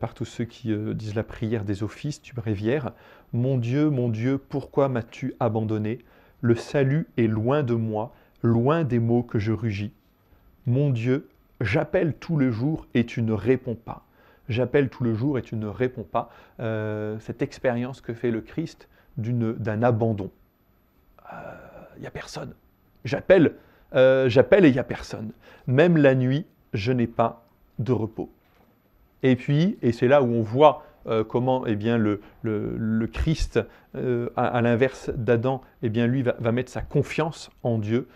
par 0.00 0.14
tous 0.14 0.24
ceux 0.24 0.44
qui 0.44 0.74
disent 0.94 1.14
la 1.14 1.22
prière 1.22 1.64
des 1.64 1.82
offices 1.82 2.20
du 2.22 2.32
bréviaire. 2.32 2.92
Mon 3.32 3.58
Dieu, 3.58 3.90
mon 3.90 4.08
Dieu, 4.08 4.38
pourquoi 4.38 4.88
m'as-tu 4.88 5.34
abandonné? 5.40 5.98
Le 6.40 6.54
salut 6.54 7.06
est 7.16 7.26
loin 7.26 7.62
de 7.62 7.74
moi, 7.74 8.14
loin 8.42 8.84
des 8.84 8.98
mots 8.98 9.22
que 9.22 9.38
je 9.38 9.52
rugis. 9.52 9.92
Mon 10.66 10.90
Dieu, 10.90 11.28
j'appelle 11.60 12.14
tous 12.14 12.38
les 12.38 12.50
jours 12.50 12.86
et 12.94 13.06
tu 13.06 13.22
ne 13.22 13.32
réponds 13.32 13.76
pas 13.76 14.04
j'appelle 14.48 14.88
tout 14.88 15.04
le 15.04 15.14
jour 15.14 15.38
et 15.38 15.42
tu 15.42 15.56
ne 15.56 15.66
réponds 15.66 16.04
pas, 16.04 16.30
euh, 16.60 17.18
cette 17.20 17.42
expérience 17.42 18.00
que 18.00 18.14
fait 18.14 18.30
le 18.30 18.40
Christ 18.40 18.88
d'un 19.16 19.82
abandon. 19.82 20.30
Il 21.22 21.34
euh, 21.34 22.00
n'y 22.00 22.06
a 22.06 22.10
personne. 22.10 22.54
J'appelle, 23.04 23.54
euh, 23.94 24.28
j'appelle 24.28 24.64
et 24.64 24.68
il 24.68 24.72
n'y 24.72 24.78
a 24.78 24.84
personne. 24.84 25.32
Même 25.66 25.96
la 25.96 26.14
nuit, 26.14 26.46
je 26.72 26.92
n'ai 26.92 27.06
pas 27.06 27.46
de 27.78 27.92
repos. 27.92 28.30
Et 29.22 29.36
puis, 29.36 29.78
et 29.82 29.92
c'est 29.92 30.08
là 30.08 30.22
où 30.22 30.26
on 30.26 30.42
voit 30.42 30.84
comment 31.28 31.66
eh 31.66 31.76
bien, 31.76 31.98
le, 31.98 32.20
Christ, 33.12 33.60
à, 33.94 34.62
l'inverse 34.62 35.10
d'Adam, 35.10 35.60
eh 35.82 35.90
lui 35.90 36.22
va, 36.22 36.52
mettre 36.52 36.70
sa 36.70 36.80
confiance 36.80 37.50
en 37.62 37.76
Dieu 37.76 38.08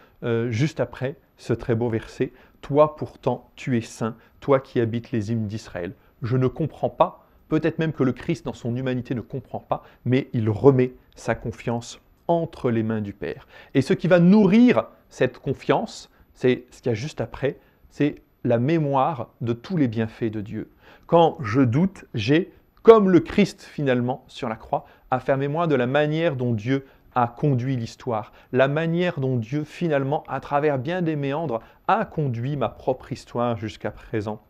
juste 0.49 0.81
après 0.81 1.17
ce 1.37 1.53
très 1.53 1.75
beau 1.75 1.91
verset. 1.91 2.33
Toi 2.63 2.97
pourtant, 2.97 3.51
tu 3.57 3.77
es 3.77 3.83
saint, 3.83 4.17
toi 4.41 4.59
qui 4.59 4.81
habites 4.81 5.13
les 5.13 5.33
hymnes 5.33 5.47
d'Israël 5.47 5.93
je 6.23 6.37
ne 6.37 6.47
comprends 6.47 6.91
pas, 6.91 7.27
peut-être 7.49 7.79
même 7.79 7.93
que 7.93 8.03
le 8.03 8.13
Christ 8.13 8.45
dans 8.45 8.53
son 8.53 8.77
humanité 8.77 9.15
ne 9.15 9.21
comprend 9.21 9.61
pas, 9.61 9.83
mais 10.05 10.29
il 10.33 10.51
remet 10.51 10.93
sa 11.15 11.35
confiance 11.35 12.01
entre 12.29 12.71
les 12.71 12.83
mains 12.83 13.01
du 13.01 13.13
Père. 13.13 13.49
Et 13.75 13.83
ce 13.83 13.95
qui 13.95 14.07
va 14.07 14.21
nourrir 14.21 14.85
cette 15.09 15.39
confiance, 15.39 16.11
c'est 16.35 16.67
ce 16.71 16.83
qu'il 16.83 16.91
y 16.91 16.93
a 16.93 16.95
juste 16.95 17.21
après, 17.21 17.59
c'est 17.91 18.17
la 18.45 18.59
mémoire 18.59 19.31
de 19.41 19.53
tous 19.53 19.77
les 19.77 19.89
bienfaits 19.89 20.31
de 20.31 20.41
Dieu. 20.41 20.71
Quand 21.07 21.39
je 21.41 21.63
doute, 21.63 22.05
j'ai, 22.15 22.53
comme 22.83 23.11
le 23.11 23.21
Christ 23.21 23.63
finalement 23.63 24.25
sur 24.29 24.49
la 24.49 24.57
croix, 24.57 24.85
à 25.11 25.21
faire 25.21 25.39
mémoire 25.39 25.69
de 25.69 25.75
la 25.75 25.87
manière 25.87 26.37
dont 26.37 26.53
Dieu 26.53 26.87
a 27.15 27.27
conduit 27.27 27.77
l'histoire, 27.77 28.33
la 28.53 28.69
manière 28.69 29.19
dont 29.19 29.37
Dieu 29.37 29.65
finalement, 29.65 30.23
à 30.29 30.41
travers 30.41 30.79
bien 30.79 31.03
des 31.03 31.17
méandres, 31.17 31.61
a 31.89 32.05
conduit 32.05 32.57
ma 32.57 32.69
propre 32.69 33.11
histoire 33.11 33.57
jusqu'à 33.57 33.91
présent. 33.91 34.41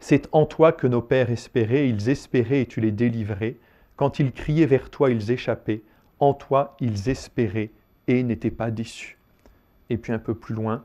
C'est 0.00 0.28
en 0.32 0.46
toi 0.46 0.72
que 0.72 0.86
nos 0.86 1.02
pères 1.02 1.30
espéraient, 1.30 1.88
ils 1.88 2.08
espéraient 2.08 2.62
et 2.62 2.66
tu 2.66 2.80
les 2.80 2.90
délivrais. 2.90 3.56
Quand 3.96 4.18
ils 4.18 4.32
criaient 4.32 4.66
vers 4.66 4.88
toi, 4.88 5.10
ils 5.10 5.30
échappaient. 5.30 5.82
En 6.18 6.32
toi, 6.32 6.74
ils 6.80 7.10
espéraient 7.10 7.70
et 8.08 8.22
n'étaient 8.22 8.50
pas 8.50 8.70
déçus. 8.70 9.18
Et 9.90 9.98
puis 9.98 10.12
un 10.12 10.18
peu 10.18 10.34
plus 10.34 10.54
loin, 10.54 10.84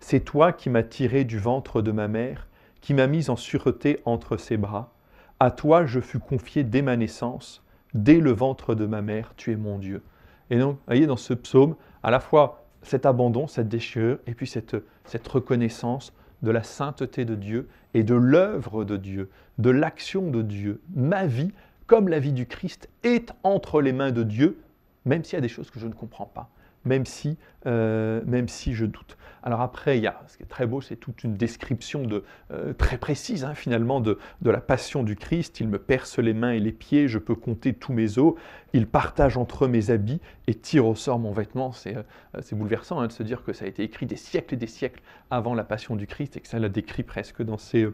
c'est 0.00 0.20
toi 0.20 0.52
qui 0.52 0.68
m'as 0.68 0.82
tiré 0.82 1.24
du 1.24 1.38
ventre 1.38 1.80
de 1.80 1.92
ma 1.92 2.08
mère, 2.08 2.48
qui 2.80 2.92
m'as 2.92 3.06
mis 3.06 3.30
en 3.30 3.36
sûreté 3.36 4.00
entre 4.04 4.36
ses 4.36 4.56
bras. 4.56 4.92
À 5.38 5.50
toi 5.50 5.86
je 5.86 6.00
fus 6.00 6.18
confié 6.18 6.64
dès 6.64 6.82
ma 6.82 6.96
naissance, 6.96 7.62
dès 7.94 8.18
le 8.18 8.32
ventre 8.32 8.74
de 8.74 8.86
ma 8.86 9.00
mère, 9.00 9.32
tu 9.36 9.52
es 9.52 9.56
mon 9.56 9.78
Dieu. 9.78 10.02
Et 10.50 10.58
donc, 10.58 10.78
voyez, 10.86 11.06
dans 11.06 11.16
ce 11.16 11.34
psaume, 11.34 11.76
à 12.02 12.10
la 12.10 12.20
fois 12.20 12.64
cet 12.82 13.06
abandon, 13.06 13.46
cette 13.46 13.68
déchirure, 13.68 14.18
et 14.26 14.34
puis 14.34 14.46
cette 14.46 15.28
reconnaissance 15.28 16.12
de 16.42 16.50
la 16.50 16.62
sainteté 16.62 17.24
de 17.24 17.34
Dieu 17.34 17.68
et 17.94 18.02
de 18.02 18.14
l'œuvre 18.14 18.84
de 18.84 18.96
Dieu, 18.96 19.30
de 19.58 19.70
l'action 19.70 20.30
de 20.30 20.42
Dieu. 20.42 20.80
Ma 20.94 21.26
vie, 21.26 21.52
comme 21.86 22.08
la 22.08 22.18
vie 22.18 22.32
du 22.32 22.46
Christ, 22.46 22.88
est 23.02 23.32
entre 23.42 23.80
les 23.80 23.92
mains 23.92 24.12
de 24.12 24.22
Dieu, 24.22 24.58
même 25.04 25.24
s'il 25.24 25.34
y 25.34 25.38
a 25.38 25.42
des 25.42 25.48
choses 25.48 25.70
que 25.70 25.78
je 25.78 25.86
ne 25.86 25.94
comprends 25.94 26.26
pas 26.26 26.50
même 26.86 27.04
si, 27.04 27.36
euh, 27.66 28.22
même 28.24 28.48
si 28.48 28.72
je 28.72 28.86
doute. 28.86 29.18
Alors 29.42 29.60
après, 29.60 29.98
il 29.98 30.02
y 30.02 30.06
a, 30.06 30.20
ce 30.26 30.36
qui 30.36 30.42
est 30.42 30.46
très 30.46 30.66
beau, 30.66 30.80
c'est 30.80 30.96
toute 30.96 31.22
une 31.22 31.36
description 31.36 32.04
de, 32.04 32.24
euh, 32.50 32.72
très 32.72 32.96
précise 32.96 33.44
hein, 33.44 33.54
finalement 33.54 34.00
de, 34.00 34.18
la 34.42 34.60
passion 34.60 35.02
du 35.02 35.14
Christ. 35.14 35.60
Il 35.60 35.68
me 35.68 35.78
perce 35.78 36.18
les 36.18 36.32
mains 36.32 36.52
et 36.52 36.60
les 36.60 36.72
pieds, 36.72 37.06
je 37.06 37.18
peux 37.18 37.34
compter 37.34 37.74
tous 37.74 37.92
mes 37.92 38.18
os, 38.18 38.34
il 38.72 38.86
partage 38.86 39.36
entre 39.36 39.68
mes 39.68 39.90
habits 39.90 40.20
et 40.46 40.54
tire 40.54 40.86
au 40.86 40.94
sort 40.94 41.18
mon 41.18 41.32
vêtement. 41.32 41.72
C'est 41.72 41.96
euh, 41.96 42.40
bouleversant 42.52 43.00
hein, 43.00 43.08
de 43.08 43.12
se 43.12 43.22
dire 43.22 43.44
que 43.44 43.52
ça 43.52 43.66
a 43.66 43.68
été 43.68 43.82
écrit 43.82 44.06
des 44.06 44.16
siècles 44.16 44.54
et 44.54 44.56
des 44.58 44.66
siècles 44.66 45.02
avant 45.30 45.54
la 45.54 45.64
passion 45.64 45.96
du 45.96 46.06
Christ 46.06 46.36
et 46.36 46.40
que 46.40 46.48
ça 46.48 46.58
l'a 46.58 46.68
décrit 46.68 47.02
presque 47.02 47.42
dans 47.42 47.58
ses 47.58 47.88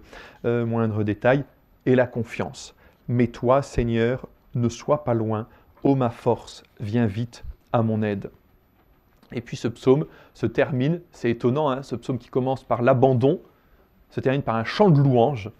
moindres 0.45 1.05
détails. 1.05 1.45
Et 1.85 1.97
la 1.97 2.07
confiance. 2.07 2.77
Mais 3.09 3.27
toi, 3.27 3.61
Seigneur, 3.61 4.29
ne 4.55 4.69
sois 4.69 5.03
pas 5.03 5.15
loin, 5.15 5.49
ô 5.83 5.97
ma 5.97 6.11
force, 6.11 6.63
viens 6.79 7.07
vite 7.07 7.45
à 7.73 7.83
mon 7.83 8.03
aide. 8.03 8.31
Et 9.35 9.41
puis 9.41 9.57
ce 9.57 9.69
psaume 9.69 10.07
se 10.35 10.47
termine, 10.47 11.01
c'est 11.11 11.31
étonnant, 11.31 11.71
hein, 11.71 11.83
ce 11.83 11.97
psaume 11.97 12.19
qui 12.19 12.29
commence 12.29 12.65
par 12.65 12.83
l'abandon, 12.83 13.41
se 14.11 14.21
termine 14.21 14.43
par 14.43 14.57
un 14.57 14.65
chant 14.65 14.91
de 14.91 15.01
louange. 15.01 15.51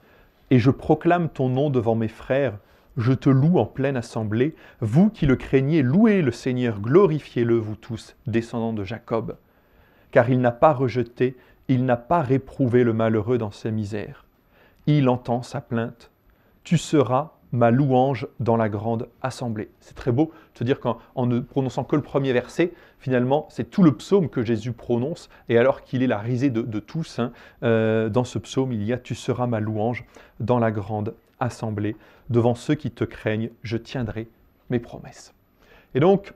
Et 0.51 0.59
je 0.59 0.71
proclame 0.71 1.29
ton 1.29 1.49
nom 1.49 1.71
devant 1.71 1.95
mes 1.95 2.09
frères, 2.09 2.59
je 2.97 3.13
te 3.13 3.31
loue 3.31 3.59
en 3.59 3.67
pleine 3.67 3.97
assemblée. 3.97 4.55
Vous 4.81 5.09
qui 5.09 5.27
le 5.27 5.37
craignez, 5.37 5.83
louez 5.83 6.23
le 6.23 6.33
Seigneur, 6.33 6.81
glorifiez-le, 6.81 7.57
vous 7.57 7.77
tous, 7.77 8.17
descendants 8.27 8.75
de 8.75 8.85
Jacob. 8.85 9.37
Car 10.11 10.29
il 10.29 10.41
n'a 10.41 10.53
pas 10.53 10.75
rejeté, 10.75 11.37
il 11.69 11.87
n'a 11.87 11.97
pas 11.97 12.21
réprouvé 12.21 12.85
le 12.85 12.93
malheureux 12.93 13.39
dans 13.39 13.51
sa 13.51 13.71
misère. 13.71 14.27
Il 14.87 15.09
entend 15.09 15.43
sa 15.43 15.61
plainte. 15.61 16.11
Tu 16.65 16.77
seras 16.77 17.33
ma 17.53 17.71
louange 17.71 18.27
dans 18.41 18.57
la 18.57 18.69
grande 18.69 19.09
assemblée. 19.21 19.71
C'est 19.81 19.95
très 19.95 20.11
beau 20.11 20.33
de 20.55 20.59
se 20.59 20.65
dire 20.65 20.81
qu'en 20.81 21.27
ne 21.27 21.41
prononçant 21.41 21.85
que 21.85 21.97
le 21.97 22.03
premier 22.03 22.33
verset, 22.33 22.73
finalement, 22.99 23.47
c'est 23.51 23.71
tout 23.71 23.83
le 23.83 23.95
psaume 23.95 24.29
que 24.29 24.43
Jésus 24.43 24.73
prononce, 24.73 25.29
et 25.49 25.59
alors 25.59 25.83
qu'il 25.83 26.03
est 26.03 26.07
la 26.07 26.19
risée 26.19 26.51
de, 26.51 26.81
tous, 26.81 27.19
hein, 27.19 27.33
euh, 27.63 28.09
dans 28.09 28.25
ce 28.25 28.39
psaume, 28.39 28.73
il 28.73 28.83
y 28.83 28.93
a 28.93 28.99
Tu 28.99 29.15
seras 29.15 29.47
ma 29.47 29.61
louange 29.61 30.05
dans 30.41 30.59
la 30.59 30.71
grande 30.71 31.15
assemblée. 31.41 31.97
Devant 32.31 32.55
ceux 32.55 32.75
qui 32.75 32.91
te 32.91 33.05
craignent, 33.05 33.51
je 33.63 33.77
tiendrai 33.77 34.29
mes 34.71 34.79
promesses. 34.79 35.35
Et 35.95 36.01
donc, 36.01 36.33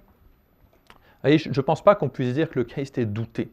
je 1.24 1.48
ne 1.48 1.60
pense 1.62 1.82
pas 1.82 1.94
qu'on 1.94 2.08
puisse 2.08 2.34
dire 2.34 2.50
que 2.50 2.58
le 2.58 2.64
Christ 2.64 2.98
est 2.98 3.06
douté. 3.06 3.50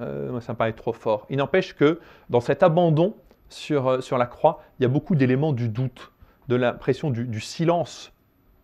Euh, 0.00 0.40
ça 0.40 0.52
me 0.52 0.58
paraît 0.58 0.72
trop 0.72 0.92
fort. 0.92 1.26
Il 1.28 1.38
n'empêche 1.38 1.74
que 1.74 2.00
dans 2.30 2.40
cet 2.40 2.62
abandon 2.62 3.14
sur, 3.48 3.88
euh, 3.88 4.00
sur 4.00 4.16
la 4.16 4.26
croix, 4.26 4.62
il 4.78 4.84
y 4.84 4.86
a 4.86 4.88
beaucoup 4.88 5.14
d'éléments 5.14 5.52
du 5.52 5.68
doute 5.68 6.12
de 6.48 6.56
l'impression 6.56 7.10
du, 7.10 7.40
silence 7.40 8.12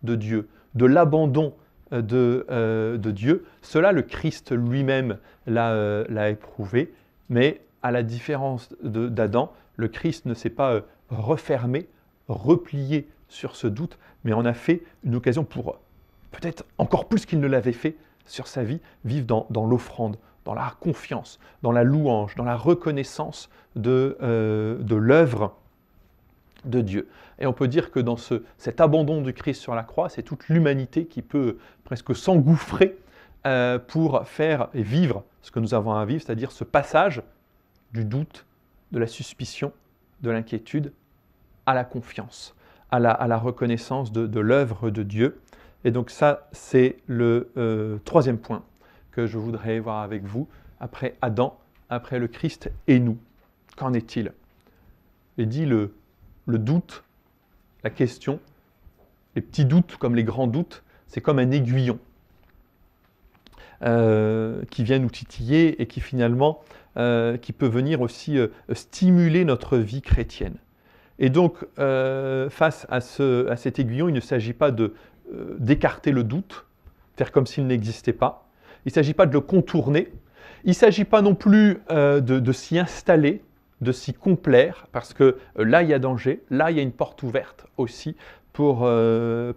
de 0.03 0.15
Dieu, 0.15 0.49
de 0.73 0.85
l'abandon 0.85 1.53
euh, 1.93 2.01
de, 2.01 2.45
euh, 2.49 2.97
de, 2.97 3.11
Dieu. 3.11 3.45
Cela, 3.61 3.91
le 3.91 4.01
Christ 4.01 4.51
lui-même 4.51 5.17
l'a 5.47 5.71
euh, 5.71 6.29
éprouvé, 6.29 6.93
mais 7.29 7.61
à 7.83 7.91
la 7.91 8.03
différence 8.03 8.69
d'Adam, 8.83 9.53
le 9.75 9.87
Christ 9.87 10.25
ne 10.25 10.33
s'est 10.33 10.49
pas 10.49 10.81
refermé, 11.09 11.87
replié 12.27 13.07
sur 13.27 13.55
ce 13.55 13.67
doute, 13.67 13.99
mais 14.23 14.33
en 14.33 14.45
a 14.45 14.53
fait 14.53 14.81
une 15.03 15.15
occasion 15.15 15.43
pour, 15.43 15.77
peut-être 16.31 16.65
encore 16.79 17.07
plus 17.07 17.25
qu'il 17.25 17.39
ne 17.39 17.47
l'avait 17.47 17.73
fait 17.73 17.95
sur 18.25 18.47
sa 18.47 18.63
vie, 18.63 18.79
vivre 19.03 19.27
dans, 19.27 19.45
dans 19.51 19.67
l'offrande, 19.67 20.17
dans 20.45 20.55
la 20.55 20.73
confiance, 20.79 21.39
dans 21.61 21.71
la 21.71 21.83
louange, 21.83 22.35
dans 22.35 22.43
la 22.43 22.55
reconnaissance 22.55 23.49
de, 23.75 24.17
de 24.81 24.95
l'œuvre 24.95 25.55
de 26.65 26.81
Dieu. 26.81 27.07
Et 27.39 27.45
on 27.45 27.53
peut 27.53 27.67
dire 27.67 27.91
que 27.91 27.99
dans 27.99 28.17
ce, 28.17 28.43
cet 28.57 28.81
abandon 28.81 29.21
du 29.21 29.33
Christ 29.33 29.61
sur 29.61 29.75
la 29.75 29.83
croix, 29.83 30.09
c'est 30.09 30.23
toute 30.23 30.47
l'humanité 30.49 31.05
qui 31.05 31.21
peut 31.21 31.57
presque 31.83 32.15
s'engouffrer 32.15 32.97
euh, 33.45 33.79
pour 33.79 34.27
faire 34.27 34.69
et 34.73 34.81
vivre 34.81 35.23
ce 35.41 35.51
que 35.51 35.59
nous 35.59 35.73
avons 35.73 35.93
à 35.93 36.05
vivre, 36.05 36.23
c'est-à-dire 36.25 36.51
ce 36.51 36.63
passage 36.63 37.21
du 37.93 38.03
doute, 38.03 38.45
de 38.91 38.99
la 38.99 39.07
suspicion, 39.07 39.71
de 40.21 40.31
l'inquiétude 40.31 40.91
à 41.65 41.73
la 41.73 41.83
confiance, 41.83 42.55
à 42.91 42.99
la, 42.99 43.11
à 43.11 43.27
la 43.27 43.37
reconnaissance 43.37 44.11
de, 44.11 44.39
l'œuvre 44.39 44.89
de 44.89 45.03
Dieu. 45.03 45.39
Et 45.83 45.91
donc 45.91 46.09
ça, 46.09 46.47
c'est 46.51 46.97
le 47.05 47.51
euh, 47.57 47.97
troisième 48.05 48.37
point 48.37 48.63
que 49.11 49.27
je 49.27 49.37
voudrais 49.37 49.79
voir 49.79 50.01
avec 50.01 50.23
vous, 50.23 50.47
après 50.79 51.15
Adam, 51.21 51.57
après 51.89 52.19
le 52.19 52.27
Christ 52.27 52.71
et 52.87 52.99
nous. 52.99 53.17
Qu'en 53.77 53.93
est-il? 53.93 54.33
Et 55.37 55.45
dit 55.45 55.65
le 55.65 55.93
le 56.45 56.57
doute, 56.57 57.03
la 57.83 57.89
question, 57.89 58.39
les 59.35 59.41
petits 59.41 59.65
doutes 59.65 59.97
comme 59.97 60.15
les 60.15 60.23
grands 60.23 60.47
doutes, 60.47 60.83
c'est 61.07 61.21
comme 61.21 61.39
un 61.39 61.51
aiguillon 61.51 61.99
euh, 63.83 64.61
qui 64.71 64.83
vient 64.83 64.99
nous 64.99 65.09
titiller 65.09 65.81
et 65.81 65.85
qui 65.85 65.99
finalement 65.99 66.61
euh, 66.97 67.35
qui 67.35 67.51
peut 67.51 67.67
venir 67.67 67.99
aussi 68.01 68.37
euh, 68.37 68.47
stimuler 68.71 69.43
notre 69.43 69.77
vie 69.77 70.01
chrétienne. 70.01 70.55
Et 71.19 71.29
donc, 71.29 71.59
face 71.77 72.85
à, 72.89 72.99
ce, 72.99 73.47
à, 73.47 73.55
cet 73.55 73.79
aiguillon, 73.79 74.09
il 74.09 74.13
ne 74.13 74.19
s'agit 74.19 74.51
pas 74.51 74.69
d'écarter 75.59 76.11
le 76.11 76.25
doute, 76.25 76.65
faire 77.15 77.31
comme 77.31 77.45
s'il 77.45 77.67
n'existait 77.67 78.11
pas. 78.11 78.49
Il 78.85 78.89
ne 78.89 78.93
s'agit 78.95 79.13
pas 79.13 79.25
de 79.25 79.31
le 79.31 79.39
contourner. 79.39 80.11
Il 80.65 80.71
ne 80.71 80.73
s'agit 80.73 81.05
pas 81.05 81.21
non 81.21 81.33
plus 81.33 81.79
de 81.89 82.51
s'y 82.51 82.77
installer, 82.77 83.44
de 83.81 83.91
s'y 83.91 84.13
complaire, 84.13 84.87
parce 84.91 85.13
que 85.13 85.37
là, 85.55 85.83
il 85.83 85.89
y 85.89 85.93
a 85.93 85.99
danger, 85.99 86.43
là, 86.49 86.71
il 86.71 86.77
y 86.77 86.79
a 86.79 86.83
une 86.83 86.91
porte 86.91 87.23
ouverte 87.23 87.67
aussi 87.77 88.15
pour, 88.53 88.89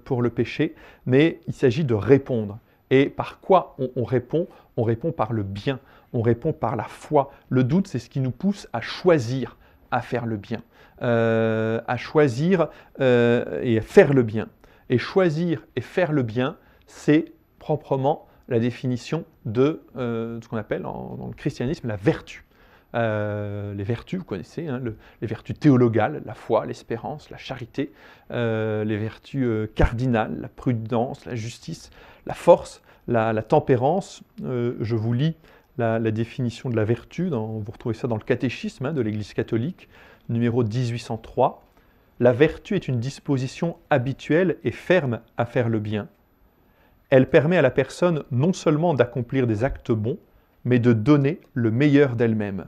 pour 0.05 0.23
le 0.23 0.31
péché, 0.31 0.75
mais 1.07 1.41
il 1.47 1.55
s'agit 1.55 1.85
de 1.85 1.95
répondre. 1.95 2.59
Et 2.91 3.11
par 3.11 3.41
quoi 3.41 3.77
on, 3.79 4.05
répond? 4.05 4.47
On 4.77 4.83
répond 4.83 5.13
par 5.13 5.33
le 5.33 5.43
bien, 5.43 5.79
on 6.13 6.23
répond 6.23 6.53
par 6.53 6.77
la 6.77 6.85
foi. 6.85 7.31
Le 7.49 7.65
doute, 7.65 7.87
c'est 7.87 7.99
ce 7.99 8.09
qui 8.09 8.21
nous 8.21 8.31
pousse 8.31 8.69
à 8.73 8.81
choisir 8.81 9.57
à 9.91 10.01
faire 10.01 10.27
le 10.27 10.37
bien, 10.37 10.63
euh, 11.03 11.81
à 11.87 11.97
choisir 11.97 12.69
euh, 13.01 13.61
et 13.63 13.79
à 13.79 13.83
faire 13.83 14.13
le 14.13 14.23
bien. 14.23 14.49
Et 14.91 14.99
choisir 14.99 15.67
et 15.77 15.81
faire 15.81 16.13
le 16.13 16.23
bien, 16.23 16.57
c'est 16.87 17.33
proprement 17.59 18.27
la 18.49 18.59
définition 18.59 19.25
de 19.45 19.83
euh, 19.97 20.41
ce 20.43 20.49
qu'on 20.49 20.57
appelle 20.57 20.83
dans 20.83 21.29
le 21.29 21.35
christianisme 21.35 21.89
la 21.89 21.97
vertu. 21.97 22.45
Les 22.95 23.85
vertus, 23.85 24.19
vous 24.19 24.25
connaissez, 24.25 24.67
hein, 24.67 24.81
les 25.21 25.27
vertus 25.27 25.59
théologales, 25.59 26.23
la 26.25 26.35
foi, 26.35 26.67
l'espérance, 26.67 27.31
la 27.31 27.37
charité, 27.37 27.93
les 28.31 28.97
vertus 28.97 29.69
cardinales, 29.75 30.41
la 30.41 30.49
prudence, 30.49 31.25
la 31.27 31.35
justice, 31.35 31.91
la 32.27 32.35
force, 32.35 32.83
la, 33.09 33.43
tempérance. 33.43 34.23
Euh, 34.45 34.77
je 34.81 34.95
vous 34.95 35.13
lis 35.13 35.35
la, 35.79 35.99
définition 36.11 36.71
de 36.71 36.77
la 36.77 36.85
vertu, 36.85 37.29
vous 37.29 37.65
retrouvez 37.73 37.95
ça 37.95 38.09
dans 38.09 38.17
le 38.17 38.23
catéchisme 38.23 38.87
hein, 38.87 38.93
de 38.93 39.01
l'Église 39.01 39.33
catholique, 39.33 39.89
numéro 40.29 40.63
1803. 40.63 41.65
La 42.21 42.33
vertu 42.33 42.75
est 42.75 42.89
une 42.89 42.99
disposition 42.99 43.77
habituelle 43.91 44.59
et 44.65 44.73
ferme 44.73 45.21
à 45.37 45.47
faire 45.47 45.69
le 45.69 45.79
bien. 45.79 46.09
Elle 47.11 47.31
permet 47.31 47.57
à 47.57 47.63
la 47.63 47.71
personne 47.71 48.25
non 48.31 48.53
seulement 48.53 48.93
d'accomplir 48.93 49.47
des 49.47 49.65
actes 49.65 49.93
bons, 49.93 50.19
mais 50.65 50.81
de 50.81 50.93
donner 50.93 51.41
le 51.55 51.71
meilleur 51.71 52.17
d'elle-même. 52.17 52.67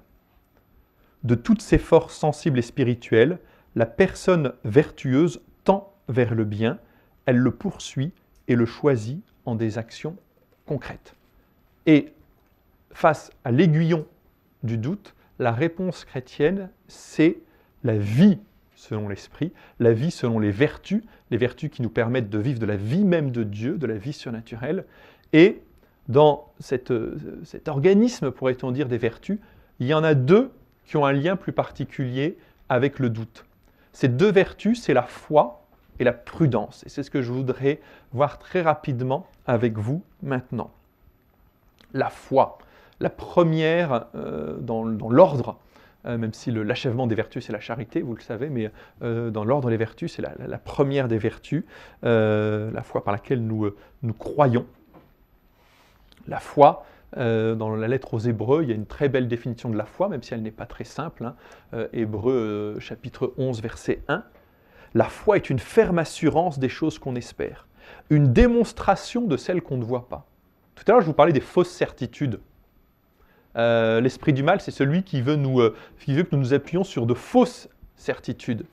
De 1.25 1.35
toutes 1.35 1.63
ses 1.63 1.79
forces 1.79 2.17
sensibles 2.17 2.59
et 2.59 2.63
spirituelles, 2.63 3.39
la 3.77 3.87
personne 3.87 4.53
vertueuse 4.65 5.43
tend 5.65 5.93
vers 6.09 6.35
le 6.35 6.45
bien, 6.45 6.79
elle 7.27 7.37
le 7.37 7.51
poursuit 7.51 8.13
et 8.49 8.57
le 8.57 8.67
choisit 8.67 9.23
en 9.45 9.55
des 9.55 9.79
actions 9.79 10.17
concrètes. 10.67 11.15
Et 11.87 12.13
face 12.93 13.31
à 13.45 13.51
l'aiguillon 13.51 14.07
du 14.63 14.79
doute, 14.79 15.15
la 15.39 15.53
réponse 15.53 16.05
chrétienne, 16.05 16.71
c'est 16.89 17.39
la 17.85 17.97
vie 17.97 18.39
selon 18.75 19.09
l'esprit, 19.09 19.53
la 19.79 19.93
vie 19.93 20.11
selon 20.11 20.39
les 20.39 20.51
vertus, 20.51 21.03
les 21.31 21.37
vertus 21.37 21.71
qui 21.71 21.83
nous 21.83 21.91
permettent 21.91 22.31
de 22.31 22.39
vivre 22.39 22.59
de 22.59 22.67
la 22.67 22.77
vie 22.77 23.05
même 23.05 23.31
de 23.31 23.45
Dieu, 23.45 23.77
de 23.77 23.87
la 23.87 23.97
vie 23.97 24.13
surnaturelle. 24.13 24.85
Et 25.33 25.61
dans 26.09 26.53
cet 26.59 26.91
organisme, 27.69 28.31
pourrait-on 28.31 28.73
dire, 28.73 28.89
des 28.89 28.99
vertus, 28.99 29.39
il 29.79 29.87
y 29.87 29.95
en 29.95 30.03
a 30.03 30.15
deux 30.15 30.51
qui 30.85 30.97
ont 30.97 31.07
un 31.07 31.13
lien 31.13 31.37
plus 31.37 31.53
particulier 31.53 32.37
avec 32.69 32.99
le 32.99 33.11
doute. 33.11 33.45
Ces 33.93 34.09
deux 34.09 34.31
vertus, 34.31 34.81
c'est 34.83 34.95
la 34.95 35.03
foi 35.03 35.61
et 35.99 36.05
la 36.05 36.13
prudence. 36.13 36.83
Et 36.85 36.89
c'est 36.89 37.03
ce 37.03 37.11
que 37.11 37.23
je 37.23 37.31
voudrais 37.31 37.81
voir 38.13 38.39
très 38.39 38.63
rapidement 38.63 39.27
avec 39.47 39.79
vous 39.79 40.03
maintenant. 40.23 40.71
La 41.93 42.09
foi, 42.09 42.59
la 43.01 43.11
première 43.11 44.07
euh, 44.15 44.57
dans, 44.59 44.85
l'ordre, 44.85 45.59
euh, 46.07 46.17
même 46.17 46.33
si 46.33 46.51
l'achèvement 46.51 47.07
des 47.07 47.15
vertus 47.15 47.45
c'est 47.47 47.53
la 47.53 47.61
charité, 47.61 48.01
vous 48.01 48.15
le 48.15 48.23
savez, 48.23 48.49
mais 48.49 48.71
euh, 49.03 49.31
dans 49.31 49.45
l'ordre 49.45 49.71
des 49.71 49.77
vertus 49.77 50.15
c'est 50.15 50.23
la, 50.23 50.59
première 50.59 51.09
des 51.09 51.19
vertus, 51.19 51.65
la 52.03 52.83
foi 52.83 53.03
par 53.05 53.13
laquelle 53.13 53.45
nous, 53.45 53.71
nous 54.03 54.15
croyons. 54.15 54.67
La 56.29 56.39
foi, 56.39 56.87
dans 57.17 57.75
la 57.75 57.89
lettre 57.89 58.15
aux 58.15 58.19
Hébreux, 58.19 58.63
il 58.63 58.69
y 58.69 58.73
a 58.73 58.75
une 58.75 58.87
très 58.87 59.09
belle 59.09 59.29
définition 59.29 59.69
de 59.69 59.77
la 59.77 59.85
foi, 59.85 60.09
même 60.09 60.23
si 60.23 60.35
elle 60.35 60.43
n'est 60.43 60.51
pas 60.51 60.67
très 60.67 60.85
simple. 60.85 61.25
Hein. 61.73 61.87
Hébreux 61.93 62.77
chapitre 62.79 63.33
11, 63.37 63.61
verset 63.63 64.03
1. 64.09 64.23
La 64.95 65.05
foi 65.05 65.37
est 65.37 65.51
une 65.51 65.59
ferme 65.59 65.99
assurance 65.99 66.59
des 66.59 66.69
choses 66.69 66.99
qu'on 66.99 67.15
espère, 67.15 67.67
une 68.11 68.33
démonstration 68.33 69.23
de 69.23 69.37
celles 69.37 69.63
qu'on 69.63 69.77
ne 69.77 69.85
voit 69.85 70.09
pas. 70.09 70.27
Tout 70.75 70.85
à 70.89 70.93
l'heure, 70.93 71.01
je 71.01 71.07
vous 71.07 71.13
parlais 71.13 71.33
des 71.33 71.41
fausses 71.41 71.71
certitudes. 71.71 72.41
Euh, 73.57 74.01
l'esprit 74.01 74.33
du 74.33 74.43
mal, 74.43 74.61
c'est 74.61 74.71
celui 74.71 75.03
qui 75.03 75.23
veut, 75.23 75.37
euh, 75.37 75.71
que 76.07 76.27
nous 76.33 76.39
nous 76.39 76.55
appuyions 76.55 76.85
sur 76.85 77.07
de 77.07 77.15
fausses 77.15 77.69
certitudes. 77.97 78.65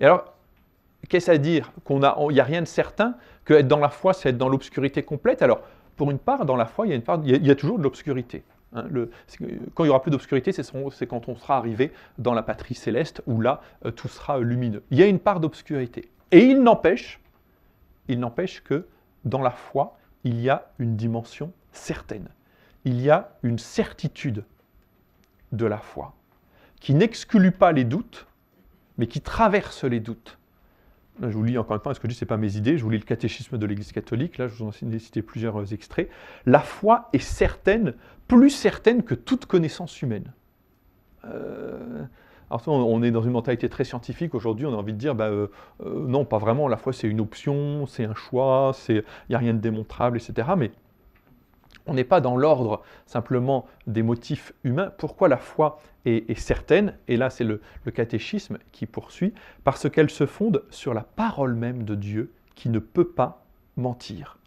Et 0.00 0.04
alors, 0.04 0.34
qu'est-ce 1.08 1.30
à 1.30 1.38
dire 1.38 1.72
Qu'il 1.86 1.98
n'y 1.98 2.40
a 2.40 2.44
rien 2.44 2.62
de 2.62 2.66
certain 2.66 3.16
que 3.44 3.54
être 3.54 3.68
dans 3.68 3.78
la 3.78 3.90
foi, 3.90 4.12
c'est 4.12 4.30
être 4.30 4.38
dans 4.38 4.48
l'obscurité 4.48 5.02
complète? 5.02 5.42
Alors, 5.42 5.60
pour 5.96 6.10
une 6.10 6.18
part, 6.18 6.46
dans 6.46 6.56
la 6.56 6.66
foi, 6.66 6.86
il 6.86 6.92
y 6.92 7.34
a, 7.34 7.52
y 7.52 7.56
toujours 7.56 7.78
de 7.78 7.82
l'obscurité. 7.82 8.42
Hein, 8.74 8.86
quand 9.74 9.84
il 9.84 9.86
n'y 9.86 9.90
aura 9.90 10.02
plus 10.02 10.10
d'obscurité, 10.10 10.52
c'est 10.52 11.06
quand 11.06 11.28
on 11.28 11.36
sera 11.36 11.56
arrivé 11.56 11.92
dans 12.18 12.34
la 12.34 12.42
patrie 12.42 12.74
céleste, 12.74 13.22
où 13.26 13.40
là, 13.40 13.60
euh, 13.84 13.90
tout 13.90 14.08
sera 14.08 14.40
lumineux. 14.40 14.82
Il 14.90 14.98
y 14.98 15.02
a 15.02 15.06
une 15.06 15.20
part 15.20 15.40
d'obscurité. 15.40 16.10
Et 16.32 16.40
il 16.40 16.62
n'empêche, 16.62 17.20
il 18.08 18.18
n'empêche 18.18 18.62
que 18.62 18.86
dans 19.24 19.40
la 19.40 19.50
foi, 19.50 19.96
il 20.24 20.40
y 20.40 20.50
a 20.50 20.66
une 20.78 20.96
dimension 20.96 21.52
certaine. 21.72 22.28
Il 22.84 23.00
y 23.00 23.10
a 23.10 23.30
une 23.42 23.58
certitude 23.58 24.44
de 25.52 25.66
la 25.66 25.78
foi, 25.78 26.14
qui 26.80 26.94
n'exclut 26.94 27.52
pas 27.52 27.72
les 27.72 27.84
doutes, 27.84 28.26
mais 28.98 29.06
qui 29.06 29.20
traverse 29.20 29.84
les 29.84 30.00
doutes. 30.00 30.38
Je 31.20 31.28
vous 31.28 31.44
lis 31.44 31.56
encore 31.58 31.76
une 31.76 31.82
fois, 31.82 31.90
parce 31.90 31.98
que 31.98 32.08
je 32.08 32.12
dis, 32.12 32.18
ce 32.18 32.24
pas 32.24 32.36
mes 32.36 32.56
idées, 32.56 32.76
je 32.76 32.82
vous 32.82 32.90
lis 32.90 32.98
le 32.98 33.04
catéchisme 33.04 33.56
de 33.56 33.66
l'Église 33.66 33.92
catholique, 33.92 34.38
là 34.38 34.48
je 34.48 34.54
vous 34.54 34.68
en 34.68 34.90
ai 34.90 34.98
cité 34.98 35.22
plusieurs 35.22 35.60
euh, 35.60 35.66
extraits. 35.66 36.08
La 36.46 36.60
foi 36.60 37.08
est 37.12 37.18
certaine 37.18 37.94
plus 38.28 38.50
certaine 38.50 39.02
que 39.02 39.14
toute 39.14 39.46
connaissance 39.46 40.00
humaine. 40.02 40.32
Euh, 41.26 42.04
alors, 42.50 42.68
on 42.68 43.02
est 43.02 43.10
dans 43.10 43.22
une 43.22 43.32
mentalité 43.32 43.68
très 43.68 43.84
scientifique 43.84 44.34
aujourd'hui, 44.34 44.66
on 44.66 44.72
a 44.72 44.76
envie 44.76 44.92
de 44.92 44.98
dire, 44.98 45.14
bah, 45.14 45.28
euh, 45.28 45.48
euh, 45.84 46.06
non, 46.06 46.24
pas 46.24 46.38
vraiment, 46.38 46.68
la 46.68 46.76
foi 46.76 46.92
c'est 46.92 47.08
une 47.08 47.20
option, 47.20 47.86
c'est 47.86 48.04
un 48.04 48.14
choix, 48.14 48.72
il 48.88 49.02
n'y 49.28 49.34
a 49.34 49.38
rien 49.38 49.54
de 49.54 49.58
démontrable, 49.58 50.18
etc. 50.18 50.48
Mais 50.56 50.70
on 51.86 51.94
n'est 51.94 52.04
pas 52.04 52.20
dans 52.20 52.36
l'ordre 52.36 52.82
simplement 53.06 53.66
des 53.86 54.02
motifs 54.02 54.52
humains. 54.64 54.92
Pourquoi 54.96 55.28
la 55.28 55.36
foi 55.36 55.80
est, 56.06 56.38
certaine? 56.38 56.96
Et 57.08 57.16
là, 57.16 57.30
c'est 57.30 57.44
le, 57.44 57.60
catéchisme 57.94 58.58
qui 58.72 58.86
poursuit, 58.86 59.34
parce 59.64 59.88
qu'elle 59.90 60.10
se 60.10 60.26
fonde 60.26 60.64
sur 60.70 60.94
la 60.94 61.02
parole 61.02 61.54
même 61.54 61.84
de 61.84 61.94
Dieu 61.94 62.32
qui 62.54 62.68
ne 62.68 62.78
peut 62.78 63.08
pas 63.08 63.44
mentir. 63.76 64.38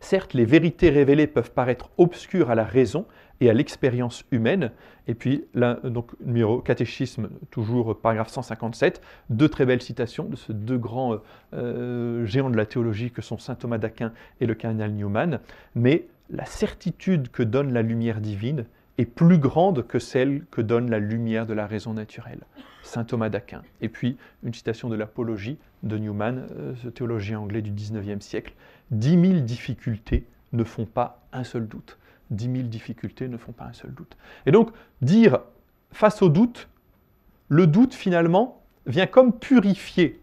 Certes, 0.00 0.34
les 0.34 0.44
vérités 0.44 0.90
révélées 0.90 1.26
peuvent 1.26 1.52
paraître 1.52 1.90
obscures 1.96 2.50
à 2.50 2.54
la 2.54 2.64
raison 2.64 3.06
et 3.40 3.50
à 3.50 3.52
l'expérience 3.52 4.24
humaine. 4.30 4.70
Et 5.06 5.14
puis, 5.14 5.44
là, 5.54 5.74
donc, 5.84 6.12
numéro 6.24 6.60
catéchisme, 6.60 7.28
toujours 7.50 7.98
paragraphe 8.00 8.28
157, 8.28 9.02
deux 9.30 9.48
très 9.48 9.66
belles 9.66 9.82
citations 9.82 10.24
de 10.24 10.36
ces 10.36 10.54
deux 10.54 10.78
grands 10.78 11.18
euh, 11.52 12.24
géants 12.26 12.50
de 12.50 12.56
la 12.56 12.66
théologie 12.66 13.10
que 13.10 13.22
sont 13.22 13.38
saint 13.38 13.54
Thomas 13.54 13.78
d'Aquin 13.78 14.12
et 14.40 14.46
le 14.46 14.54
cardinal 14.54 14.92
Newman. 14.92 15.40
Mais 15.74 16.06
la 16.30 16.44
certitude 16.44 17.30
que 17.30 17.42
donne 17.42 17.72
la 17.72 17.82
lumière 17.82 18.20
divine 18.20 18.64
est 18.96 19.04
plus 19.04 19.38
grande 19.38 19.86
que 19.86 19.98
celle 19.98 20.44
que 20.50 20.60
donne 20.60 20.88
la 20.88 21.00
lumière 21.00 21.46
de 21.46 21.52
la 21.52 21.66
raison 21.66 21.94
naturelle. 21.94 22.40
Saint 22.82 23.04
Thomas 23.04 23.28
d'Aquin. 23.28 23.62
Et 23.80 23.88
puis, 23.88 24.16
une 24.42 24.54
citation 24.54 24.88
de 24.88 24.94
l'Apologie 24.94 25.58
de 25.82 25.98
Newman, 25.98 26.46
euh, 26.56 26.74
ce 26.82 26.88
théologien 26.88 27.40
anglais 27.40 27.62
du 27.62 27.72
XIXe 27.72 28.24
siècle, 28.24 28.54
Dix 28.90 29.16
mille 29.16 29.44
difficultés 29.44 30.26
ne 30.52 30.62
font 30.62 30.84
pas 30.84 31.26
un 31.32 31.42
seul 31.42 31.66
doute. 31.66 31.98
Dix 32.30 32.48
mille 32.48 32.68
difficultés 32.68 33.28
ne 33.28 33.36
font 33.36 33.52
pas 33.52 33.64
un 33.64 33.72
seul 33.72 33.92
doute. 33.92 34.16
Et 34.46 34.52
donc, 34.52 34.70
dire 35.02 35.40
face 35.92 36.22
au 36.22 36.28
doute, 36.28 36.68
le 37.48 37.66
doute 37.66 37.94
finalement 37.94 38.62
vient 38.86 39.06
comme 39.06 39.32
purifier 39.38 40.20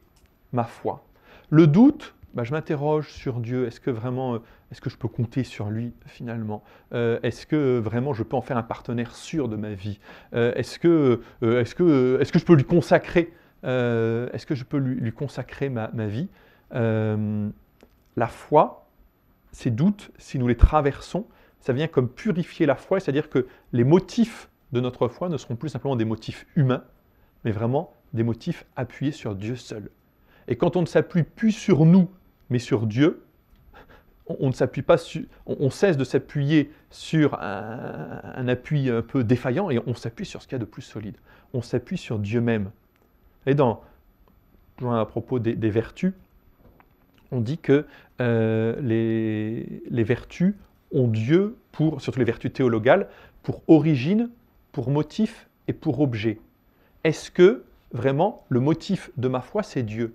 ma 0.51 0.63
foi. 0.63 1.03
Le 1.49 1.67
doute, 1.67 2.15
bah, 2.33 2.43
je 2.43 2.51
m'interroge 2.51 3.09
sur 3.09 3.39
Dieu. 3.39 3.67
Est-ce 3.67 3.79
que 3.79 3.91
vraiment, 3.91 4.35
euh, 4.35 4.39
est-ce 4.71 4.81
que 4.81 4.89
je 4.89 4.97
peux 4.97 5.07
compter 5.07 5.43
sur 5.43 5.69
lui 5.69 5.93
finalement? 6.05 6.63
Euh, 6.93 7.19
Est-ce 7.23 7.45
que 7.45 7.77
vraiment 7.79 8.13
je 8.13 8.23
peux 8.23 8.35
en 8.35 8.41
faire 8.41 8.57
un 8.57 8.63
partenaire 8.63 9.15
sûr 9.15 9.47
de 9.47 9.55
ma 9.55 9.73
vie? 9.73 9.99
Euh, 10.33 10.53
Est-ce 10.55 10.79
que, 10.79 11.21
est 11.41 11.73
que, 11.73 12.19
est 12.21 12.31
que 12.31 12.39
je 12.39 12.45
peux 12.45 12.55
lui 12.55 12.63
consacrer 12.63 13.33
Est-ce 13.63 14.45
que 14.45 14.55
je 14.55 14.63
peux 14.63 14.77
lui, 14.77 15.11
consacrer 15.11 15.69
ma, 15.69 15.89
ma 15.93 16.07
vie? 16.07 16.29
La 16.71 18.27
foi, 18.27 18.87
ces 19.51 19.71
doutes, 19.71 20.11
si 20.17 20.39
nous 20.39 20.47
les 20.47 20.57
traversons, 20.57 21.25
ça 21.61 21.73
vient 21.73 21.87
comme 21.87 22.09
purifier 22.09 22.65
la 22.65 22.75
foi, 22.75 22.99
c'est-à-dire 22.99 23.29
que 23.29 23.47
les 23.71 23.83
motifs 23.83 24.49
de 24.71 24.79
notre 24.79 25.07
foi 25.07 25.29
ne 25.29 25.37
seront 25.37 25.55
plus 25.55 25.69
simplement 25.69 25.95
des 25.95 26.05
motifs 26.05 26.45
humains, 26.55 26.83
mais 27.43 27.51
vraiment 27.51 27.93
des 28.13 28.23
motifs 28.23 28.65
appuyés 28.75 29.11
sur 29.11 29.35
Dieu 29.35 29.55
seul. 29.55 29.89
Et 30.47 30.55
quand 30.55 30.75
on 30.75 30.81
ne 30.81 30.87
s'appuie 30.87 31.23
plus 31.23 31.51
sur 31.51 31.85
nous, 31.85 32.09
mais 32.49 32.59
sur 32.59 32.87
Dieu, 32.87 33.23
on, 34.27 34.47
ne 34.47 34.53
s'appuie 34.53 34.81
pas 34.81 34.97
sur, 34.97 35.23
on, 35.45 35.69
cesse 35.69 35.97
de 35.97 36.03
s'appuyer 36.03 36.71
sur 36.89 37.39
un, 37.41 38.47
appui 38.47 38.89
un 38.89 39.01
peu 39.01 39.23
défaillant 39.23 39.69
et 39.69 39.79
on 39.85 39.93
s'appuie 39.93 40.25
sur 40.25 40.41
ce 40.41 40.47
qu'il 40.47 40.55
y 40.55 40.55
a 40.55 40.59
de 40.59 40.65
plus 40.65 40.81
solide. 40.81 41.15
On 41.53 41.61
s'appuie 41.61 41.97
sur 41.97 42.19
Dieu 42.19 42.41
même. 42.41 42.71
Et 43.45 43.55
dans, 43.55 43.81
à 44.83 45.05
propos 45.05 45.39
des, 45.39 45.69
vertus, 45.69 46.13
on 47.31 47.41
dit 47.41 47.57
que 47.57 47.85
euh, 48.21 48.79
les, 48.81 50.03
vertus 50.03 50.55
ont 50.91 51.07
Dieu 51.07 51.57
pour, 51.71 52.01
surtout 52.01 52.19
les 52.19 52.25
vertus 52.25 52.51
théologales, 52.53 53.07
pour 53.43 53.61
origine, 53.67 54.29
pour 54.71 54.89
motif 54.89 55.47
et 55.67 55.73
pour 55.73 55.99
objet. 55.99 56.39
Est-ce 57.03 57.31
que 57.31 57.63
vraiment 57.91 58.45
le 58.49 58.59
motif 58.59 59.11
de 59.17 59.27
ma 59.27 59.41
foi 59.41 59.63
c'est 59.63 59.83
Dieu? 59.83 60.13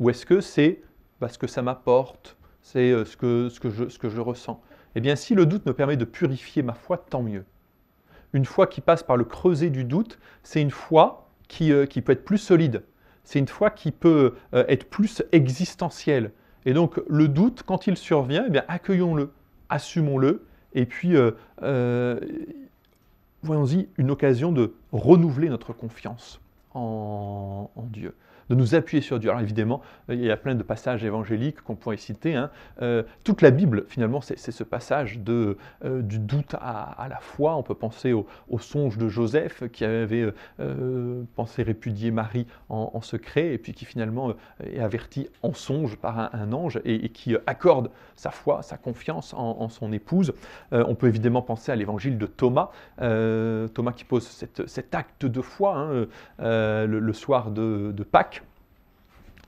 Ou 0.00 0.10
est-ce 0.10 0.26
que 0.26 0.40
c'est 0.40 0.82
parce 1.20 1.36
que 1.36 1.46
ça 1.46 1.62
m'apporte, 1.62 2.36
c'est 2.62 2.92
euh, 2.92 3.04
ce 3.04 3.16
que, 3.16 3.48
ce, 3.48 3.60
que 3.60 3.70
je, 3.70 3.88
ce 3.88 3.98
que 3.98 4.08
je 4.08 4.20
ressens? 4.20 4.60
Eh 4.94 5.00
bien, 5.00 5.16
si 5.16 5.34
le 5.34 5.46
doute 5.46 5.66
me 5.66 5.72
permet 5.72 5.96
de 5.96 6.04
purifier 6.04 6.62
ma 6.62 6.74
foi, 6.74 6.98
tant 6.98 7.22
mieux. 7.22 7.44
Une 8.32 8.44
foi 8.44 8.66
qui 8.66 8.80
passe 8.80 9.02
par 9.02 9.16
le 9.16 9.24
creuset 9.24 9.70
du 9.70 9.84
doute, 9.84 10.18
c'est 10.42 10.60
une 10.60 10.70
foi 10.70 11.28
qui, 11.48 11.72
euh, 11.72 11.86
qui, 11.86 12.02
peut 12.02 12.12
être 12.12 12.24
plus 12.24 12.38
solide. 12.38 12.82
C'est 13.24 13.38
une 13.38 13.48
foi 13.48 13.70
qui 13.70 13.90
peut 13.90 14.34
euh, 14.54 14.64
être 14.68 14.88
plus 14.88 15.22
existentielle. 15.32 16.32
Et 16.66 16.72
donc, 16.72 17.00
le 17.08 17.28
doute, 17.28 17.62
quand 17.64 17.86
il 17.86 17.96
survient, 17.96 18.44
eh 18.46 18.50
bien, 18.50 18.64
accueillons-le, 18.68 19.30
assumons-le, 19.68 20.44
et 20.74 20.86
puis, 20.86 21.14
voyons-y, 23.42 23.88
une 23.96 24.10
occasion 24.10 24.52
de 24.52 24.74
renouveler 24.92 25.48
notre 25.48 25.72
confiance 25.72 26.40
en 26.74 27.70
Dieu 27.90 28.14
de 28.48 28.54
nous 28.54 28.74
appuyer 28.74 29.02
sur 29.02 29.18
Dieu. 29.18 29.30
Alors 29.30 29.42
évidemment, 29.42 29.82
il 30.08 30.24
y 30.24 30.30
a 30.30 30.36
plein 30.36 30.54
de 30.54 30.62
passages 30.62 31.04
évangéliques 31.04 31.60
qu'on 31.62 31.76
pourrait 31.76 31.96
citer. 31.96 32.34
Hein. 32.34 32.50
Euh, 32.82 33.02
toute 33.24 33.42
la 33.42 33.50
Bible, 33.50 33.84
finalement, 33.88 34.20
c'est 34.20 34.38
ce 34.38 34.64
passage 34.64 35.18
de, 35.18 35.56
euh, 35.84 36.02
du 36.02 36.18
doute 36.18 36.54
à, 36.54 37.06
la 37.08 37.18
foi. 37.20 37.56
On 37.56 37.62
peut 37.62 37.74
penser 37.74 38.12
au, 38.12 38.26
songe 38.58 38.98
de 38.98 39.08
Joseph 39.08 39.68
qui 39.70 39.84
avait 39.84 40.32
euh, 40.60 41.22
pensé 41.36 41.62
répudier 41.62 42.10
Marie 42.10 42.46
en, 42.68 43.00
secret 43.00 43.54
et 43.54 43.58
puis 43.58 43.72
qui 43.72 43.84
finalement 43.84 44.34
est 44.64 44.80
averti 44.80 45.28
en 45.42 45.54
songe 45.54 45.96
par 45.96 46.34
un, 46.34 46.52
ange 46.52 46.80
et, 46.84 47.08
qui 47.10 47.36
accorde 47.46 47.90
sa 48.16 48.30
foi, 48.30 48.62
sa 48.62 48.76
confiance 48.76 49.32
en, 49.34 49.68
son 49.68 49.92
épouse. 49.92 50.34
on 50.72 50.94
peut 50.96 51.06
évidemment 51.06 51.42
penser 51.42 51.70
à 51.70 51.76
l'évangile 51.76 52.18
de 52.18 52.26
Thomas, 52.26 52.70
Thomas 52.98 53.92
qui 53.94 54.04
pose 54.04 54.26
cet 54.66 54.94
acte 54.94 55.24
de 55.24 55.40
foi 55.40 55.76
hein, 55.76 56.06
le, 56.38 57.12
soir 57.12 57.50
de 57.52 58.02
Pâques. 58.02 58.37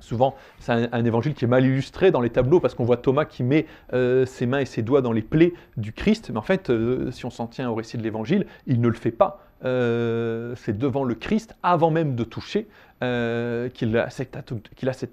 Souvent, 0.00 0.34
c'est 0.58 0.72
un, 0.72 1.04
évangile 1.04 1.34
qui 1.34 1.44
est 1.44 1.48
mal 1.48 1.64
illustré 1.64 2.10
dans 2.10 2.20
les 2.20 2.30
tableaux 2.30 2.60
parce 2.60 2.74
qu'on 2.74 2.84
voit 2.84 2.96
Thomas 2.96 3.24
qui 3.24 3.42
met 3.42 3.66
euh, 3.92 4.26
ses 4.26 4.46
mains 4.46 4.60
et 4.60 4.64
ses 4.64 4.82
doigts 4.82 5.02
dans 5.02 5.12
les 5.12 5.22
plaies 5.22 5.52
du 5.76 5.92
Christ. 5.92 6.30
Mais 6.30 6.38
en 6.38 6.42
fait, 6.42 6.70
euh, 6.70 7.10
si 7.10 7.26
on 7.26 7.30
s'en 7.30 7.46
tient 7.46 7.70
au 7.70 7.74
récit 7.74 7.96
de 7.96 8.02
l'évangile, 8.02 8.46
il 8.66 8.80
ne 8.80 8.88
le 8.88 8.94
fait 8.94 9.10
pas. 9.10 9.44
Euh, 9.64 10.54
c'est 10.56 10.76
devant 10.76 11.04
le 11.04 11.14
Christ, 11.14 11.54
avant 11.62 11.90
même 11.90 12.14
de 12.14 12.24
toucher, 12.24 12.66
qu'il 13.00 13.96
a, 13.96 14.04
a, 14.04 14.10
cet 14.10 14.36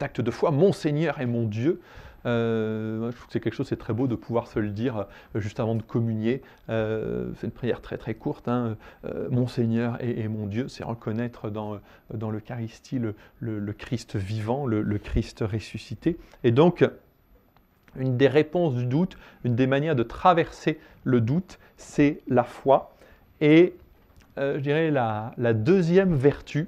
acte 0.04 0.22
de 0.22 0.32
foi. 0.32 0.52
Mon 0.52 0.72
Seigneur 0.74 1.22
et 1.22 1.26
mon 1.26 1.44
Dieu. 1.44 1.82
Euh, 2.26 3.12
je 3.12 3.16
trouve 3.16 3.28
que 3.28 3.34
c'est 3.34 3.40
quelque 3.40 3.54
chose, 3.54 3.68
c'est 3.68 3.78
très 3.78 3.94
beau 3.94 4.08
de 4.08 4.16
pouvoir 4.16 4.48
se 4.48 4.60
le 4.60 4.70
dire 4.70 5.06
euh, 5.36 5.40
juste 5.40 5.60
avant 5.60 5.76
de 5.76 5.82
communier. 5.82 6.42
Euh, 6.70 7.32
c'est 7.38 7.48
une 7.48 7.54
prière 7.54 7.82
très 7.82 7.98
très 7.98 8.16
courte. 8.16 8.48
Hein. 8.48 8.78
mon 9.30 9.48
Seigneur 9.48 9.98
et, 10.02 10.28
mon 10.28 10.48
Dieu, 10.48 10.68
c'est 10.68 10.84
reconnaître 10.84 11.50
dans, 11.50 11.80
l'Eucharistie 12.12 13.00
le, 13.00 13.16
le, 13.40 13.74
Christ 13.74 14.16
vivant, 14.16 14.66
le, 14.66 14.98
Christ 14.98 15.42
ressuscité. 15.42 16.18
Et 16.44 16.52
donc, 16.52 16.88
une 17.96 18.18
des 18.18 18.28
réponses 18.28 18.76
du 18.76 18.86
doute, 18.86 19.18
une 19.44 19.56
des 19.56 19.68
manières 19.68 19.96
de 19.96 20.04
traverser 20.04 20.80
le 21.04 21.22
doute, 21.22 21.60
c'est 21.78 22.22
la 22.28 22.44
foi. 22.44 22.96
Et 23.42 23.76
je 24.38 24.60
dirais 24.60 24.92
la, 24.92 25.34
deuxième 25.54 26.16
vertu 26.16 26.68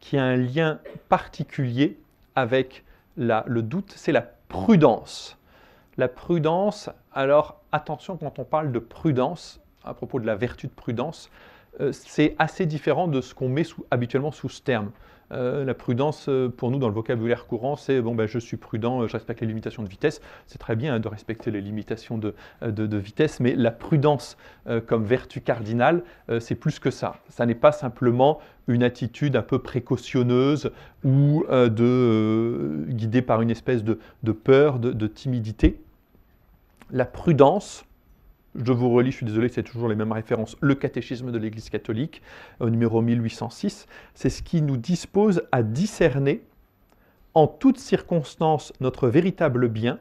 qui 0.00 0.16
a 0.16 0.24
un 0.24 0.36
lien 0.36 0.80
particulier 1.08 1.98
avec 2.34 2.84
le 3.16 3.60
doute, 3.60 3.92
c'est 3.96 4.12
la 4.12 4.30
prudence. 4.48 5.38
La 5.96 6.08
prudence, 6.08 6.90
alors 7.12 7.60
attention 7.72 8.16
quand 8.16 8.38
on 8.38 8.44
parle 8.44 8.72
de 8.72 8.78
prudence, 8.78 9.60
à 9.84 9.94
propos 9.94 10.20
de 10.20 10.26
la 10.26 10.36
vertu 10.36 10.66
de 10.66 10.72
prudence, 10.72 11.30
euh, 11.80 11.92
c'est 11.92 12.34
assez 12.38 12.66
différent 12.66 13.08
de 13.08 13.20
ce 13.20 13.34
qu'on 13.34 13.48
met 13.48 13.64
habituellement 13.90 14.32
sous 14.32 14.48
ce 14.48 14.62
terme. 14.62 14.90
Euh, 15.30 15.64
la 15.64 15.74
prudence, 15.74 16.26
euh, 16.28 16.48
pour 16.48 16.70
nous, 16.70 16.78
dans 16.78 16.88
le 16.88 16.94
vocabulaire 16.94 17.46
courant, 17.46 17.76
c'est 17.76 18.00
bon, 18.00 18.14
ben, 18.14 18.26
je 18.26 18.38
suis 18.38 18.56
prudent, 18.56 19.06
je 19.06 19.12
respecte 19.12 19.40
les 19.40 19.46
limitations 19.46 19.82
de 19.82 19.88
vitesse. 19.88 20.20
C'est 20.46 20.58
très 20.58 20.76
bien 20.76 20.94
hein, 20.94 21.00
de 21.00 21.08
respecter 21.08 21.50
les 21.50 21.60
limitations 21.60 22.18
de, 22.18 22.34
vitesse, 22.96 23.40
mais 23.40 23.54
la 23.54 23.70
prudence 23.70 24.36
comme 24.86 25.04
vertu 25.04 25.40
cardinale, 25.40 26.02
c'est 26.40 26.54
plus 26.54 26.78
que 26.78 26.90
ça. 26.90 27.16
Ça 27.28 27.46
n'est 27.46 27.54
pas 27.54 27.72
simplement 27.72 28.40
une 28.66 28.82
attitude 28.82 29.36
un 29.36 29.42
peu 29.42 29.58
précautionneuse 29.58 30.70
ou 31.04 31.44
guidée 32.88 33.22
par 33.22 33.42
une 33.42 33.50
espèce 33.50 33.84
de 33.84 34.32
peur, 34.32 34.78
de 34.78 35.06
timidité. 35.06 35.80
La 36.90 37.04
prudence, 37.04 37.84
je 38.64 38.72
vous 38.72 38.90
relis, 38.90 39.12
je 39.12 39.16
suis 39.16 39.26
désolé, 39.26 39.48
c'est 39.48 39.62
toujours 39.62 39.88
les 39.88 39.94
mêmes 39.94 40.12
références. 40.12 40.56
Le 40.60 40.74
catéchisme 40.74 41.30
de 41.30 41.38
l'Église 41.38 41.70
catholique, 41.70 42.22
au 42.60 42.70
numéro 42.70 43.02
1806, 43.02 43.86
c'est 44.14 44.30
ce 44.30 44.42
qui 44.42 44.62
nous 44.62 44.76
dispose 44.76 45.42
à 45.52 45.62
discerner 45.62 46.42
en 47.34 47.46
toutes 47.46 47.78
circonstances 47.78 48.72
notre 48.80 49.08
véritable 49.08 49.68
bien 49.68 49.98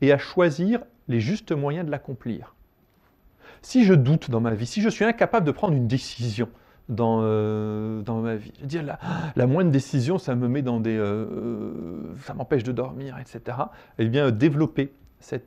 et 0.00 0.12
à 0.12 0.18
choisir 0.18 0.82
les 1.08 1.20
justes 1.20 1.52
moyens 1.52 1.86
de 1.86 1.90
l'accomplir. 1.90 2.54
Si 3.60 3.84
je 3.84 3.94
doute 3.94 4.30
dans 4.30 4.40
ma 4.40 4.54
vie, 4.54 4.66
si 4.66 4.80
je 4.80 4.88
suis 4.88 5.04
incapable 5.04 5.46
de 5.46 5.52
prendre 5.52 5.74
une 5.74 5.86
décision 5.86 6.48
dans, 6.88 7.20
euh, 7.22 8.02
ma 8.08 8.36
vie, 8.36 8.52
dire 8.62 8.82
la, 9.36 9.46
moindre 9.46 9.70
décision, 9.70 10.18
ça 10.18 10.34
me 10.34 10.48
met 10.48 10.62
dans 10.62 10.80
des, 10.80 10.96
euh, 10.96 11.26
euh, 11.30 12.14
ça 12.24 12.34
m'empêche 12.34 12.64
de 12.64 12.72
dormir, 12.72 13.16
etc. 13.18 13.56
Eh 13.98 14.08
bien, 14.08 14.30
développer 14.30 14.92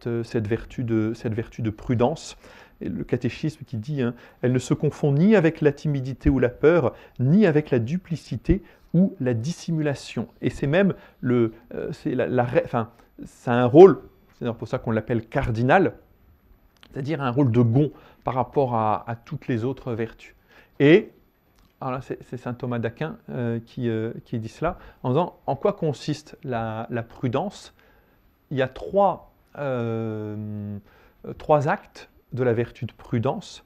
euh, 0.08 0.24
cette, 0.24 0.48
vertu, 0.48 0.84
de, 0.84 1.14
cette 1.14 1.34
vertu 1.34 1.62
de 1.62 1.70
prudence. 1.70 2.38
Le 2.82 3.04
catéchisme 3.04 3.64
qui 3.66 3.78
dit 3.78 4.02
hein, 4.02 4.14
Elle 4.42 4.52
ne 4.52 4.60
se 4.60 4.74
confond 4.74 5.14
ni 5.14 5.36
avec 5.36 5.62
la 5.62 5.72
timidité 5.72 6.30
ou 6.30 6.40
la 6.40 6.50
peur, 6.50 6.94
ni 7.20 7.46
avec 7.46 7.72
la 7.72 7.80
duplicité 7.80 8.64
ou 8.94 9.16
la 9.20 9.34
dissimulation. 9.34 10.28
Et 10.42 10.50
c'est 10.50 10.68
même 10.68 10.94
le, 11.22 11.54
euh, 11.74 11.92
c'est 11.92 12.16
la, 12.16 12.44
enfin, 12.64 12.90
ça 13.24 13.54
a 13.54 13.56
un 13.56 13.66
rôle, 13.66 14.02
c'est 14.40 14.52
pour 14.54 14.68
ça 14.68 14.78
qu'on 14.78 14.92
l'appelle 14.92 15.26
cardinal, 15.26 15.94
c'est-à-dire 16.92 17.22
un 17.22 17.32
rôle 17.32 17.52
de 17.52 17.62
gond 17.62 17.92
par 18.24 18.34
rapport 18.34 18.76
à, 18.76 19.06
toutes 19.26 19.48
les 19.48 19.64
autres 19.64 19.94
vertus. 19.94 20.36
Et 20.80 21.12
alors 21.80 22.02
c'est 22.04 22.38
saint 22.38 22.54
Thomas 22.54 22.80
d'Aquin 22.80 23.18
euh, 23.30 23.60
qui, 23.66 23.90
qui, 24.26 24.40
dit 24.40 24.50
cela, 24.50 24.78
en 25.04 25.10
disant 25.10 25.38
en 25.46 25.56
quoi 25.56 25.74
consiste 25.74 26.38
la, 26.44 26.88
la 26.90 27.04
prudence? 27.04 27.74
Il 28.52 28.58
y 28.58 28.62
a 28.62 28.68
trois 28.68 29.35
euh, 29.58 30.78
trois 31.38 31.68
actes 31.68 32.10
de 32.34 32.44
la 32.44 32.54
vertu 32.54 32.86
de 32.86 32.94
prudence. 32.94 33.64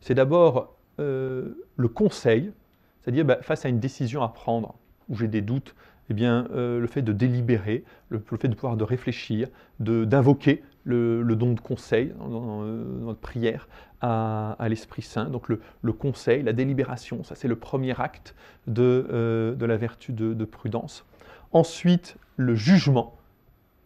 C'est 0.00 0.14
d'abord 0.14 0.74
euh, 1.00 1.54
le 1.76 1.88
conseil, 1.88 2.52
c'est-à-dire 3.00 3.24
bah, 3.24 3.38
face 3.40 3.64
à 3.64 3.68
une 3.68 3.80
décision 3.80 4.22
à 4.22 4.28
prendre 4.28 4.74
où 5.08 5.16
j'ai 5.16 5.28
des 5.28 5.40
doutes, 5.40 5.74
eh 6.10 6.14
bien, 6.14 6.46
euh, 6.54 6.80
le 6.80 6.86
fait 6.86 7.02
de 7.02 7.12
délibérer, 7.12 7.84
le, 8.10 8.22
fait 8.38 8.48
de 8.48 8.54
pouvoir 8.54 8.76
de 8.76 8.84
réfléchir, 8.84 9.48
d'invoquer 9.80 10.62
le, 10.84 11.24
don 11.34 11.54
de 11.54 11.60
conseil 11.60 12.12
dans, 12.18 12.62
notre 12.62 13.20
prière 13.20 13.68
à, 14.02 14.56
l'Esprit 14.68 15.00
Saint. 15.00 15.30
Donc 15.30 15.48
le, 15.48 15.92
conseil, 15.92 16.42
la 16.42 16.52
délibération, 16.52 17.24
ça 17.24 17.34
c'est 17.34 17.48
le 17.48 17.56
premier 17.56 17.98
acte 17.98 18.34
de, 18.66 19.56
de 19.58 19.66
la 19.66 19.76
vertu 19.78 20.12
de, 20.12 20.34
de, 20.34 20.44
prudence. 20.44 21.06
Ensuite, 21.52 22.18
le 22.36 22.54
jugement, 22.54 23.16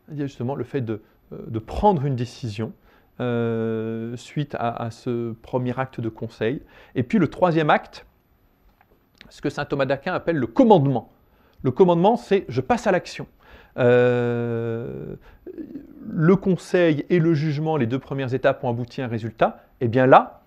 c'est-à-dire 0.07 0.27
justement 0.27 0.57
le 0.57 0.65
fait 0.65 0.81
de, 0.81 1.03
de 1.31 1.59
prendre 1.59 2.05
une 2.05 2.17
décision 2.17 2.73
euh, 3.21 4.15
suite 4.17 4.55
à, 4.61 4.93
ce 4.93 5.33
premier 5.43 5.77
acte 5.77 6.01
de 6.01 6.09
conseil. 6.09 6.63
Et 6.95 7.03
puis 7.03 7.19
le 7.19 7.27
troisième 7.27 7.69
acte, 7.69 8.07
ce 9.29 9.43
que 9.43 9.51
saint 9.51 9.65
Thomas 9.65 9.87
d'Aquin 9.87 10.15
appelle 10.15 10.37
le 10.37 10.47
commandement. 10.47 11.11
Le 11.65 11.73
commandement, 11.73 12.17
c'est 12.17 12.45
je 12.49 12.61
passe 12.61 12.87
à 12.87 12.93
l'action. 12.93 13.27
Euh, 13.77 15.17
le 16.09 16.37
conseil 16.37 17.05
et 17.11 17.19
le 17.19 17.35
jugement, 17.35 17.77
les 17.77 17.87
deux 17.87 17.99
premières 17.99 18.35
étapes 18.35 18.63
ont 18.63 18.71
abouti 18.71 19.03
à 19.03 19.07
un 19.07 19.09
résultat. 19.09 19.65
Et 19.81 19.87
eh 19.87 19.89
bien 19.89 20.07
là, 20.07 20.43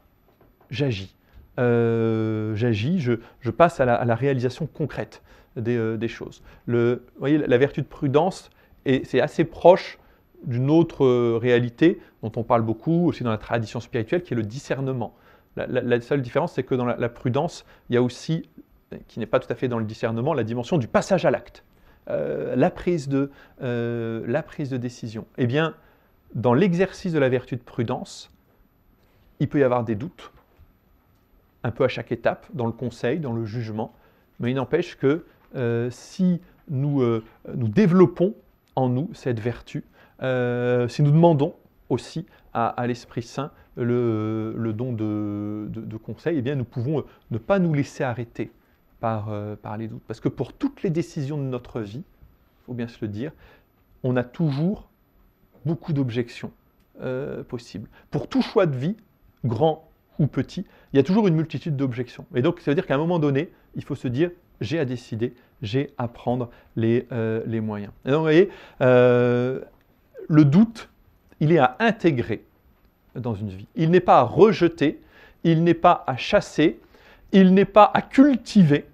j'agis. 0.69 1.13
j'agis, 1.57 3.01
je, 3.01 3.49
passe 3.49 3.81
à 3.81 3.85
la, 3.85 4.15
réalisation 4.15 4.65
concrète 4.65 5.21
des, 5.57 6.07
choses. 6.07 6.41
Le, 6.65 7.03
vous 7.15 7.19
voyez, 7.19 7.37
la 7.37 7.57
vertu 7.57 7.81
de 7.81 7.87
prudence, 7.87 8.49
c'est 8.85 9.19
assez 9.19 9.43
proche 9.43 9.99
d'une 10.43 10.69
autre 10.69 11.05
euh, 11.05 11.37
réalité 11.41 12.01
dont 12.23 12.31
on 12.35 12.43
parle 12.43 12.61
beaucoup 12.61 13.07
aussi 13.07 13.23
dans 13.23 13.29
la 13.31 13.37
tradition 13.37 13.79
spirituelle, 13.79 14.23
qui 14.23 14.33
est 14.33 14.37
le 14.37 14.43
discernement. 14.43 15.15
La, 15.55 15.99
seule 15.99 16.21
différence, 16.21 16.53
c'est 16.53 16.63
que 16.63 16.75
dans 16.75 16.85
la, 16.85 17.09
prudence, 17.09 17.65
il 17.89 17.95
y 17.95 17.97
a 17.97 18.01
aussi, 18.01 18.47
qui 19.09 19.19
n'est 19.19 19.25
pas 19.25 19.39
tout 19.39 19.51
à 19.51 19.55
fait 19.55 19.67
dans 19.67 19.79
le 19.79 19.85
discernement, 19.85 20.33
la 20.33 20.45
dimension 20.45 20.77
du 20.77 20.87
passage 20.87 21.25
à 21.25 21.31
l'acte, 21.31 21.65
euh, 22.09 22.55
la, 22.55 22.71
prise 22.71 23.09
de, 23.09 23.31
euh, 23.61 24.23
la 24.27 24.43
prise 24.43 24.69
de 24.69 24.77
décision. 24.77 25.25
Eh 25.37 25.47
bien, 25.47 25.75
dans 26.35 26.53
l'exercice 26.53 27.11
de 27.11 27.19
la 27.19 27.27
vertu 27.27 27.57
de 27.57 27.61
prudence, 27.61 28.31
il 29.41 29.49
peut 29.49 29.59
y 29.59 29.63
avoir 29.63 29.83
des 29.83 29.95
doutes, 29.95 30.31
un 31.63 31.71
peu 31.71 31.83
à 31.83 31.89
chaque 31.89 32.13
étape, 32.13 32.47
dans 32.53 32.65
le 32.65 32.71
conseil, 32.71 33.19
dans 33.19 33.33
le 33.33 33.43
jugement, 33.43 33.93
mais 34.39 34.51
il 34.51 34.55
n'empêche 34.55 34.97
que 34.97 35.25
si 35.89 36.39
nous, 36.69 37.03
nous, 37.53 37.67
développons 37.67 38.35
en 38.77 38.87
nous 38.87 39.09
cette 39.13 39.41
vertu, 39.41 39.83
euh, 40.23 40.87
si 40.87 41.03
nous 41.03 41.11
demandons 41.11 41.55
aussi 41.89 42.25
à, 42.53 42.85
l'Esprit 42.87 43.23
Saint 43.23 43.51
le, 43.75 44.71
don 44.73 44.93
de, 44.93 45.97
conseil, 45.97 46.37
eh 46.37 46.41
bien 46.41 46.55
nous 46.55 46.65
pouvons 46.65 47.03
ne 47.31 47.37
pas 47.37 47.59
nous 47.59 47.73
laisser 47.73 48.03
arrêter 48.03 48.51
par, 48.99 49.33
par 49.61 49.77
les 49.77 49.87
doutes. 49.87 50.03
Parce 50.07 50.19
que 50.19 50.29
pour 50.29 50.53
toutes 50.53 50.83
les 50.83 50.89
décisions 50.89 51.37
de 51.37 51.43
notre 51.43 51.79
vie, 51.79 52.03
il 52.03 52.65
faut 52.65 52.73
bien 52.73 52.87
se 52.87 52.97
le 53.01 53.07
dire, 53.07 53.31
on 54.03 54.15
a 54.17 54.23
toujours 54.23 54.89
beaucoup 55.65 55.93
d'objections 55.93 56.51
possibles. 57.47 57.89
Pour 58.09 58.27
tout 58.27 58.41
choix 58.41 58.65
de 58.65 58.75
vie, 58.75 58.97
grand 59.45 59.89
ou 60.19 60.27
petit, 60.27 60.65
il 60.93 60.97
y 60.97 60.99
a 60.99 61.03
toujours 61.03 61.27
une 61.27 61.35
multitude 61.35 61.75
d'objections. 61.75 62.25
Et 62.35 62.41
donc, 62.41 62.59
ça 62.59 62.71
veut 62.71 62.75
dire 62.75 62.85
qu'à 62.85 62.95
un 62.95 62.99
moment 62.99 63.19
donné, 63.19 63.49
il 63.75 63.83
faut 63.83 63.95
se 63.95 64.07
dire, 64.07 64.29
j'ai 64.59 64.79
à 64.79 64.85
décider, 64.85 65.33
j'ai 65.61 65.91
à 65.97 66.07
prendre 66.07 66.49
les, 66.75 67.07
euh, 67.11 67.61
moyens. 67.61 67.91
Et 68.05 68.09
donc, 68.09 68.17
vous 68.17 68.23
voyez, 68.23 68.49
euh, 68.81 69.61
le 70.31 70.45
doute, 70.45 70.89
il 71.39 71.51
est 71.51 71.57
à 71.57 71.75
intégrer 71.79 72.43
dans 73.15 73.35
une 73.35 73.49
vie. 73.49 73.67
Il 73.75 73.91
n'est 73.91 73.99
pas 73.99 74.19
à 74.19 74.23
rejeter, 74.23 74.99
il 75.43 75.63
n'est 75.63 75.73
pas 75.73 76.03
à 76.07 76.15
chasser, 76.15 76.79
il 77.31 77.53
n'est 77.53 77.65
pas 77.65 77.91
à 77.93 78.01
cultiver 78.01 78.85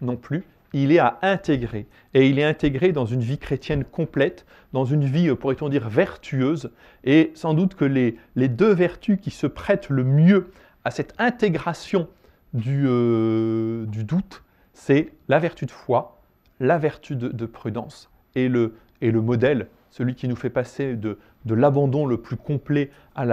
non 0.00 0.16
plus, 0.16 0.44
il 0.72 0.92
est 0.92 0.98
à 0.98 1.18
intégrer. 1.22 1.86
Et 2.14 2.28
il 2.28 2.38
est 2.38 2.44
intégré 2.44 2.92
dans 2.92 3.06
une 3.06 3.20
vie 3.20 3.38
chrétienne 3.38 3.84
complète, 3.84 4.44
dans 4.72 4.84
une 4.84 5.04
vie, 5.04 5.28
euh, 5.28 5.36
pourrait-on 5.36 5.68
dire, 5.68 5.88
vertueuse. 5.88 6.70
Et 7.04 7.30
sans 7.34 7.54
doute 7.54 7.74
que 7.74 7.84
les, 7.84 8.16
deux 8.36 8.72
vertus 8.72 9.18
qui 9.20 9.30
se 9.30 9.46
prêtent 9.46 9.88
le 9.88 10.04
mieux 10.04 10.50
à 10.84 10.90
cette 10.90 11.14
intégration 11.18 12.08
du, 12.52 12.82
du 13.86 14.04
doute, 14.04 14.42
c'est 14.74 15.12
la 15.28 15.38
vertu 15.38 15.64
de 15.64 15.70
foi, 15.70 16.20
la 16.60 16.78
vertu 16.78 17.16
de, 17.16 17.46
prudence 17.46 18.10
et 18.34 18.48
le, 18.48 18.72
modèle, 19.02 19.68
celui 19.92 20.14
qui 20.14 20.26
nous 20.26 20.36
fait 20.36 20.50
passer 20.50 20.96
de, 20.96 21.18
de 21.44 21.54
l'abandon 21.54 22.06
le 22.06 22.16
plus 22.16 22.36
complet 22.36 22.90
à 23.14 23.24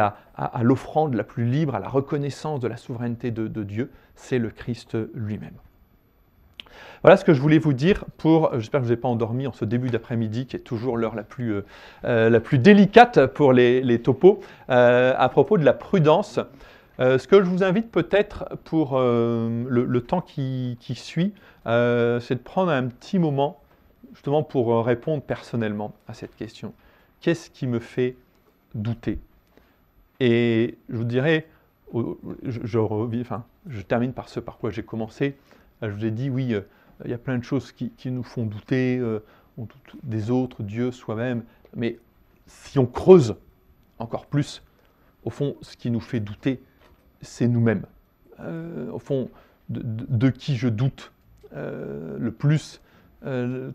l'offrande 0.62 1.14
à, 1.14 1.18
la 1.18 1.24
plus 1.24 1.46
libre, 1.46 1.74
à 1.74 1.80
la 1.80 1.88
reconnaissance 1.88 2.60
de 2.60 2.68
la 2.68 2.78
souveraineté 2.78 3.32
de, 3.32 3.64
Dieu, 3.64 3.90
c'est 4.16 4.38
le 4.38 4.50
Christ 4.50 4.98
lui-même. 5.16 5.56
Voilà 7.02 7.16
ce 7.16 7.24
que 7.24 7.34
je 7.34 7.42
voulais 7.42 7.60
vous 7.60 7.72
dire 7.72 8.04
pour, 8.18 8.52
j'espère 8.60 8.82
que 8.82 8.88
je 8.88 8.92
ne 8.92 8.96
vous 8.96 9.00
ai 9.00 9.02
pas 9.02 9.08
endormi 9.08 9.48
en 9.48 9.54
ce 9.54 9.64
début 9.64 9.90
d'après-midi, 9.90 10.48
qui 10.48 10.58
est 10.58 10.60
toujours 10.60 10.98
l'heure 10.98 11.16
la, 11.16 11.24
plus, 11.24 11.54
euh, 11.54 11.66
euh, 12.04 12.30
la 12.30 12.42
plus 12.42 12.58
délicate 12.58 13.26
pour 13.28 13.54
les, 13.54 13.82
les 13.82 14.02
topos, 14.02 14.42
euh, 14.70 15.14
à 15.18 15.30
propos 15.30 15.58
de 15.58 15.64
la 15.64 15.74
prudence. 15.74 16.40
Ce 17.00 17.28
que 17.28 17.42
je 17.42 17.50
vous 17.50 17.64
invite 17.64 17.90
peut-être 17.92 18.58
pour 18.66 19.00
le, 19.00 20.00
temps 20.06 20.20
qui, 20.20 20.78
suit, 20.96 21.34
c'est 21.64 22.36
de 22.36 22.42
prendre 22.44 22.72
un 22.72 22.88
petit 22.88 23.20
moment 23.20 23.59
justement 24.14 24.44
pour 24.44 24.86
répondre 24.86 25.24
personnellement 25.24 25.94
à 26.08 26.14
cette 26.14 26.36
question. 26.36 26.74
Qu'est-ce 27.22 27.50
qui 27.50 27.68
me 27.68 27.80
fait 27.80 28.16
douter? 28.76 29.20
Et 30.20 30.78
je 30.90 30.96
vous 30.96 31.04
dirais, 31.04 31.48
je, 32.44 33.82
termine 33.82 34.14
par 34.14 34.30
ce 34.30 34.40
par 34.40 34.58
quoi 34.58 34.72
j'ai 34.72 34.84
commencé. 34.84 35.38
Je 35.82 35.88
vous 35.88 36.06
ai 36.06 36.12
dit, 36.12 36.30
oui, 36.30 36.54
il 37.06 37.12
y 37.12 37.14
a 37.14 37.18
plein 37.18 37.38
de 37.38 37.44
choses 37.44 37.72
qui, 37.72 37.92
nous 38.06 38.24
font 38.24 38.46
douter, 38.46 39.02
des 40.04 40.32
autres, 40.32 40.64
Dieu, 40.64 40.92
soi-même, 40.92 41.44
mais 41.76 42.00
si 42.48 42.80
on 42.80 42.86
creuse 42.86 43.36
encore 44.00 44.26
plus, 44.26 44.64
au 45.24 45.30
fond, 45.30 45.56
ce 45.62 45.76
qui 45.76 45.92
nous 45.92 46.00
fait 46.00 46.20
douter, 46.20 46.62
c'est 47.22 47.48
nous-mêmes. 47.48 47.86
Euh, 48.40 48.90
au 48.92 49.00
fond, 49.00 49.30
de, 49.70 50.30
qui 50.30 50.56
je 50.56 50.70
doute 50.70 51.12
euh, 51.54 52.18
le 52.18 52.32
plus, 52.32 52.82
euh, 52.82 52.89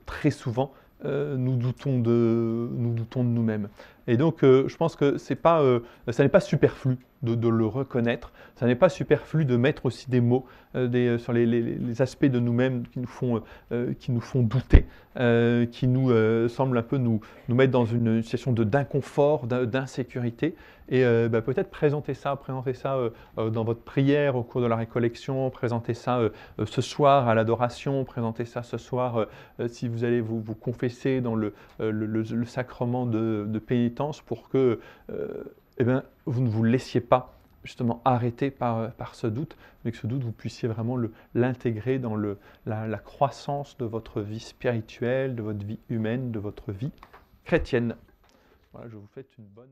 très 0.06 0.30
souvent, 0.30 0.72
nous 1.04 1.56
doutons 1.56 2.00
de 2.00 2.68
nous 2.72 2.94
doutons 2.94 3.24
de 3.24 3.28
nous-mêmes. 3.28 3.68
Et 4.06 4.16
donc, 4.16 4.38
je 4.42 4.76
pense 4.76 4.96
que 4.96 5.16
c'est 5.16 5.34
pas, 5.34 5.62
ça 6.10 6.22
n'est 6.22 6.28
pas 6.28 6.40
superflu 6.40 6.98
de, 7.22 7.48
le 7.48 7.66
reconnaître. 7.66 8.32
Ça 8.56 8.66
n'est 8.66 8.74
pas 8.74 8.88
superflu 8.90 9.44
de 9.44 9.56
mettre 9.56 9.86
aussi 9.86 10.10
des 10.10 10.20
mots 10.20 10.44
des, 10.74 11.16
sur 11.18 11.32
les, 11.32 12.02
aspects 12.02 12.26
de 12.26 12.38
nous-mêmes 12.38 12.86
qui 12.88 13.00
nous 13.00 13.06
font, 13.06 13.42
qui 13.98 14.12
nous 14.12 14.20
font 14.20 14.42
douter, 14.42 14.84
qui 15.70 15.86
nous 15.86 16.48
semblent 16.48 16.76
un 16.76 16.82
peu 16.82 16.98
nous, 16.98 17.20
nous 17.48 17.54
mettre 17.54 17.72
dans 17.72 17.86
une 17.86 18.22
situation 18.22 18.52
d'inconfort, 18.52 19.46
d'insécurité. 19.46 20.54
Et 20.88 21.04
euh, 21.04 21.28
bah, 21.28 21.40
peut-être 21.40 21.70
présenter 21.70 22.12
ça, 22.12 22.36
présenter 22.36 22.74
ça 22.74 22.96
euh, 22.96 23.10
euh, 23.38 23.50
dans 23.50 23.64
votre 23.64 23.80
prière 23.80 24.36
au 24.36 24.42
cours 24.42 24.60
de 24.60 24.66
la 24.66 24.76
récollection, 24.76 25.48
présenter 25.48 25.94
ça 25.94 26.20
ce 26.64 26.82
soir 26.82 27.28
à 27.28 27.34
l'adoration, 27.34 28.04
présenter 28.04 28.44
ça 28.44 28.62
ce 28.62 28.76
soir 28.76 29.26
si 29.68 29.88
vous 29.88 30.04
allez 30.04 30.20
vous, 30.20 30.42
confesser 30.54 31.20
dans 31.20 31.34
le, 31.34 31.54
le, 31.78 32.44
sacrement 32.44 33.06
de, 33.06 33.58
pénitence 33.58 33.93
pour 34.26 34.48
que 34.48 34.80
eh 35.78 35.84
bien, 35.84 36.04
vous 36.26 36.40
ne 36.40 36.48
vous 36.48 36.64
laissiez 36.64 37.00
pas 37.00 37.32
justement 37.64 38.02
arrêter 38.04 38.50
par, 38.50 38.92
par 38.92 39.14
ce 39.14 39.26
doute, 39.26 39.56
mais 39.84 39.90
que 39.90 39.96
ce 39.96 40.06
doute, 40.06 40.22
vous 40.22 40.32
puissiez 40.32 40.68
vraiment 40.68 40.98
l'intégrer 41.34 41.98
dans 41.98 42.14
le, 42.14 42.38
la, 42.66 42.86
la 42.86 42.98
croissance 42.98 43.78
de 43.78 43.86
votre 43.86 44.20
vie 44.20 44.40
spirituelle, 44.40 45.34
de 45.34 45.42
votre 45.42 45.64
vie 45.64 45.80
humaine, 45.88 46.30
de 46.30 46.38
votre 46.38 46.72
vie 46.72 46.92
chrétienne. 47.44 47.96
Voilà, 48.72 48.88
je 48.88 48.96
vous 48.96 49.06
souhaite 49.08 49.30
une 49.38 49.46
bonne... 49.46 49.70